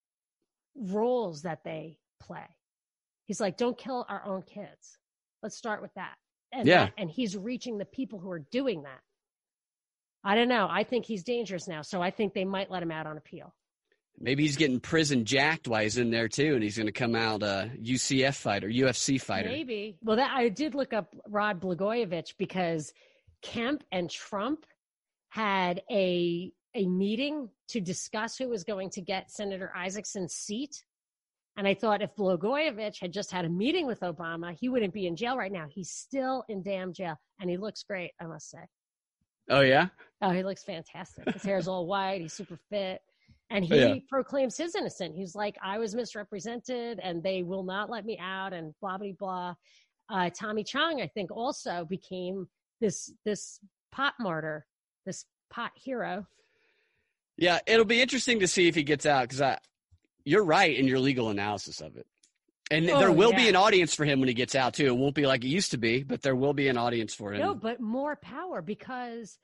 roles 0.75 1.43
that 1.43 1.65
they 1.65 1.99
play. 2.21 2.45
He's 3.27 3.41
like, 3.41 3.57
don't 3.57 3.77
kill 3.79 4.05
our 4.09 4.25
own 4.25 4.43
kids. 4.43 4.99
Let's 5.43 5.57
start 5.57 5.83
with 5.83 5.93
that. 5.95 6.15
And 6.53 6.67
Yeah. 6.67 6.87
that- 6.87 6.95
and 6.97 7.11
he's 7.11 7.37
reaching 7.37 7.79
the 7.79 7.85
people 7.85 8.19
who 8.19 8.31
are 8.31 8.39
doing 8.39 8.83
that. 8.83 9.01
I 10.25 10.35
don't 10.35 10.49
know. 10.49 10.67
I 10.71 10.85
think 10.85 11.05
he's 11.05 11.23
dangerous 11.23 11.69
now. 11.69 11.83
So 11.83 12.03
I 12.03 12.11
think 12.11 12.35
they 12.35 12.45
might 12.45 12.71
let 12.71 12.83
him 12.83 12.91
out 12.91 13.07
on 13.07 13.17
appeal. 13.17 13.55
Maybe 14.19 14.45
he's 14.45 14.57
getting 14.57 14.81
prison 14.81 15.25
jacked 15.25 15.69
while 15.69 15.83
he's 15.83 15.99
in 15.99 16.11
there 16.11 16.27
too, 16.29 16.55
and 16.55 16.63
he's 16.63 16.77
going 16.77 16.87
to 16.87 16.93
come 16.93 17.15
out 17.15 17.43
uh, 17.43 17.67
a 17.73 17.77
UCF 17.77 18.35
fighter, 18.35 18.67
UFC 18.69 19.21
fighter. 19.21 19.51
Maybe. 19.51 19.99
Well, 20.03 20.17
that 20.17 20.35
I 20.35 20.49
did 20.49 20.75
look 20.75 20.93
up 20.95 21.15
Rod 21.29 21.61
Blagojevich 21.61 22.37
because 22.39 22.93
Kemp 23.43 23.85
and 23.93 24.11
Trump 24.11 24.67
had 25.31 25.83
a 25.91 26.53
a 26.75 26.87
meeting 26.87 27.49
to 27.69 27.81
discuss 27.81 28.37
who 28.37 28.49
was 28.49 28.63
going 28.65 28.91
to 28.91 29.01
get 29.01 29.31
Senator 29.31 29.73
Isakson's 29.75 30.35
seat. 30.35 30.85
And 31.57 31.67
I 31.67 31.73
thought 31.73 32.03
if 32.03 32.15
Blagojevich 32.17 33.01
had 33.01 33.13
just 33.15 33.31
had 33.31 33.47
a 33.47 33.49
meeting 33.49 33.87
with 33.87 34.01
Obama, 34.01 34.55
he 34.55 34.69
wouldn't 34.69 34.93
be 34.93 35.07
in 35.07 35.17
jail 35.17 35.39
right 35.39 35.51
now. 35.51 35.65
He's 35.71 35.91
still 35.91 36.45
in 36.51 36.63
damn 36.63 36.93
jail, 36.93 37.17
and 37.41 37.49
he 37.49 37.57
looks 37.57 37.83
great, 37.83 38.11
I 38.21 38.27
must 38.27 38.51
say. 38.51 38.59
Oh 39.49 39.61
yeah, 39.63 39.89
Oh, 40.21 40.31
he 40.31 40.43
looks 40.43 40.65
fantastic. 40.65 41.31
His 41.33 41.43
hair's 41.45 41.67
all 41.69 41.87
white. 41.87 42.21
He's 42.21 42.33
super 42.35 42.59
fit. 42.69 43.01
And 43.49 43.65
he 43.65 43.77
Yeah. 43.81 43.95
proclaims 44.11 44.57
his 44.57 44.75
innocent. 44.75 45.15
He's 45.15 45.35
like, 45.37 45.57
I 45.63 45.79
was 45.79 45.95
misrepresented 45.95 46.99
and 47.03 47.23
they 47.23 47.43
will 47.43 47.63
not 47.63 47.89
let 47.89 48.05
me 48.05 48.19
out 48.19 48.53
and 48.53 48.75
blah, 48.81 48.99
blah, 48.99 49.13
blah. 49.19 49.55
Uh, 50.11 50.31
Tommy 50.31 50.65
Chong, 50.65 51.01
I 51.01 51.07
think, 51.07 51.31
also 51.31 51.87
became 51.89 52.49
this, 52.81 53.13
this 53.25 53.59
pot 53.93 54.15
martyr, 54.21 54.67
this 55.05 55.25
pot 55.51 55.73
hero. 55.75 56.27
yeah. 57.37 57.61
It'll 57.67 57.85
be 57.85 58.01
interesting 58.01 58.41
to 58.41 58.49
see 58.49 58.69
if 58.69 58.75
he 58.75 58.83
gets 58.83 59.07
out 59.07 59.23
because 59.23 59.41
I, 59.41 59.59
you're 60.25 60.45
right 60.45 60.77
in 60.77 60.87
your 60.87 60.99
legal 60.99 61.31
analysis 61.31 61.81
of 61.81 61.97
it, 61.97 62.07
and 62.71 62.91
Oh, 62.91 62.99
there 62.99 63.13
will 63.13 63.33
be 63.33 63.49
an 63.49 63.55
audience 63.57 63.95
for 63.95 64.05
him 64.05 64.19
when 64.21 64.29
he 64.29 64.35
gets 64.35 64.55
out 64.57 64.75
too. 64.75 64.87
It 64.87 64.97
won't 64.97 65.15
be 65.15 65.27
like 65.27 65.45
it 65.45 65.49
used 65.49 65.71
to 65.71 65.79
be, 65.79 66.03
but 66.03 66.23
there 66.23 66.35
will 66.35 66.53
be 66.55 66.67
an 66.69 66.77
audience 66.77 67.15
for 67.15 67.33
him. 67.33 67.41
No, 67.41 67.55
but 67.55 67.81
more 67.81 68.17
power 68.17 68.61
because 68.61 69.39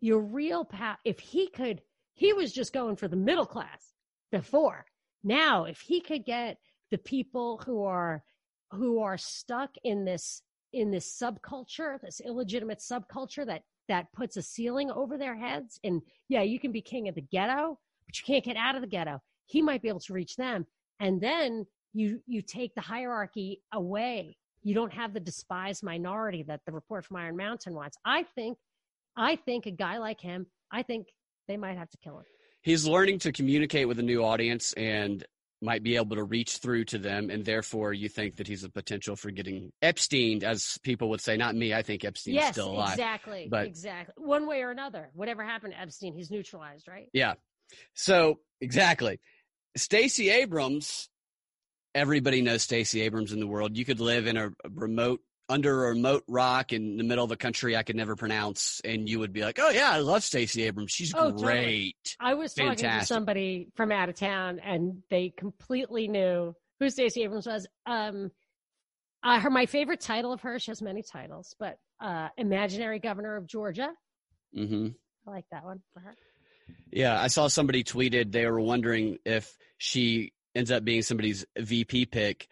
your 0.00 0.20
real 0.20 0.64
power, 0.64 0.96
if 1.04 1.20
he 1.20 1.48
could, 1.48 1.82
he 2.14 2.32
was 2.32 2.52
just 2.52 2.72
going 2.72 2.96
for 2.96 3.06
the 3.06 3.16
middle 3.16 3.46
class 3.46 3.92
before. 4.30 4.86
Now, 5.22 5.64
if 5.64 5.80
he 5.80 6.00
could 6.00 6.24
get 6.24 6.58
the 6.90 6.98
people 6.98 7.60
who 7.64 7.84
are, 7.84 8.24
who 8.72 9.00
are 9.02 9.18
stuck 9.18 9.70
in 9.84 10.04
this, 10.06 10.42
in 10.72 10.90
this 10.90 11.20
subculture, 11.20 12.00
this 12.00 12.20
illegitimate 12.20 12.78
subculture 12.78 13.46
that, 13.46 13.62
that 13.88 14.12
puts 14.12 14.36
a 14.36 14.42
ceiling 14.42 14.90
over 14.90 15.18
their 15.18 15.36
heads. 15.36 15.78
And 15.84 16.02
yeah, 16.28 16.42
you 16.42 16.58
can 16.58 16.72
be 16.72 16.80
king 16.80 17.08
of 17.08 17.14
the 17.14 17.22
ghetto, 17.22 17.78
but 18.06 18.18
you 18.18 18.24
can't 18.26 18.44
get 18.44 18.56
out 18.56 18.74
of 18.74 18.80
the 18.80 18.86
ghetto. 18.86 19.20
He 19.46 19.62
might 19.62 19.82
be 19.82 19.88
able 19.88 20.00
to 20.00 20.12
reach 20.12 20.36
them. 20.36 20.66
And 21.00 21.20
then 21.20 21.66
you, 21.92 22.20
you 22.26 22.42
take 22.42 22.74
the 22.74 22.80
hierarchy 22.80 23.60
away 23.72 24.36
you 24.62 24.74
don't 24.74 24.92
have 24.92 25.12
the 25.12 25.20
despised 25.20 25.82
minority 25.82 26.44
that 26.44 26.60
the 26.66 26.72
report 26.72 27.04
from 27.04 27.16
Iron 27.16 27.36
Mountain 27.36 27.74
wants. 27.74 27.98
I 28.04 28.24
think, 28.34 28.58
I 29.16 29.36
think 29.36 29.66
a 29.66 29.70
guy 29.70 29.98
like 29.98 30.20
him, 30.20 30.46
I 30.70 30.82
think 30.82 31.08
they 31.48 31.56
might 31.56 31.76
have 31.76 31.90
to 31.90 31.98
kill 31.98 32.18
him. 32.18 32.24
he's 32.62 32.86
learning 32.86 33.18
to 33.20 33.32
communicate 33.32 33.88
with 33.88 33.98
a 33.98 34.02
new 34.02 34.24
audience 34.24 34.72
and 34.74 35.24
might 35.62 35.82
be 35.82 35.96
able 35.96 36.16
to 36.16 36.24
reach 36.24 36.58
through 36.58 36.84
to 36.86 36.98
them, 36.98 37.30
and 37.30 37.44
therefore 37.44 37.92
you 37.92 38.08
think 38.08 38.36
that 38.36 38.48
he's 38.48 38.64
a 38.64 38.68
potential 38.68 39.14
for 39.16 39.30
getting 39.30 39.72
Epstein, 39.80 40.42
as 40.44 40.78
people 40.82 41.08
would 41.10 41.20
say. 41.20 41.36
Not 41.36 41.54
me. 41.54 41.72
I 41.72 41.82
think 41.82 42.04
Epstein's 42.04 42.34
yes, 42.34 42.52
still 42.54 42.72
alive. 42.72 42.92
exactly, 42.94 43.46
but- 43.50 43.66
exactly. 43.66 44.14
One 44.16 44.46
way 44.46 44.62
or 44.62 44.70
another, 44.70 45.10
whatever 45.14 45.44
happened 45.44 45.72
to 45.74 45.80
Epstein, 45.80 46.14
he's 46.14 46.30
neutralized, 46.30 46.88
right? 46.88 47.08
Yeah. 47.12 47.34
So 47.94 48.40
exactly. 48.60 49.20
Stacey 49.76 50.28
Abrams, 50.30 51.08
everybody 51.94 52.42
knows 52.42 52.62
Stacey 52.62 53.00
Abrams 53.02 53.32
in 53.32 53.40
the 53.40 53.46
world. 53.46 53.76
You 53.76 53.84
could 53.84 54.00
live 54.00 54.26
in 54.26 54.36
a 54.36 54.48
a 54.48 54.68
remote 54.74 55.20
under 55.48 55.86
a 55.86 55.88
remote 55.90 56.24
rock 56.28 56.72
in 56.72 56.96
the 56.96 57.04
middle 57.04 57.24
of 57.24 57.30
a 57.30 57.36
country 57.36 57.76
I 57.76 57.82
could 57.82 57.96
never 57.96 58.16
pronounce, 58.16 58.80
and 58.84 59.08
you 59.08 59.18
would 59.18 59.32
be 59.32 59.42
like, 59.42 59.58
"Oh 59.60 59.70
yeah, 59.70 59.90
I 59.90 59.98
love 59.98 60.22
Stacey 60.22 60.62
Abrams. 60.64 60.92
She's 60.92 61.14
Oh, 61.14 61.30
totally. 61.30 61.42
great." 61.42 62.16
I 62.20 62.34
was 62.34 62.54
talking 62.54 62.76
to 62.76 63.04
somebody 63.04 63.68
from 63.76 63.92
out 63.92 64.08
of 64.08 64.14
town, 64.14 64.58
and 64.60 65.02
they 65.10 65.30
completely 65.36 66.08
knew 66.08 66.54
who 66.80 66.90
Stacey 66.90 67.22
Abrams 67.24 67.46
was. 67.46 67.66
Um, 67.86 68.30
uh, 69.22 69.38
her 69.40 69.50
my 69.50 69.66
favorite 69.66 70.00
title 70.00 70.32
of 70.32 70.40
her. 70.42 70.58
She 70.58 70.70
has 70.70 70.82
many 70.82 71.02
titles, 71.02 71.54
but 71.58 71.76
uh, 72.00 72.28
imaginary 72.36 72.98
governor 72.98 73.36
of 73.36 73.46
Georgia. 73.46 73.90
Mm-hmm. 74.56 74.88
I 75.26 75.30
like 75.30 75.44
that 75.52 75.64
one 75.64 75.80
for 75.94 76.00
her. 76.00 76.14
Yeah, 76.90 77.20
I 77.20 77.28
saw 77.28 77.48
somebody 77.48 77.84
tweeted 77.84 78.32
they 78.32 78.46
were 78.46 78.60
wondering 78.60 79.18
if 79.24 79.56
she 79.78 80.32
ends 80.54 80.70
up 80.70 80.84
being 80.84 81.02
somebody's 81.02 81.44
VP 81.58 82.06
pick, 82.06 82.48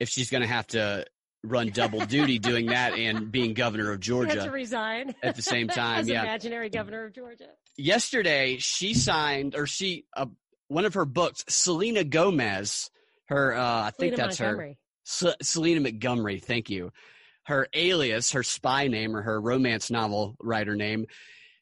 if 0.00 0.08
she's 0.08 0.30
going 0.30 0.42
to 0.42 0.48
have 0.48 0.66
to 0.68 1.06
run 1.44 1.68
double 1.68 2.00
duty 2.06 2.38
doing 2.38 2.66
that 2.66 2.94
and 2.94 3.30
being 3.30 3.54
governor 3.54 3.90
of 3.90 3.96
had 3.96 4.02
to 4.02 4.06
Georgia 4.06 4.50
resign 4.50 5.14
at 5.22 5.36
the 5.36 5.42
same 5.42 5.68
time. 5.80 6.00
as 6.00 6.08
Yeah. 6.08 6.22
imaginary 6.22 6.70
governor 6.70 7.04
of 7.04 7.12
Georgia. 7.12 7.48
yesterday 7.76 8.56
she 8.58 8.94
signed 8.94 9.54
or 9.54 9.66
she 9.66 10.06
uh, 10.16 10.26
one 10.68 10.84
of 10.84 10.94
her 10.94 11.04
books 11.04 11.44
selena 11.48 12.02
gomez 12.04 12.90
her 13.26 13.54
uh 13.54 13.82
i 13.84 13.90
think 13.90 14.14
Selena 14.14 14.16
that's 14.16 14.38
her 14.38 14.44
Montgomery. 14.46 14.78
S- 15.06 15.36
selena 15.42 15.80
montgomery 15.80 16.38
thank 16.40 16.70
you 16.70 16.90
her 17.46 17.68
alias 17.74 18.32
her 18.32 18.42
spy 18.42 18.88
name 18.88 19.14
or 19.14 19.22
her 19.22 19.38
romance 19.40 19.90
novel 19.90 20.34
writer 20.40 20.74
name 20.76 21.06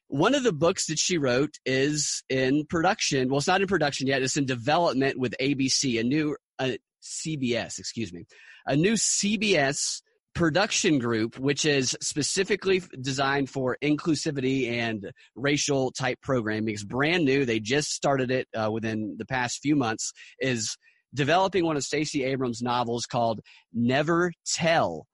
one 0.07 0.35
of 0.35 0.43
the 0.43 0.53
books 0.53 0.85
that 0.87 0.99
she 0.99 1.17
wrote 1.17 1.57
is 1.65 2.23
in 2.29 2.65
production 2.65 3.27
well 3.29 3.39
it's 3.39 3.47
not 3.47 3.61
in 3.61 3.67
production 3.67 4.07
yet 4.07 4.21
it's 4.21 4.37
in 4.37 4.45
development 4.45 5.17
with 5.19 5.33
abc 5.41 5.99
a 5.99 6.03
new 6.03 6.35
uh, 6.59 6.71
cbs 7.01 7.79
excuse 7.79 8.13
me 8.13 8.25
a 8.65 8.75
new 8.75 8.93
cbs 8.93 10.01
production 10.33 10.97
group 10.97 11.37
which 11.37 11.63
is 11.65 11.95
specifically 12.01 12.81
designed 13.01 13.49
for 13.49 13.77
inclusivity 13.83 14.71
and 14.71 15.11
racial 15.35 15.91
type 15.91 16.17
programming. 16.21 16.73
It's 16.73 16.83
brand 16.83 17.25
new. 17.25 17.45
They 17.45 17.59
just 17.59 17.91
started 17.91 18.31
it 18.31 18.47
uh, 18.55 18.71
within 18.71 19.15
the 19.17 19.25
past 19.25 19.59
few 19.61 19.75
months. 19.75 20.11
Is 20.39 20.75
developing 21.13 21.65
one 21.65 21.77
of 21.77 21.83
Stacey 21.83 22.23
Abrams' 22.23 22.61
novels 22.61 23.05
called 23.05 23.41
Never 23.73 24.33
Tell. 24.45 25.05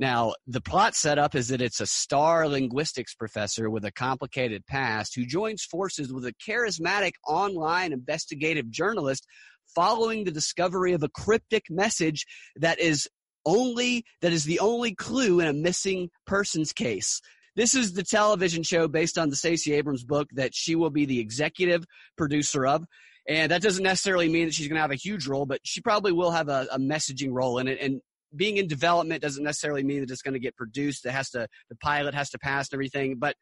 Now, 0.00 0.34
the 0.46 0.60
plot 0.60 0.94
setup 0.94 1.34
is 1.34 1.48
that 1.48 1.60
it's 1.60 1.80
a 1.80 1.86
star 1.86 2.48
linguistics 2.48 3.14
professor 3.14 3.68
with 3.68 3.84
a 3.84 3.90
complicated 3.90 4.64
past 4.66 5.14
who 5.14 5.26
joins 5.26 5.64
forces 5.64 6.12
with 6.12 6.24
a 6.24 6.34
charismatic 6.34 7.12
online 7.26 7.92
investigative 7.92 8.70
journalist 8.70 9.26
following 9.74 10.24
the 10.24 10.30
discovery 10.30 10.92
of 10.92 11.02
a 11.02 11.08
cryptic 11.08 11.64
message 11.70 12.26
that 12.56 12.78
is 12.80 13.08
only 13.46 14.04
that 14.20 14.32
is 14.32 14.44
the 14.44 14.60
only 14.60 14.94
clue 14.94 15.40
in 15.40 15.46
a 15.46 15.52
missing 15.52 16.10
persons 16.26 16.72
case. 16.72 17.20
This 17.56 17.74
is 17.74 17.94
the 17.94 18.04
television 18.04 18.62
show 18.62 18.86
based 18.86 19.18
on 19.18 19.30
the 19.30 19.36
Stacey 19.36 19.72
Abrams 19.72 20.04
book 20.04 20.28
that 20.34 20.54
she 20.54 20.76
will 20.76 20.90
be 20.90 21.06
the 21.06 21.18
executive 21.18 21.84
producer 22.16 22.66
of. 22.66 22.84
And 23.28 23.50
that 23.50 23.62
doesn't 23.62 23.82
necessarily 23.82 24.28
mean 24.28 24.46
that 24.46 24.54
she's 24.54 24.68
going 24.68 24.76
to 24.76 24.82
have 24.82 24.90
a 24.90 24.96
huge 24.96 25.26
role, 25.26 25.44
but 25.44 25.60
she 25.64 25.80
probably 25.80 26.12
will 26.12 26.30
have 26.30 26.48
a, 26.48 26.66
a 26.72 26.78
messaging 26.78 27.30
role 27.32 27.58
in 27.58 27.68
it. 27.68 27.78
And 27.80 28.00
being 28.34 28.58
in 28.58 28.68
development 28.68 29.22
doesn't 29.22 29.42
necessarily 29.42 29.82
mean 29.82 30.00
that 30.00 30.10
it's 30.10 30.22
going 30.22 30.34
to 30.34 30.40
get 30.40 30.56
produced. 30.56 31.04
It 31.04 31.10
has 31.10 31.30
to, 31.30 31.48
the 31.68 31.76
pilot 31.76 32.14
has 32.14 32.30
to 32.30 32.38
pass 32.38 32.68
and 32.68 32.76
everything. 32.76 33.16
But 33.18 33.34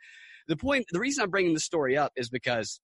the 0.48 0.56
point, 0.56 0.86
the 0.90 0.98
reason 0.98 1.22
I'm 1.22 1.30
bringing 1.30 1.54
this 1.54 1.64
story 1.64 1.96
up 1.96 2.12
is 2.16 2.28
because 2.28 2.80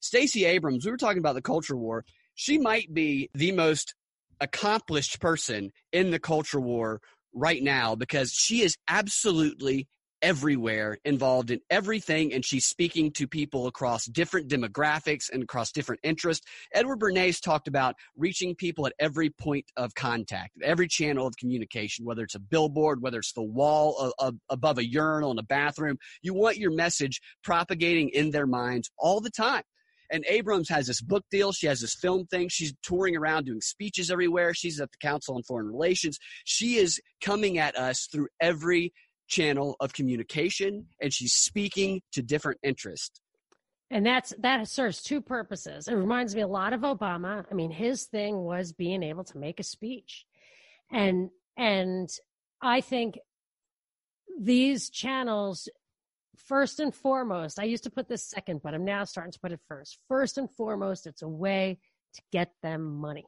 Stacey 0.00 0.44
Abrams, 0.44 0.84
we 0.84 0.90
were 0.90 0.96
talking 0.96 1.18
about 1.18 1.34
the 1.34 1.42
culture 1.42 1.76
war. 1.76 2.04
She 2.34 2.58
might 2.58 2.92
be 2.92 3.30
the 3.34 3.52
most 3.52 3.94
accomplished 4.40 5.20
person 5.20 5.70
in 5.92 6.10
the 6.10 6.18
culture 6.18 6.60
war 6.60 7.00
right 7.32 7.62
now 7.62 7.94
because 7.94 8.32
she 8.32 8.62
is 8.62 8.76
absolutely 8.88 9.86
everywhere, 10.20 10.98
involved 11.04 11.50
in 11.50 11.58
everything, 11.68 12.32
and 12.32 12.44
she's 12.44 12.64
speaking 12.64 13.10
to 13.10 13.26
people 13.26 13.66
across 13.66 14.06
different 14.06 14.48
demographics 14.48 15.28
and 15.28 15.42
across 15.42 15.72
different 15.72 16.00
interests. 16.04 16.46
Edward 16.72 17.00
Bernays 17.00 17.40
talked 17.40 17.66
about 17.66 17.96
reaching 18.16 18.54
people 18.54 18.86
at 18.86 18.92
every 19.00 19.30
point 19.30 19.64
of 19.76 19.92
contact, 19.96 20.52
every 20.62 20.86
channel 20.86 21.26
of 21.26 21.36
communication, 21.36 22.04
whether 22.04 22.22
it's 22.22 22.36
a 22.36 22.40
billboard, 22.40 23.02
whether 23.02 23.18
it's 23.18 23.32
the 23.32 23.42
wall 23.42 24.12
above 24.48 24.78
a 24.78 24.88
urinal 24.88 25.32
in 25.32 25.38
a 25.38 25.42
bathroom. 25.42 25.98
You 26.22 26.34
want 26.34 26.56
your 26.56 26.70
message 26.70 27.20
propagating 27.42 28.10
in 28.10 28.30
their 28.30 28.46
minds 28.46 28.90
all 28.98 29.20
the 29.20 29.30
time. 29.30 29.64
And 30.12 30.24
Abrams 30.28 30.68
has 30.68 30.86
this 30.86 31.00
book 31.00 31.24
deal. 31.30 31.52
She 31.52 31.66
has 31.66 31.80
this 31.80 31.94
film 31.94 32.26
thing. 32.26 32.48
She's 32.48 32.74
touring 32.82 33.16
around 33.16 33.46
doing 33.46 33.62
speeches 33.62 34.10
everywhere. 34.10 34.54
She's 34.54 34.80
at 34.80 34.92
the 34.92 34.98
Council 34.98 35.34
on 35.34 35.42
Foreign 35.42 35.66
Relations. 35.66 36.18
She 36.44 36.76
is 36.76 37.00
coming 37.20 37.58
at 37.58 37.76
us 37.76 38.06
through 38.12 38.28
every 38.40 38.92
channel 39.28 39.76
of 39.80 39.94
communication 39.94 40.86
and 41.00 41.12
she's 41.12 41.32
speaking 41.32 42.02
to 42.12 42.22
different 42.22 42.60
interests. 42.62 43.20
And 43.90 44.06
that's 44.06 44.32
that 44.38 44.68
serves 44.68 45.02
two 45.02 45.20
purposes. 45.20 45.88
It 45.88 45.94
reminds 45.94 46.34
me 46.34 46.40
a 46.40 46.46
lot 46.46 46.72
of 46.72 46.80
Obama. 46.80 47.44
I 47.50 47.54
mean, 47.54 47.70
his 47.70 48.04
thing 48.04 48.38
was 48.38 48.72
being 48.72 49.02
able 49.02 49.24
to 49.24 49.38
make 49.38 49.60
a 49.60 49.62
speech. 49.62 50.24
And 50.90 51.30
and 51.58 52.08
I 52.62 52.80
think 52.80 53.18
these 54.40 54.88
channels 54.88 55.68
first 56.36 56.80
and 56.80 56.94
foremost, 56.94 57.58
I 57.58 57.64
used 57.64 57.84
to 57.84 57.90
put 57.90 58.08
this 58.08 58.24
second, 58.24 58.60
but 58.62 58.74
I'm 58.74 58.84
now 58.84 59.04
starting 59.04 59.32
to 59.32 59.40
put 59.40 59.52
it 59.52 59.60
first. 59.68 59.98
First 60.08 60.38
and 60.38 60.50
foremost, 60.50 61.06
it's 61.06 61.22
a 61.22 61.28
way 61.28 61.78
to 62.14 62.22
get 62.32 62.52
them 62.62 62.96
money. 62.96 63.26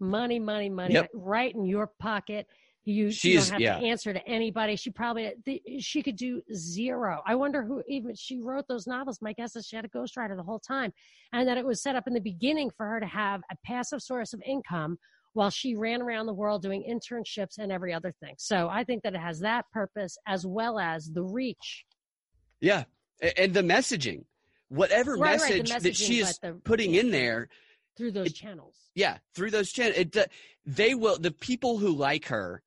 Money, 0.00 0.38
money, 0.38 0.68
money 0.70 0.94
yep. 0.94 1.10
right 1.14 1.54
in 1.54 1.64
your 1.64 1.90
pocket. 1.98 2.46
You, 2.84 3.08
you 3.08 3.38
don't 3.38 3.50
have 3.50 3.60
yeah. 3.60 3.78
to 3.78 3.86
answer 3.86 4.14
to 4.14 4.26
anybody. 4.26 4.74
She 4.74 4.90
probably 4.90 5.34
she 5.80 6.02
could 6.02 6.16
do 6.16 6.40
zero. 6.54 7.20
I 7.26 7.34
wonder 7.34 7.62
who 7.62 7.82
even 7.88 8.14
she 8.14 8.40
wrote 8.40 8.66
those 8.68 8.86
novels. 8.86 9.18
My 9.20 9.34
guess 9.34 9.54
is 9.54 9.66
she 9.66 9.76
had 9.76 9.84
a 9.84 9.88
ghostwriter 9.88 10.34
the 10.34 10.42
whole 10.42 10.58
time, 10.58 10.92
and 11.32 11.46
that 11.46 11.58
it 11.58 11.66
was 11.66 11.82
set 11.82 11.94
up 11.94 12.06
in 12.06 12.14
the 12.14 12.20
beginning 12.20 12.70
for 12.74 12.86
her 12.86 12.98
to 12.98 13.06
have 13.06 13.42
a 13.50 13.56
passive 13.66 14.00
source 14.00 14.32
of 14.32 14.42
income 14.46 14.98
while 15.34 15.50
she 15.50 15.76
ran 15.76 16.00
around 16.00 16.26
the 16.26 16.32
world 16.32 16.62
doing 16.62 16.82
internships 16.88 17.58
and 17.58 17.70
every 17.70 17.92
other 17.92 18.12
thing. 18.18 18.34
So 18.38 18.68
I 18.68 18.82
think 18.82 19.02
that 19.02 19.14
it 19.14 19.20
has 19.20 19.40
that 19.40 19.66
purpose 19.72 20.16
as 20.26 20.46
well 20.46 20.78
as 20.78 21.12
the 21.12 21.22
reach 21.22 21.84
yeah, 22.60 22.84
and 23.36 23.54
the 23.54 23.62
messaging, 23.62 24.24
whatever 24.68 25.16
right, 25.16 25.38
message 25.38 25.70
right, 25.70 25.82
that 25.82 25.96
she 25.96 26.20
is 26.20 26.38
the, 26.38 26.52
putting 26.64 26.94
in 26.94 27.10
there 27.10 27.48
through 27.96 28.12
those 28.12 28.28
it, 28.28 28.34
channels. 28.34 28.74
Yeah, 28.94 29.18
through 29.34 29.50
those 29.50 29.72
channels, 29.72 29.96
it, 29.98 30.16
they 30.66 30.94
will. 30.94 31.18
The 31.18 31.30
people 31.30 31.78
who 31.78 31.90
like 31.90 32.26
her 32.26 32.62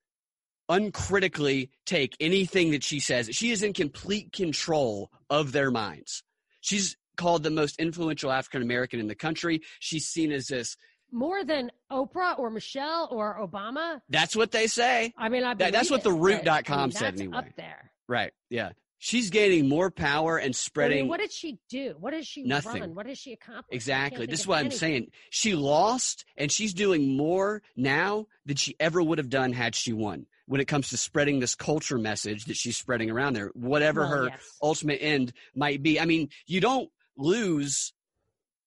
uncritically 0.70 1.70
take 1.86 2.16
anything 2.20 2.72
that 2.72 2.84
she 2.84 3.00
says. 3.00 3.30
She 3.32 3.52
is 3.52 3.64
in 3.64 3.74
complete 3.74 4.32
control 4.32 5.12
of 5.30 5.52
their 5.52 5.72
minds. 5.72 6.24
She's 6.62 6.96
called 7.18 7.44
the 7.44 7.52
most 7.52 7.80
influential 7.80 8.32
African 8.32 8.62
American 8.62 9.00
in 9.00 9.08
the 9.08 9.16
country. 9.16 9.62
She's 9.80 10.08
seen 10.08 10.32
as 10.32 10.48
this 10.48 10.78
more 11.12 11.44
than 11.44 11.72
Oprah 11.92 12.40
or 12.40 12.50
Michelle 12.50 13.08
or 13.12 13.38
Obama. 13.40 14.02
That's 14.10 14.36
what 14.36 14.52
they 14.52 14.68
say. 14.68 15.14
I 15.18 15.30
mean, 15.30 15.44
I 15.44 15.54
that, 15.56 15.72
that's 15.72 15.92
what 15.92 16.04
the 16.04 16.12
root.com 16.12 16.64
I 16.68 16.84
mean, 16.84 16.92
said 16.92 17.20
anyway. 17.20 17.38
Up 17.38 17.46
there. 17.56 17.92
Right. 18.08 18.32
Yeah 18.50 18.72
she's 19.04 19.30
gaining 19.30 19.68
more 19.68 19.92
power 19.92 20.38
and 20.38 20.56
spreading. 20.56 21.00
I 21.00 21.02
mean, 21.02 21.10
what 21.10 21.20
did 21.20 21.34
she 21.34 21.60
do? 21.70 21.94
What 22.00 22.12
does 22.12 22.26
she 22.26 22.44
nothing. 22.44 22.82
run? 22.82 22.96
What 22.96 23.06
does 23.06 23.18
she 23.18 23.34
accomplish? 23.34 23.76
Exactly. 23.76 24.26
This 24.26 24.40
is 24.40 24.48
what 24.48 24.60
I'm 24.60 24.72
saying. 24.72 25.12
She 25.30 25.56
lost, 25.56 26.24
and 26.38 26.50
she's 26.50 26.74
doing 26.74 27.18
more 27.18 27.62
now 27.76 28.28
than 28.46 28.56
she 28.56 28.76
ever 28.80 29.04
would 29.04 29.18
have 29.18 29.30
done 29.30 29.52
had 29.52 29.76
she 29.76 29.92
won. 29.92 30.26
When 30.46 30.62
it 30.62 30.66
comes 30.66 30.90
to 30.90 30.98
spreading 30.98 31.40
this 31.40 31.56
culture 31.56 31.98
message 31.98 32.46
that 32.46 32.58
she's 32.58 32.78
spreading 32.78 33.10
around 33.10 33.34
there, 33.34 33.50
whatever 33.54 34.02
well, 34.02 34.10
her 34.10 34.26
yes. 34.26 34.58
ultimate 34.62 35.00
end 35.02 35.34
might 35.56 35.82
be. 35.84 36.00
I 36.00 36.06
mean, 36.06 36.30
you 36.48 36.62
don't 36.62 36.90
lose 37.18 37.94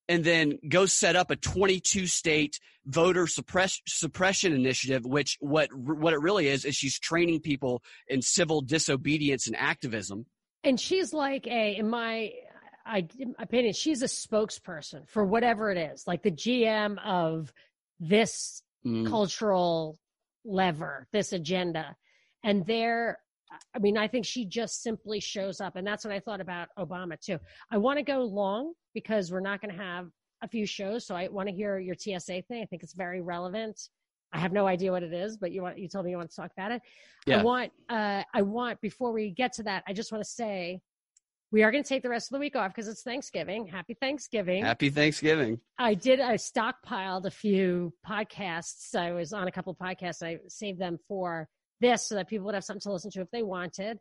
and 0.09 0.25
then 0.25 0.59
go 0.69 0.87
set 0.87 1.17
up 1.17 1.31
a 1.31 1.37
22 1.37 2.07
state 2.07 2.61
voter 2.87 3.27
suppress, 3.27 3.81
suppression 3.87 4.53
initiative 4.53 5.05
which 5.05 5.37
what 5.41 5.69
what 5.73 6.13
it 6.13 6.21
really 6.21 6.49
is 6.49 6.65
is 6.65 6.77
she's 6.77 6.99
training 6.99 7.41
people 7.41 7.83
in 8.09 8.23
civil 8.23 8.61
disobedience 8.61 9.47
and 9.47 9.57
activism 9.57 10.27
and 10.63 10.81
she's 10.81 11.13
like 11.13 11.47
a 11.47 11.77
in 11.77 11.89
my 11.89 12.33
I, 12.85 13.09
opinion 13.41 13.75
she's 13.75 14.03
a 14.03 14.07
spokesperson 14.07 15.09
for 15.09 15.25
whatever 15.25 15.71
it 15.71 15.79
is 15.79 16.07
like 16.07 16.23
the 16.23 16.31
gm 16.31 16.99
of 17.05 17.53
this 17.99 18.63
mm. 18.87 19.09
cultural 19.09 19.99
lever 20.45 21.09
this 21.13 21.33
agenda 21.33 21.97
and 22.45 22.65
they're 22.65 23.19
I 23.75 23.79
mean, 23.79 23.97
I 23.97 24.09
think 24.09 24.25
she 24.25 24.45
just 24.45 24.83
simply 24.83 25.21
shows 25.21 25.61
up. 25.61 25.77
And 25.77 25.87
that's 25.87 26.05
what 26.05 26.13
I 26.13 26.21
thought 26.21 26.41
about 26.41 26.69
Obama, 26.79 27.19
too. 27.21 27.39
I 27.71 27.79
want 27.79 27.99
to 27.99 28.03
go 28.03 28.23
long 28.23 28.73
because 28.95 29.31
we're 29.31 29.41
not 29.41 29.61
going 29.61 29.77
to 29.77 29.83
have 29.83 30.09
a 30.43 30.49
few 30.49 30.67
shows. 30.67 31.07
So 31.07 31.15
I 31.15 31.29
want 31.29 31.49
to 31.49 31.55
hear 31.55 31.79
your 31.79 31.95
TSA 31.95 32.43
thing. 32.43 32.63
I 32.63 32.67
think 32.67 32.83
it's 32.83 32.95
very 32.95 33.21
relevant. 33.21 33.81
I 34.33 34.39
have 34.39 34.53
no 34.53 34.67
idea 34.67 34.91
what 34.91 35.03
it 35.03 35.13
is, 35.13 35.37
but 35.37 35.53
you 35.53 35.63
want 35.63 35.79
you 35.79 35.89
told 35.89 36.05
me 36.05 36.11
you 36.11 36.17
want 36.17 36.31
to 36.31 36.37
talk 36.37 36.51
about 36.57 36.73
it. 36.73 36.83
Yeah. 37.27 37.41
I 37.41 37.43
want 37.43 37.73
uh 37.89 38.23
I 38.35 38.43
want 38.43 38.81
before 38.81 39.13
we 39.13 39.31
get 39.31 39.53
to 39.55 39.63
that, 39.65 39.85
I 39.87 39.93
just 39.93 40.13
want 40.13 40.23
to 40.25 40.29
say 40.29 40.81
we 41.53 41.63
are 41.63 41.71
going 41.71 41.85
to 41.85 41.89
take 41.89 42.03
the 42.03 42.09
rest 42.09 42.31
of 42.31 42.35
the 42.35 42.41
week 42.41 42.57
off 42.57 42.73
because 42.75 42.89
it's 42.89 43.03
Thanksgiving. 43.03 43.67
Happy 43.69 43.95
Thanksgiving. 43.95 44.65
Happy 44.65 44.91
Thanksgiving. 44.91 45.61
I 45.79 45.95
did 45.95 46.21
I 46.21 46.35
stockpiled 46.35 47.25
a 47.25 47.31
few 47.31 47.95
podcasts. 48.07 48.95
I 48.97 49.13
was 49.13 49.33
on 49.33 49.47
a 49.47 49.53
couple 49.53 49.71
of 49.71 49.79
podcasts. 49.79 50.23
I 50.23 50.39
saved 50.49 50.81
them 50.81 50.99
for 51.07 51.49
this 51.81 52.09
so 52.09 52.15
that 52.15 52.29
people 52.29 52.47
would 52.47 52.55
have 52.55 52.65
something 52.65 52.81
to 52.83 52.93
listen 52.93 53.11
to 53.13 53.21
if 53.21 53.31
they 53.31 53.43
wanted. 53.43 53.99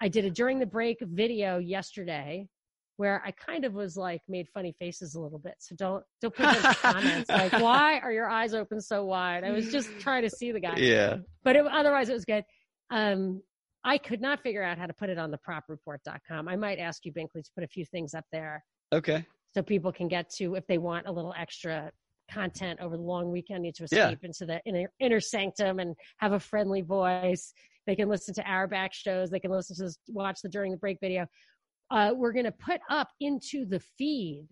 I 0.00 0.08
did 0.08 0.24
a 0.24 0.30
during 0.30 0.58
the 0.58 0.66
break 0.66 0.98
video 1.02 1.58
yesterday 1.58 2.48
where 2.96 3.22
I 3.24 3.30
kind 3.30 3.64
of 3.64 3.72
was 3.72 3.96
like 3.96 4.20
made 4.28 4.46
funny 4.52 4.74
faces 4.78 5.14
a 5.14 5.20
little 5.20 5.38
bit. 5.38 5.54
So 5.58 5.74
don't 5.74 6.04
don't 6.20 6.34
put 6.34 6.46
in 6.46 6.62
the 6.62 6.76
comments 6.82 7.30
like 7.30 7.52
why 7.52 7.98
are 7.98 8.12
your 8.12 8.28
eyes 8.28 8.54
open 8.54 8.80
so 8.80 9.04
wide? 9.04 9.44
I 9.44 9.52
was 9.52 9.70
just 9.70 9.88
trying 10.00 10.22
to 10.22 10.30
see 10.30 10.52
the 10.52 10.60
guy. 10.60 10.76
Yeah. 10.76 11.16
But 11.42 11.56
it, 11.56 11.66
otherwise 11.66 12.08
it 12.08 12.14
was 12.14 12.24
good. 12.24 12.44
Um, 12.90 13.42
I 13.84 13.96
could 13.96 14.20
not 14.20 14.42
figure 14.42 14.62
out 14.62 14.78
how 14.78 14.86
to 14.86 14.92
put 14.92 15.08
it 15.08 15.18
on 15.18 15.30
the 15.30 15.38
propreport.com. 15.38 16.48
I 16.48 16.56
might 16.56 16.78
ask 16.78 17.04
you, 17.06 17.12
Binkley, 17.12 17.42
to 17.42 17.50
put 17.54 17.64
a 17.64 17.68
few 17.68 17.86
things 17.86 18.12
up 18.12 18.24
there. 18.30 18.62
Okay. 18.92 19.24
So 19.54 19.62
people 19.62 19.92
can 19.92 20.06
get 20.06 20.30
to 20.36 20.54
if 20.54 20.66
they 20.66 20.78
want 20.78 21.06
a 21.06 21.12
little 21.12 21.34
extra 21.38 21.90
content 22.30 22.80
over 22.80 22.96
the 22.96 23.02
long 23.02 23.30
weekend, 23.30 23.62
need 23.62 23.74
to 23.76 23.84
escape 23.84 24.18
yeah. 24.22 24.26
into 24.26 24.46
the 24.46 24.60
inner, 24.64 24.90
inner 25.00 25.20
sanctum 25.20 25.78
and 25.78 25.94
have 26.18 26.32
a 26.32 26.40
friendly 26.40 26.82
voice. 26.82 27.52
They 27.86 27.96
can 27.96 28.08
listen 28.08 28.34
to 28.34 28.44
our 28.44 28.66
back 28.66 28.92
shows. 28.92 29.30
They 29.30 29.40
can 29.40 29.50
listen 29.50 29.76
to 29.76 29.84
this, 29.84 29.98
watch 30.08 30.40
the 30.42 30.48
during 30.48 30.70
the 30.70 30.78
break 30.78 30.98
video. 31.00 31.26
Uh, 31.90 32.12
we're 32.14 32.32
going 32.32 32.44
to 32.44 32.52
put 32.52 32.80
up 32.88 33.08
into 33.20 33.66
the 33.66 33.80
feed 33.98 34.46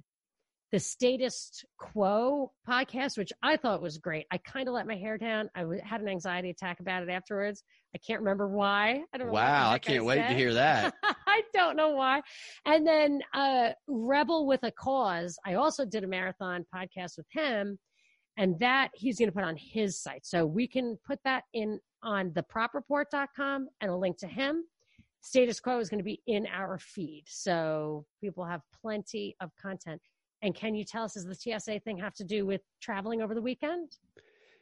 the 0.71 0.79
status 0.79 1.65
quo 1.79 2.53
podcast, 2.69 3.17
which 3.17 3.33
I 3.43 3.57
thought 3.57 3.81
was 3.81 3.97
great. 3.99 4.27
I 4.31 4.39
kind 4.39 4.69
of 4.69 4.75
let 4.75 4.87
my 4.87 4.97
hair 4.97 5.17
down. 5.17 5.49
I 5.55 5.65
had 5.83 6.03
an 6.03 6.09
anxiety 6.09 6.51
attack 6.51 6.81
about 6.81 7.03
it 7.03 7.09
afterwards. 7.09 7.63
I 7.95 7.99
can't 7.99 8.21
remember 8.21 8.49
why. 8.49 9.03
I 9.15 9.19
don't 9.19 9.31
Wow, 9.31 9.71
I 9.71 9.79
can't 9.79 10.05
wait 10.05 10.27
to 10.27 10.35
hear 10.35 10.53
that. 10.55 10.93
I 11.27 11.43
don't 11.55 11.77
know 11.77 11.91
why. 11.91 12.21
And 12.67 12.87
then 12.87 13.21
uh, 13.33 13.71
Rebel 13.87 14.47
with 14.47 14.63
a 14.63 14.71
Cause. 14.71 15.39
I 15.47 15.55
also 15.55 15.87
did 15.87 16.05
a 16.05 16.09
marathon 16.09 16.67
podcast 16.75 17.17
with 17.17 17.27
him, 17.33 17.79
and 18.37 18.59
that 18.61 18.91
he's 18.95 19.19
going 19.19 19.29
to 19.29 19.35
put 19.35 19.45
on 19.45 19.57
his 19.57 20.03
site. 20.03 20.27
So 20.27 20.45
we 20.45 20.69
can 20.69 20.99
put 21.07 21.19
that 21.25 21.45
in 21.55 21.81
on 22.03 22.31
thepropreport.com 22.31 23.69
and 23.81 23.91
a 23.91 23.97
link 23.97 24.19
to 24.19 24.27
him. 24.27 24.65
Status 25.21 25.61
Quo 25.61 25.79
is 25.79 25.89
going 25.89 25.99
to 25.99 26.05
be 26.05 26.23
in 26.27 26.47
our 26.47 26.79
feed. 26.79 27.25
So 27.27 28.05
people 28.21 28.45
have 28.45 28.61
plenty 28.83 29.35
of 29.41 29.51
content. 29.61 30.01
And 30.43 30.55
can 30.55 30.75
you 30.75 30.85
tell 30.85 31.05
us, 31.05 31.15
does 31.15 31.25
the 31.25 31.35
TSA 31.35 31.81
thing 31.81 31.99
have 31.99 32.15
to 32.15 32.25
do 32.25 32.47
with 32.47 32.61
traveling 32.81 33.23
over 33.23 33.35
the 33.35 33.43
weekend? 33.43 33.91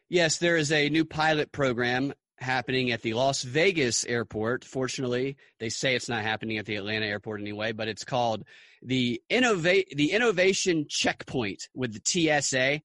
Yes, 0.09 0.39
there 0.39 0.57
is 0.57 0.73
a 0.73 0.89
new 0.89 1.05
pilot 1.05 1.53
program 1.53 2.15
happening 2.39 2.93
at 2.93 3.03
the 3.03 3.15
Las 3.15 3.43
Vegas 3.43 4.05
airport. 4.05 4.65
Fortunately, 4.65 5.37
they 5.59 5.69
say 5.69 5.95
it's 5.95 6.09
not 6.09 6.23
happening 6.23 6.59
at 6.59 6.67
the 6.67 6.77
Atlanta 6.77 7.07
airport 7.07 7.41
anyway, 7.41 7.73
but 7.73 7.89
it's 7.89 8.05
called 8.05 8.45
the 8.83 9.21
innovate 9.29 9.97
the 9.97 10.13
innovation 10.13 10.87
checkpoint 10.89 11.69
with 11.75 11.93
the 11.93 12.41
TSA. 12.41 12.81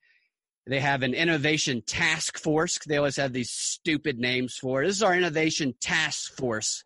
They 0.67 0.79
have 0.79 1.03
an 1.03 1.13
innovation 1.13 1.81
task 1.85 2.37
force. 2.37 2.77
They 2.87 2.97
always 2.97 3.17
have 3.17 3.33
these 3.33 3.51
stupid 3.51 4.19
names 4.19 4.55
for 4.55 4.83
it. 4.83 4.87
This 4.87 4.97
is 4.97 5.03
our 5.03 5.15
innovation 5.15 5.73
task 5.79 6.35
force 6.35 6.83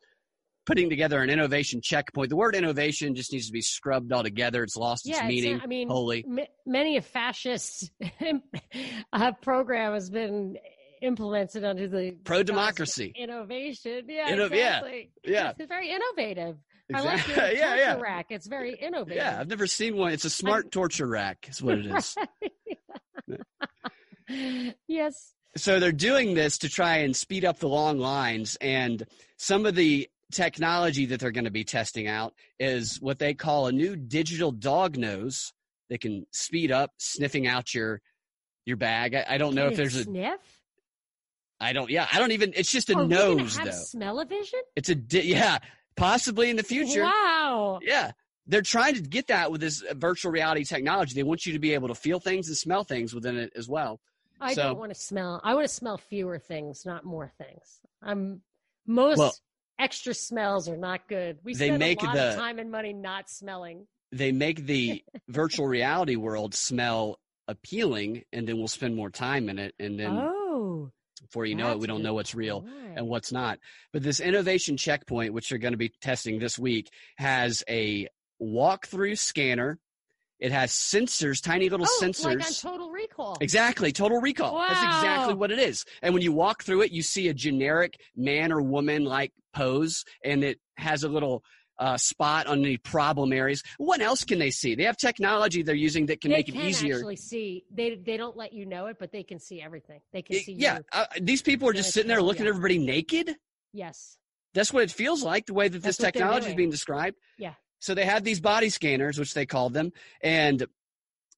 putting 0.65 0.89
together 0.89 1.21
an 1.21 1.29
innovation 1.29 1.79
checkpoint. 1.81 2.29
The 2.29 2.35
word 2.35 2.55
innovation 2.55 3.15
just 3.15 3.31
needs 3.31 3.47
to 3.47 3.53
be 3.53 3.61
scrubbed 3.61 4.11
altogether. 4.11 4.63
It's 4.63 4.75
lost 4.75 5.07
its 5.07 5.17
Yeah, 5.17 5.25
it's, 5.25 5.29
meaning. 5.29 5.61
I 5.61 5.67
mean, 5.67 5.87
Holy. 5.87 6.25
m- 6.27 6.45
many 6.65 6.97
a 6.97 7.01
fascist 7.01 7.91
uh, 9.13 9.31
program 9.41 9.93
has 9.93 10.09
been 10.09 10.57
implemented 11.01 11.63
under 11.63 11.87
the 11.87 12.15
pro 12.23 12.41
democracy 12.43 13.13
innovation. 13.15 14.05
Yeah, 14.07 14.31
Inno- 14.31 14.49
yeah, 14.49 14.77
exactly. 14.77 15.11
yeah. 15.23 15.53
it's 15.57 15.67
very 15.69 15.89
innovative. 15.91 16.57
I 16.93 17.01
like 17.01 17.19
Exactly. 17.27 17.33
your 17.35 17.51
yeah, 17.53 17.65
torture 17.67 17.77
yeah. 17.81 17.95
rack. 17.99 18.25
It's 18.29 18.47
very 18.47 18.75
innovative. 18.75 19.17
Yeah, 19.17 19.39
I've 19.39 19.47
never 19.47 19.67
seen 19.67 19.97
one. 19.97 20.11
It's 20.13 20.25
a 20.25 20.29
smart 20.29 20.71
torture 20.71 21.07
rack, 21.07 21.47
is 21.49 21.61
what 21.61 21.79
it 21.79 21.85
is. 21.87 22.15
yes. 24.87 25.33
so 25.55 25.79
they're 25.79 25.91
doing 25.91 26.33
this 26.33 26.59
to 26.59 26.69
try 26.69 26.97
and 26.97 27.15
speed 27.15 27.45
up 27.45 27.59
the 27.59 27.67
long 27.69 27.97
lines 27.99 28.57
and 28.61 29.05
some 29.37 29.65
of 29.65 29.75
the 29.75 30.07
technology 30.31 31.05
that 31.07 31.19
they're 31.19 31.31
going 31.31 31.45
to 31.45 31.51
be 31.51 31.63
testing 31.63 32.07
out 32.07 32.33
is 32.59 32.99
what 33.01 33.19
they 33.19 33.33
call 33.33 33.67
a 33.67 33.71
new 33.71 33.95
digital 33.95 34.51
dog 34.51 34.97
nose 34.97 35.53
that 35.89 36.01
can 36.01 36.25
speed 36.31 36.71
up 36.71 36.91
sniffing 36.97 37.45
out 37.47 37.73
your 37.73 38.01
your 38.65 38.75
bag 38.77 39.13
i, 39.13 39.25
I 39.29 39.37
don't 39.37 39.53
know 39.53 39.67
if 39.67 39.75
there's 39.77 39.95
a 39.95 40.03
sniff. 40.03 40.39
i 41.61 41.73
don't 41.73 41.91
yeah 41.91 42.07
i 42.11 42.17
don't 42.17 42.31
even 42.31 42.53
it's 42.55 42.71
just 42.71 42.89
a 42.89 42.93
oh, 42.95 43.01
Are 43.01 43.03
we 43.03 43.07
nose 43.09 43.55
have 43.57 43.65
though 43.67 43.71
Smell-o-vision? 43.71 44.59
it's 44.75 44.89
a 44.89 44.95
di- 44.95 45.21
yeah 45.29 45.59
possibly 45.95 46.49
in 46.49 46.55
the 46.57 46.63
future 46.63 47.03
Wow. 47.03 47.79
yeah 47.83 48.11
they're 48.47 48.63
trying 48.63 48.95
to 48.95 49.01
get 49.01 49.27
that 49.27 49.51
with 49.51 49.61
this 49.61 49.83
virtual 49.93 50.31
reality 50.31 50.63
technology 50.63 51.13
they 51.13 51.23
want 51.23 51.45
you 51.45 51.53
to 51.53 51.59
be 51.59 51.73
able 51.75 51.89
to 51.89 51.95
feel 51.95 52.19
things 52.19 52.47
and 52.47 52.57
smell 52.57 52.83
things 52.83 53.13
within 53.13 53.37
it 53.37 53.53
as 53.55 53.67
well 53.69 53.99
I 54.41 54.53
So- 54.53 54.63
don't 54.63 54.79
want 54.79 54.93
to 54.93 54.99
smell. 54.99 55.39
I 55.45 55.53
want 55.53 55.65
to 55.65 55.73
smell 55.73 55.97
fewer 55.97 56.37
things, 56.39 56.85
not 56.85 57.05
more 57.05 57.31
things. 57.37 57.79
I'm 58.03 58.41
most 58.85 59.17
Well- 59.17 59.33
extra 59.79 60.13
smells 60.13 60.67
are 60.69 60.77
not 60.77 61.07
good. 61.07 61.39
We 61.43 61.53
They 61.53 61.67
spend 61.67 61.79
make 61.79 62.01
a 62.01 62.05
lot 62.05 62.15
the- 62.15 62.29
of 62.29 62.35
time 62.35 62.59
and 62.59 62.71
money 62.71 62.93
not 62.93 63.29
smelling. 63.29 63.87
they 64.11 64.31
make 64.31 64.65
the 64.65 65.03
virtual 65.29 65.67
reality 65.67 66.15
world 66.15 66.53
smell 66.53 67.19
appealing 67.47 68.23
and 68.33 68.47
then 68.47 68.57
we'll 68.57 68.67
spend 68.67 68.95
more 68.95 69.09
time 69.11 69.49
in 69.49 69.59
it 69.59 69.75
and 69.79 69.99
then 69.99 70.11
oh, 70.11 70.89
before 71.21 71.45
you 71.45 71.53
know 71.53 71.71
it 71.71 71.79
we 71.79 71.85
don't 71.85 72.01
know 72.01 72.13
what's 72.15 72.33
real 72.33 72.61
point. 72.61 72.97
and 72.97 73.07
what's 73.07 73.31
not 73.31 73.59
but 73.93 74.01
this 74.01 74.19
innovation 74.19 74.77
checkpoint 74.77 75.31
which 75.31 75.49
they're 75.49 75.59
going 75.59 75.73
to 75.73 75.77
be 75.77 75.91
testing 76.01 76.39
this 76.39 76.57
week 76.57 76.89
has 77.17 77.63
a 77.69 78.07
walk-through 78.39 79.15
scanner 79.15 79.77
it 80.39 80.51
has 80.51 80.71
sensors 80.71 81.41
tiny 81.41 81.69
little 81.69 81.85
oh, 81.89 81.99
sensors 82.01 82.25
like 82.25 82.45
on 82.45 82.53
Total 82.53 82.91
Recall. 82.91 83.37
Exactly, 83.41 83.91
total 83.91 84.19
recall. 84.19 84.55
Wow. 84.55 84.67
That's 84.67 84.83
exactly 84.83 85.33
what 85.33 85.51
it 85.51 85.59
is. 85.59 85.85
And 86.01 86.13
when 86.13 86.23
you 86.23 86.33
walk 86.33 86.63
through 86.63 86.81
it, 86.81 86.91
you 86.91 87.01
see 87.01 87.29
a 87.29 87.33
generic 87.33 87.99
man 88.15 88.51
or 88.51 88.61
woman 88.61 89.05
like 89.05 89.31
pose, 89.53 90.03
and 90.23 90.43
it 90.43 90.59
has 90.77 91.03
a 91.03 91.09
little 91.09 91.43
uh, 91.79 91.97
spot 91.97 92.47
on 92.47 92.59
any 92.59 92.77
problem 92.77 93.33
areas. 93.33 93.63
What 93.77 94.01
else 94.01 94.23
can 94.23 94.39
they 94.39 94.51
see? 94.51 94.75
They 94.75 94.83
have 94.83 94.97
technology 94.97 95.61
they're 95.61 95.75
using 95.75 96.05
that 96.07 96.21
can 96.21 96.31
they 96.31 96.37
make 96.37 96.47
can 96.47 96.55
it 96.57 96.65
easier. 96.65 96.95
actually 96.95 97.17
see. 97.17 97.65
They 97.71 97.95
they 97.95 98.17
don't 98.17 98.35
let 98.35 98.53
you 98.53 98.65
know 98.65 98.87
it, 98.87 98.97
but 98.99 99.11
they 99.11 99.23
can 99.23 99.39
see 99.39 99.61
everything. 99.61 100.01
They 100.11 100.21
can 100.21 100.37
see. 100.39 100.53
yeah, 100.53 100.77
you. 100.77 100.83
uh, 100.91 101.05
these 101.21 101.41
people 101.41 101.69
are 101.69 101.73
just 101.73 101.93
sitting 101.93 102.09
there 102.09 102.21
looking 102.21 102.43
at 102.43 102.49
everybody 102.49 102.77
naked. 102.77 103.35
Yes. 103.73 104.17
That's 104.53 104.71
what 104.71 104.83
it 104.83 104.91
feels 104.91 105.21
like, 105.21 105.47
the 105.47 105.53
way 105.53 105.67
that 105.67 105.79
this 105.79 105.97
That's 105.97 105.97
they're 105.97 106.11
technology 106.11 106.47
is 106.47 106.55
being 106.55 106.69
described. 106.69 107.17
Yeah. 107.37 107.53
So 107.85 107.93
they 107.93 108.05
have 108.05 108.23
these 108.23 108.39
body 108.41 108.69
scanners, 108.69 109.19
which 109.19 109.35
they 109.35 109.45
call 109.45 109.69
them, 109.69 109.93
and 110.19 110.65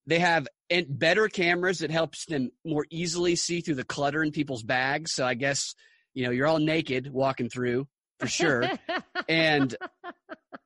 they 0.06 0.20
have 0.20 0.48
and 0.70 0.86
better 0.88 1.28
cameras 1.28 1.80
that 1.80 1.92
helps 1.92 2.26
them 2.26 2.52
more 2.66 2.86
easily 2.90 3.36
see 3.36 3.60
through 3.60 3.76
the 3.76 3.84
clutter 3.84 4.24
in 4.24 4.32
people's 4.32 4.64
bags. 4.64 5.12
So 5.12 5.26
I 5.26 5.34
guess 5.34 5.76
you 6.14 6.24
know 6.24 6.32
you're 6.32 6.48
all 6.48 6.60
naked 6.60 7.12
walking 7.12 7.50
through 7.50 7.90
for 8.20 8.28
sure, 8.28 8.64
and 9.28 9.76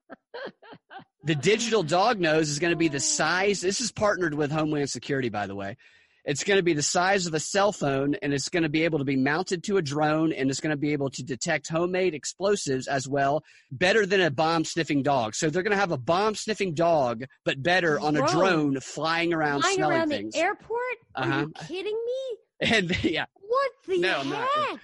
the 1.23 1.34
digital 1.34 1.82
dog 1.82 2.19
nose 2.19 2.51
is 2.51 2.59
going 2.59 2.73
to 2.73 2.77
be 2.77 2.88
the 2.88 2.99
size. 2.99 3.59
This 3.59 3.82
is 3.82 3.91
partnered 3.91 4.36
with 4.36 4.51
Homeland 4.51 4.91
Security, 4.91 5.29
by 5.29 5.47
the 5.47 5.55
way. 5.55 5.77
It's 6.24 6.43
going 6.43 6.57
to 6.59 6.63
be 6.63 6.74
the 6.74 6.84
size 6.84 7.26
of 7.26 7.34
a 7.34 7.39
cell 7.39 7.72
phone, 7.72 8.15
and 8.22 8.34
it's 8.34 8.49
going 8.49 8.63
to 8.63 8.69
be 8.69 8.84
able 8.84 8.99
to 8.99 9.05
be 9.05 9.15
mounted 9.15 9.63
to 9.65 9.78
a 9.78 9.82
drone, 9.82 10.32
and 10.32 10.49
it's 10.49 10.59
going 10.59 10.69
to 10.72 10.78
be 10.78 10.93
able 10.93 11.09
to 11.11 11.24
detect 11.24 11.67
homemade 11.69 12.13
explosives 12.13 12.88
as 12.88 13.07
well, 13.07 13.43
better 13.72 14.05
than 14.05 14.22
a 14.22 14.30
bomb 14.30 14.63
sniffing 14.63 15.01
dog. 15.03 15.34
So 15.36 15.49
they're 15.49 15.63
going 15.63 15.72
to 15.72 15.78
have 15.78 15.91
a 15.91 15.97
bomb 15.97 16.36
sniffing 16.36 16.74
dog, 16.76 17.24
but 17.43 17.61
better 17.63 17.99
on 17.99 18.15
a 18.15 18.19
Drone. 18.19 18.32
drone 18.74 18.80
flying 18.82 19.34
around 19.34 19.61
Flying 19.61 19.76
smelling 19.78 19.97
around 19.97 20.09
things. 20.09 20.34
the 20.36 20.39
airport? 20.41 20.80
Are 21.15 21.24
Uh-huh. 21.24 21.39
you 21.39 21.53
kidding 21.67 21.97
me? 22.05 22.38
and 22.76 23.03
yeah, 23.03 23.26
What 23.41 23.72
the 23.88 23.97
No, 23.99 24.19
heck? 24.22 24.80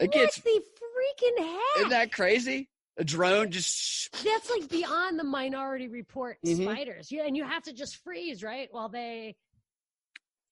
It 0.00 0.06
what 0.06 0.12
gets- 0.12 0.40
the 0.40 0.50
freaking 0.50 1.38
heck? 1.44 1.76
isn't 1.78 1.90
that 1.90 2.10
crazy? 2.12 2.68
A 2.96 3.04
drone 3.04 3.50
just 3.50 4.10
That's 4.24 4.48
like 4.50 4.68
beyond 4.70 5.18
the 5.18 5.24
Minority 5.24 5.88
Report 5.88 6.38
Mhm. 6.44 6.62
spiders. 6.62 7.12
yeah 7.12 7.24
and 7.26 7.36
you 7.36 7.44
have 7.44 7.64
to 7.64 7.72
just 7.72 7.96
freeze, 8.04 8.42
right? 8.42 8.68
While 8.72 8.88
they, 8.88 9.36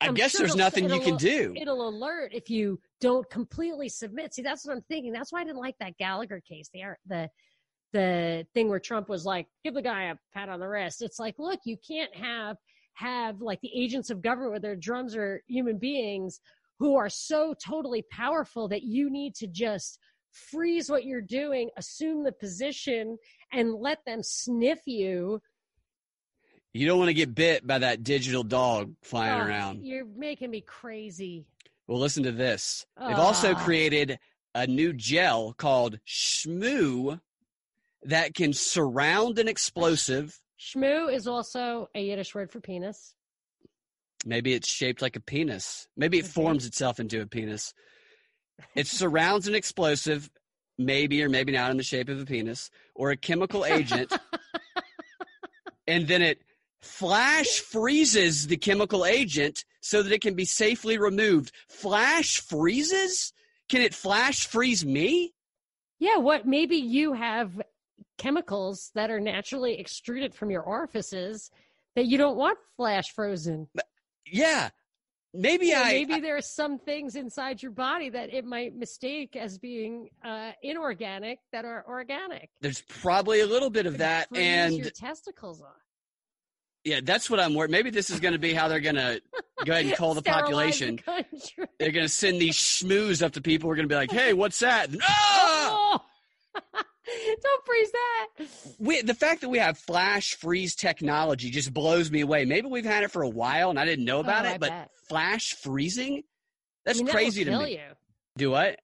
I 0.02 0.08
I'm 0.08 0.14
guess 0.14 0.32
sure 0.32 0.40
there's 0.40 0.56
nothing 0.56 0.90
you 0.90 1.00
can 1.00 1.16
do. 1.16 1.54
it'll 1.56 1.88
alert 1.88 2.32
if 2.34 2.50
you 2.50 2.80
don't 3.00 3.28
completely 3.30 3.88
submit. 3.88 4.34
See, 4.34 4.42
that's 4.42 4.66
what 4.66 4.74
I'm 4.76 4.82
thinking. 4.82 5.12
That's 5.12 5.32
why 5.32 5.40
I 5.40 5.44
didn't 5.44 5.60
like 5.60 5.76
that 5.80 5.96
Gallagher 5.98 6.40
case. 6.40 6.68
The 6.72 6.96
the 7.06 7.28
the 7.92 8.46
thing 8.54 8.68
where 8.68 8.80
Trump 8.80 9.08
was 9.08 9.24
like, 9.24 9.46
give 9.64 9.74
the 9.74 9.82
guy 9.82 10.04
a 10.04 10.16
pat 10.32 10.48
on 10.48 10.60
the 10.60 10.68
wrist. 10.68 11.02
It's 11.02 11.18
like, 11.18 11.34
look, 11.38 11.60
you 11.64 11.76
can't 11.86 12.14
have 12.16 12.56
have 12.94 13.40
like 13.40 13.60
the 13.60 13.70
agents 13.74 14.10
of 14.10 14.22
government 14.22 14.52
with 14.52 14.62
their 14.62 14.76
drums 14.76 15.16
are 15.16 15.42
human 15.46 15.78
beings 15.78 16.40
who 16.78 16.96
are 16.96 17.08
so 17.08 17.54
totally 17.64 18.04
powerful 18.10 18.68
that 18.68 18.82
you 18.82 19.10
need 19.10 19.34
to 19.36 19.46
just 19.46 19.98
freeze 20.32 20.90
what 20.90 21.04
you're 21.04 21.20
doing, 21.20 21.70
assume 21.76 22.24
the 22.24 22.32
position, 22.32 23.16
and 23.52 23.74
let 23.74 23.98
them 24.06 24.22
sniff 24.22 24.80
you. 24.86 25.40
You 26.74 26.86
don't 26.86 26.98
want 26.98 27.08
to 27.08 27.14
get 27.14 27.34
bit 27.34 27.66
by 27.66 27.78
that 27.78 28.02
digital 28.02 28.42
dog 28.42 28.94
flying 29.02 29.40
Oh, 29.42 29.44
around. 29.46 29.84
You're 29.86 30.06
making 30.06 30.50
me 30.50 30.62
crazy. 30.62 31.44
Well, 31.86 31.98
listen 31.98 32.22
to 32.22 32.32
this. 32.32 32.86
They've 32.98 33.18
also 33.18 33.54
Ah. 33.54 33.64
created 33.64 34.18
a 34.54 34.66
new 34.66 34.92
gel 34.92 35.52
called 35.52 35.98
Shmoo 36.06 37.20
that 38.04 38.34
can 38.34 38.52
surround 38.54 39.38
an 39.38 39.48
explosive. 39.48 40.40
Shmoo 40.58 41.12
is 41.12 41.26
also 41.26 41.90
a 41.94 42.02
Yiddish 42.02 42.34
word 42.34 42.50
for 42.50 42.60
penis. 42.60 43.14
Maybe 44.24 44.54
it's 44.54 44.68
shaped 44.68 45.02
like 45.02 45.16
a 45.16 45.20
penis. 45.20 45.88
Maybe 45.96 46.18
it 46.18 46.26
forms 46.26 46.64
itself 46.64 47.00
into 47.00 47.20
a 47.20 47.26
penis. 47.26 47.74
It 48.74 48.86
surrounds 48.86 49.48
an 49.48 49.54
explosive, 49.54 50.30
maybe 50.78 51.22
or 51.22 51.28
maybe 51.28 51.52
not 51.52 51.70
in 51.72 51.76
the 51.76 51.82
shape 51.82 52.08
of 52.08 52.20
a 52.20 52.24
penis, 52.24 52.70
or 52.94 53.10
a 53.10 53.16
chemical 53.16 53.64
agent, 53.66 54.12
and 55.88 56.06
then 56.06 56.22
it 56.22 56.40
flash 56.82 57.60
freezes 57.60 58.46
the 58.48 58.56
chemical 58.56 59.06
agent 59.06 59.64
so 59.80 60.02
that 60.02 60.12
it 60.12 60.20
can 60.20 60.34
be 60.34 60.44
safely 60.44 60.98
removed. 60.98 61.52
Flash 61.68 62.40
freezes? 62.40 63.32
Can 63.68 63.82
it 63.82 63.94
flash 63.94 64.46
freeze 64.46 64.84
me? 64.84 65.32
Yeah, 65.98 66.18
what 66.18 66.46
maybe 66.46 66.76
you 66.76 67.12
have 67.14 67.60
chemicals 68.18 68.90
that 68.94 69.10
are 69.10 69.20
naturally 69.20 69.78
extruded 69.78 70.34
from 70.34 70.50
your 70.50 70.62
orifices 70.62 71.50
that 71.94 72.06
you 72.06 72.18
don't 72.18 72.36
want 72.36 72.58
flash 72.76 73.12
frozen. 73.14 73.68
Yeah. 74.26 74.70
Maybe 75.34 75.68
You 75.68 75.76
I 75.76 75.92
maybe 75.92 76.20
there 76.20 76.36
are 76.36 76.42
some 76.42 76.78
things 76.78 77.16
inside 77.16 77.62
your 77.62 77.72
body 77.72 78.10
that 78.10 78.34
it 78.34 78.44
might 78.44 78.76
mistake 78.76 79.34
as 79.34 79.58
being 79.58 80.10
uh, 80.22 80.52
inorganic 80.62 81.38
that 81.52 81.64
are 81.64 81.84
organic. 81.88 82.50
there's 82.60 82.82
probably 82.82 83.40
a 83.40 83.46
little 83.46 83.70
bit 83.70 83.86
of 83.86 83.98
that 83.98 84.28
and 84.34 84.76
your 84.76 84.90
testicles 84.90 85.62
off. 85.62 85.81
Yeah, 86.84 87.00
that's 87.02 87.28
what 87.30 87.40
I'm 87.40 87.54
worried. 87.54 87.70
Maybe 87.70 87.90
this 87.90 88.10
is 88.10 88.20
going 88.20 88.32
to 88.32 88.38
be 88.38 88.52
how 88.52 88.68
they're 88.68 88.80
going 88.80 88.96
to 88.96 89.20
go 89.64 89.72
ahead 89.72 89.86
and 89.86 89.94
call 89.96 90.14
the 90.14 90.22
population. 90.22 90.98
the. 91.06 91.24
They're 91.78 91.92
going 91.92 92.04
to 92.06 92.12
send 92.12 92.40
these 92.40 92.56
schmoos 92.56 93.22
up 93.22 93.32
to 93.32 93.40
people. 93.40 93.68
We're 93.68 93.76
going 93.76 93.88
to 93.88 93.92
be 93.92 93.96
like, 93.96 94.10
"Hey, 94.10 94.32
what's 94.32 94.58
that?" 94.60 94.88
Ah! 95.02 96.02
Oh! 96.54 96.82
Don't 97.42 97.66
freeze 97.66 97.90
that. 97.92 98.46
We, 98.78 99.02
the 99.02 99.14
fact 99.14 99.40
that 99.40 99.48
we 99.48 99.58
have 99.58 99.76
flash 99.78 100.34
freeze 100.36 100.74
technology 100.74 101.50
just 101.50 101.72
blows 101.74 102.10
me 102.10 102.20
away. 102.20 102.44
Maybe 102.44 102.68
we've 102.68 102.84
had 102.84 103.02
it 103.04 103.10
for 103.10 103.22
a 103.22 103.28
while 103.28 103.70
and 103.70 103.78
I 103.78 103.84
didn't 103.84 104.04
know 104.04 104.20
about 104.20 104.44
Oh, 104.46 104.48
it, 104.48 104.52
I 104.54 104.58
but 104.58 104.68
bet. 104.70 104.90
flash 105.08 105.54
freezing? 105.54 106.22
That's 106.86 107.00
I 107.00 107.04
mean, 107.04 107.12
crazy 107.12 107.44
that 107.44 107.50
to 107.50 107.58
me. 107.58 107.72
you. 107.72 107.80
Do 108.36 108.50
what? 108.50 108.78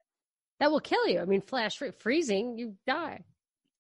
That 0.60 0.70
will 0.70 0.80
kill 0.80 1.06
you. 1.08 1.20
I 1.20 1.24
mean, 1.26 1.40
flash 1.40 1.76
free- 1.78 1.92
freezing, 1.98 2.58
you 2.58 2.74
die. 2.86 3.24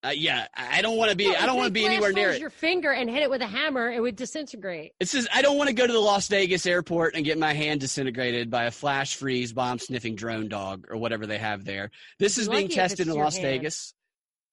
Uh, 0.04 0.10
yeah, 0.14 0.46
I 0.56 0.80
don't 0.80 0.96
want 0.96 1.10
to 1.10 1.16
be. 1.16 1.28
No, 1.28 1.34
I 1.34 1.46
don't 1.46 1.56
want 1.56 1.66
to 1.66 1.72
be 1.72 1.84
anywhere 1.84 2.12
near 2.12 2.30
it. 2.30 2.40
Your 2.40 2.50
finger 2.50 2.92
and 2.92 3.10
hit 3.10 3.22
it 3.24 3.30
with 3.30 3.42
a 3.42 3.46
hammer, 3.46 3.90
it 3.90 4.00
would 4.00 4.14
disintegrate. 4.14 4.92
It 5.00 5.08
says 5.08 5.26
I 5.34 5.42
don't 5.42 5.58
want 5.58 5.68
to 5.68 5.74
go 5.74 5.86
to 5.86 5.92
the 5.92 5.98
Las 5.98 6.28
Vegas 6.28 6.66
airport 6.66 7.16
and 7.16 7.24
get 7.24 7.36
my 7.36 7.52
hand 7.52 7.80
disintegrated 7.80 8.48
by 8.48 8.64
a 8.64 8.70
flash 8.70 9.16
freeze 9.16 9.52
bomb 9.52 9.80
sniffing 9.80 10.14
drone 10.14 10.48
dog 10.48 10.86
or 10.88 10.98
whatever 10.98 11.26
they 11.26 11.38
have 11.38 11.64
there. 11.64 11.90
This 12.20 12.38
is 12.38 12.48
being 12.48 12.68
tested 12.68 13.08
in 13.08 13.14
Las 13.14 13.36
hand. 13.36 13.46
Vegas. 13.46 13.92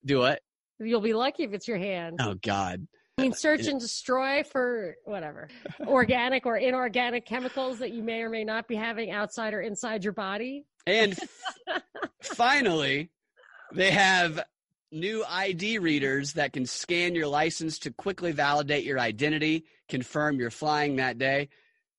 Do 0.04 0.18
what? 0.18 0.40
You'll 0.80 1.00
be 1.00 1.14
lucky 1.14 1.44
if 1.44 1.52
it's 1.52 1.68
your 1.68 1.78
hand. 1.78 2.18
Oh 2.20 2.34
God. 2.34 2.88
I 3.18 3.22
mean, 3.22 3.32
search 3.32 3.66
and 3.66 3.80
destroy 3.80 4.42
for 4.42 4.96
whatever 5.04 5.48
organic 5.86 6.44
or 6.44 6.56
inorganic 6.56 7.24
chemicals 7.24 7.78
that 7.78 7.92
you 7.92 8.02
may 8.02 8.20
or 8.20 8.28
may 8.28 8.44
not 8.44 8.68
be 8.68 8.74
having 8.74 9.10
outside 9.10 9.54
or 9.54 9.62
inside 9.62 10.04
your 10.04 10.12
body. 10.12 10.66
And 10.86 11.12
f- 11.68 11.82
finally, 12.20 13.10
they 13.72 13.90
have 13.90 14.44
new 14.92 15.24
ID 15.28 15.78
readers 15.78 16.34
that 16.34 16.52
can 16.52 16.66
scan 16.66 17.14
your 17.14 17.26
license 17.26 17.80
to 17.80 17.90
quickly 17.90 18.32
validate 18.32 18.84
your 18.84 18.98
identity, 18.98 19.64
confirm 19.88 20.38
you're 20.38 20.50
flying 20.50 20.96
that 20.96 21.18
day, 21.18 21.48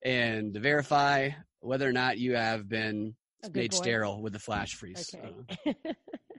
and 0.04 0.54
verify 0.54 1.30
whether 1.60 1.88
or 1.88 1.92
not 1.92 2.18
you 2.18 2.36
have 2.36 2.68
been 2.68 3.16
made 3.54 3.72
boy. 3.72 3.78
sterile 3.78 4.22
with 4.22 4.34
the 4.34 4.40
flash 4.40 4.74
freeze. 4.74 5.14
Okay. 5.14 5.34
Uh, 5.66 5.94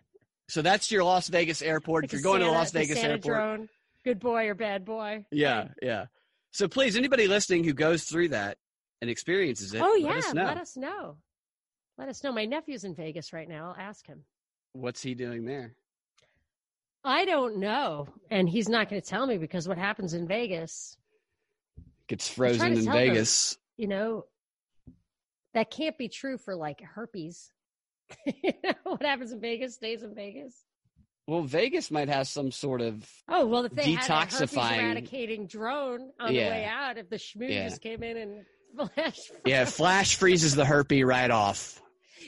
so 0.49 0.63
that's 0.63 0.91
your 0.91 1.05
Las 1.05 1.29
Vegas 1.29 1.63
airport. 1.63 2.05
Like 2.05 2.09
if 2.09 2.13
you're 2.15 2.23
going 2.23 2.41
Santa, 2.41 2.53
to 2.53 2.59
Las 2.59 2.73
Vegas 2.73 2.97
Santa 2.97 3.13
airport, 3.15 3.35
drone, 3.35 3.69
good 4.05 4.19
boy 4.19 4.49
or 4.49 4.55
bad 4.55 4.85
boy. 4.85 5.25
Yeah, 5.31 5.69
yeah. 5.83 6.07
So 6.53 6.69
please, 6.69 6.97
anybody 6.97 7.29
listening 7.29 7.65
who 7.65 7.75
goes 7.75 8.05
through 8.05 8.29
that 8.29 8.57
and 9.01 9.11
experiences 9.11 9.75
it, 9.75 9.83
oh 9.83 9.95
yeah, 9.95 10.09
let 10.09 10.17
us 10.19 10.35
know. 10.35 10.45
Let 10.45 10.59
us 10.59 10.77
know. 10.77 11.17
Let 11.99 12.09
us 12.09 12.25
know. 12.25 12.33
My 12.33 12.47
nephew's 12.47 12.85
in 12.85 12.95
Vegas 12.95 13.33
right 13.33 13.49
now. 13.49 13.69
I'll 13.69 13.85
ask 13.85 14.07
him. 14.07 14.25
What's 14.73 15.03
he 15.03 15.15
doing 15.15 15.45
there? 15.45 15.75
I 17.05 17.25
don't 17.25 17.59
know, 17.59 18.09
and 18.31 18.49
he's 18.49 18.69
not 18.69 18.89
going 18.89 19.01
to 19.01 19.07
tell 19.07 19.27
me 19.27 19.39
because 19.39 19.69
what 19.69 19.79
happens 19.79 20.15
in 20.15 20.27
Vegas 20.27 20.97
gets 22.09 22.29
frozen 22.29 22.73
in 22.73 22.91
Vegas. 22.91 23.53
Them, 23.53 23.61
you 23.77 23.89
know, 23.89 24.25
that 25.55 25.71
can't 25.71 25.97
be 25.97 26.09
true 26.09 26.39
for 26.39 26.57
like 26.57 26.81
herpes. 26.81 27.51
what 28.85 29.03
happens 29.03 29.33
in 29.33 29.41
Vegas 29.41 29.75
stays 29.75 30.03
in 30.03 30.15
Vegas. 30.15 30.55
Well, 31.27 31.43
Vegas 31.43 31.91
might 31.91 32.09
have 32.09 32.27
some 32.27 32.51
sort 32.51 32.81
of 32.81 33.07
oh 33.29 33.47
well, 33.47 33.67
if 33.67 33.73
they 33.75 33.95
detoxifying 33.95 34.63
had 34.63 34.81
a 34.81 34.85
eradicating 34.85 35.47
drone 35.47 36.11
on 36.19 36.33
yeah. 36.33 36.45
the 36.45 36.51
way 36.51 36.65
out, 36.65 36.97
if 36.97 37.11
the 37.11 37.17
schmoo 37.17 37.51
yeah. 37.51 37.69
just 37.69 37.83
came 37.83 38.03
in 38.03 38.17
and 38.17 38.45
flash, 38.95 39.31
yeah, 39.45 39.67
flash 39.67 40.17
freezes 40.17 40.55
the 40.55 40.65
herpes 40.65 41.05
right 41.05 41.31
off. 41.31 41.83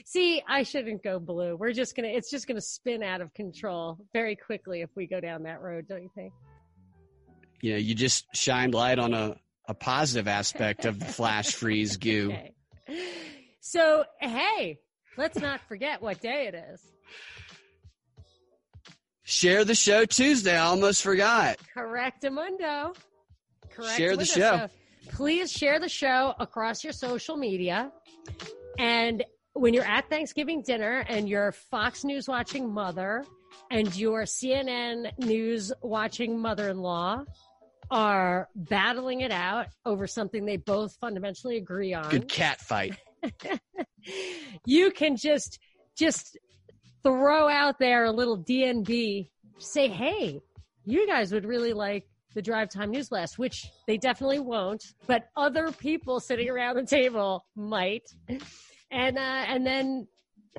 See, 0.05 0.43
I 0.49 0.63
shouldn't 0.63 1.03
go 1.03 1.19
blue. 1.19 1.57
We're 1.57 1.73
just 1.73 1.97
gonna 1.97 2.09
it's 2.09 2.31
just 2.31 2.47
gonna 2.47 2.61
spin 2.61 3.03
out 3.03 3.21
of 3.21 3.33
control 3.35 3.99
very 4.13 4.37
quickly 4.37 4.83
if 4.83 4.91
we 4.97 5.07
go 5.07 5.21
down 5.21 5.45
that 5.45 5.61
road, 5.61 5.87
don't 5.89 6.03
you 6.03 6.11
think? 6.15 6.33
Yeah, 7.63 7.77
you 7.77 7.95
just 7.95 8.25
shined 8.35 8.75
light 8.75 8.99
on 8.99 9.13
a, 9.13 9.37
a 9.69 9.75
positive 9.75 10.29
aspect 10.29 10.85
of 10.87 10.99
the 10.99 11.07
flash 11.07 11.53
freeze 11.55 11.97
goo. 11.99 12.33
Okay. 12.33 12.55
So 13.61 14.05
hey, 14.21 14.79
let's 15.17 15.39
not 15.39 15.61
forget 15.69 16.03
what 16.03 16.21
day 16.21 16.47
it 16.49 16.55
is. 16.55 16.81
Share 19.23 19.65
the 19.65 19.77
show 19.77 20.05
Tuesday. 20.07 20.57
I 20.57 20.67
almost 20.67 21.03
forgot. 21.03 21.59
Correctamundo. 21.77 22.97
Correct. 23.71 23.97
Share 23.97 24.17
the 24.17 24.25
show. 24.25 24.67
So 24.67 24.69
please 25.11 25.53
share 25.53 25.79
the 25.79 25.89
show 25.89 26.35
across 26.41 26.83
your 26.83 26.93
social 26.93 27.37
media. 27.37 27.93
And 28.79 29.25
when 29.55 29.75
you're 29.75 29.85
at 29.85 30.09
Thanksgiving 30.09 30.63
dinner 30.63 31.05
and 31.09 31.29
your 31.29 31.53
Fox 31.53 32.05
News 32.05 32.29
watching 32.29 32.73
mother 32.73 33.25
and 33.71 33.95
your 33.97 34.23
CNN 34.23 35.19
news 35.19 35.73
watching 35.83 36.39
mother 36.39 36.69
in 36.69 36.79
law 36.79 37.25
are 37.91 38.49
battling 38.55 39.21
it 39.21 39.33
out 39.33 39.67
over 39.85 40.07
something 40.07 40.45
they 40.45 40.57
both 40.57 40.95
fundamentally 41.01 41.57
agree 41.57 41.93
on. 41.93 42.09
Good 42.09 42.29
cat 42.29 42.61
fight. 42.61 42.97
you 44.65 44.91
can 44.93 45.17
just 45.17 45.59
just 45.97 46.39
throw 47.03 47.49
out 47.49 47.79
there 47.79 48.05
a 48.05 48.13
little 48.13 48.39
DNB, 48.39 49.29
say, 49.59 49.89
hey, 49.89 50.41
you 50.85 51.07
guys 51.07 51.33
would 51.33 51.45
really 51.45 51.73
like 51.73 52.07
the 52.35 52.43
drive 52.43 52.71
time 52.71 52.91
news 52.91 53.09
blast, 53.09 53.39
which 53.39 53.67
they 53.87 53.97
definitely 53.97 54.39
won't, 54.39 54.85
but 55.07 55.29
other 55.37 55.73
people 55.73 56.21
sitting 56.21 56.49
around 56.49 56.77
the 56.77 56.85
table 56.85 57.45
might 57.57 58.05
and 58.91 59.19
uh, 59.19 59.21
and 59.21 59.67
then 59.67 60.07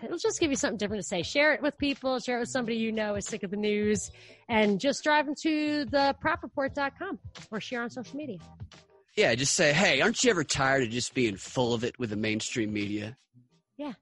it'll 0.02 0.18
just 0.18 0.40
give 0.40 0.50
you 0.50 0.56
something 0.56 0.78
different 0.78 1.02
to 1.04 1.08
say. 1.08 1.24
Share 1.24 1.54
it 1.54 1.62
with 1.62 1.78
people. 1.78 2.20
Share 2.20 2.38
it 2.38 2.42
with 2.42 2.50
somebody 2.50 2.78
you 2.78 2.92
know 2.92 3.16
is 3.16 3.26
sick 3.26 3.44
of 3.44 3.52
the 3.52 3.58
news, 3.58 4.12
and 4.50 4.80
just 4.80 5.04
drive 5.04 5.26
them 5.26 5.36
to 5.44 5.86
the 5.86 6.16
propreport.com 6.24 7.20
or 7.52 7.60
share 7.60 7.84
on 7.84 7.90
social 7.90 8.16
media. 8.16 8.38
Yeah, 9.18 9.36
just 9.36 9.54
say, 9.54 9.74
hey, 9.74 10.00
aren't 10.00 10.24
you 10.24 10.30
ever 10.32 10.44
tired 10.44 10.84
of 10.84 10.90
just 10.90 11.14
being 11.14 11.36
full 11.36 11.74
of 11.74 11.84
it 11.84 12.00
with 12.00 12.12
the 12.12 12.16
mainstream 12.16 12.72
media? 12.72 13.18
Yeah. 13.78 13.94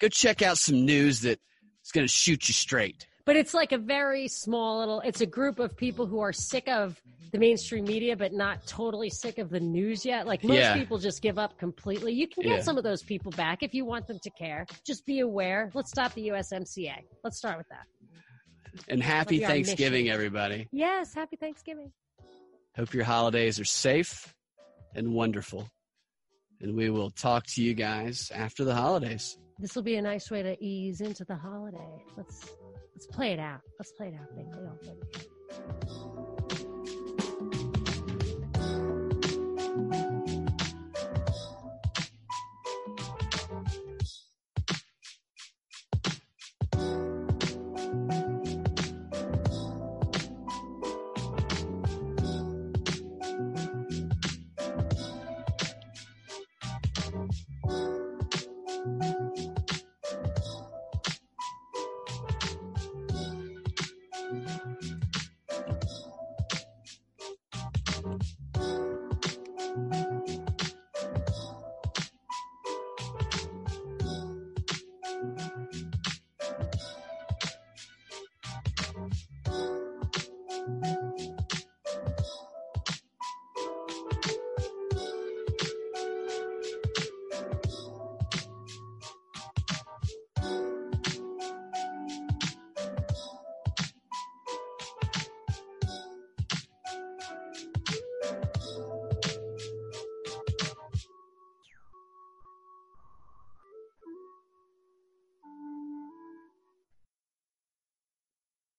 Go 0.00 0.08
check 0.08 0.40
out 0.40 0.56
some 0.56 0.84
news 0.84 1.22
that 1.22 1.40
is 1.84 1.90
going 1.92 2.06
to 2.06 2.12
shoot 2.12 2.48
you 2.48 2.54
straight. 2.54 3.06
But 3.24 3.36
it's 3.36 3.54
like 3.54 3.72
a 3.72 3.78
very 3.78 4.28
small 4.28 4.80
little, 4.80 5.00
it's 5.00 5.20
a 5.20 5.26
group 5.26 5.58
of 5.58 5.76
people 5.76 6.06
who 6.06 6.20
are 6.20 6.32
sick 6.32 6.68
of 6.68 7.00
the 7.32 7.38
mainstream 7.38 7.84
media, 7.84 8.16
but 8.16 8.32
not 8.32 8.66
totally 8.66 9.08
sick 9.08 9.38
of 9.38 9.48
the 9.48 9.60
news 9.60 10.04
yet. 10.04 10.26
Like 10.26 10.44
most 10.44 10.58
yeah. 10.58 10.74
people 10.74 10.98
just 10.98 11.22
give 11.22 11.38
up 11.38 11.56
completely. 11.58 12.12
You 12.12 12.28
can 12.28 12.42
get 12.42 12.58
yeah. 12.58 12.62
some 12.62 12.76
of 12.76 12.84
those 12.84 13.02
people 13.02 13.32
back 13.32 13.62
if 13.62 13.74
you 13.74 13.84
want 13.84 14.06
them 14.06 14.18
to 14.22 14.30
care. 14.30 14.66
Just 14.86 15.06
be 15.06 15.20
aware. 15.20 15.70
Let's 15.72 15.90
stop 15.90 16.12
the 16.14 16.28
USMCA. 16.28 16.96
Let's 17.24 17.38
start 17.38 17.58
with 17.58 17.68
that. 17.68 17.86
And 18.88 19.02
happy 19.02 19.40
Thanksgiving, 19.40 20.08
everybody. 20.08 20.68
Yes, 20.72 21.14
happy 21.14 21.36
Thanksgiving. 21.36 21.92
Hope 22.76 22.94
your 22.94 23.04
holidays 23.04 23.60
are 23.60 23.64
safe 23.64 24.34
and 24.94 25.12
wonderful. 25.12 25.68
And 26.60 26.76
we 26.76 26.90
will 26.90 27.10
talk 27.10 27.46
to 27.48 27.62
you 27.62 27.74
guys 27.74 28.30
after 28.34 28.64
the 28.64 28.74
holidays. 28.74 29.36
This 29.58 29.74
will 29.74 29.82
be 29.82 29.96
a 29.96 30.02
nice 30.02 30.30
way 30.30 30.42
to 30.42 30.62
ease 30.62 31.00
into 31.00 31.24
the 31.24 31.36
holiday. 31.36 32.04
Let's 32.16 32.46
let's 32.94 33.06
play 33.06 33.32
it 33.32 33.38
out. 33.38 33.60
Let's 33.78 33.92
play 33.92 34.08
it 34.08 34.14
out. 34.14 35.31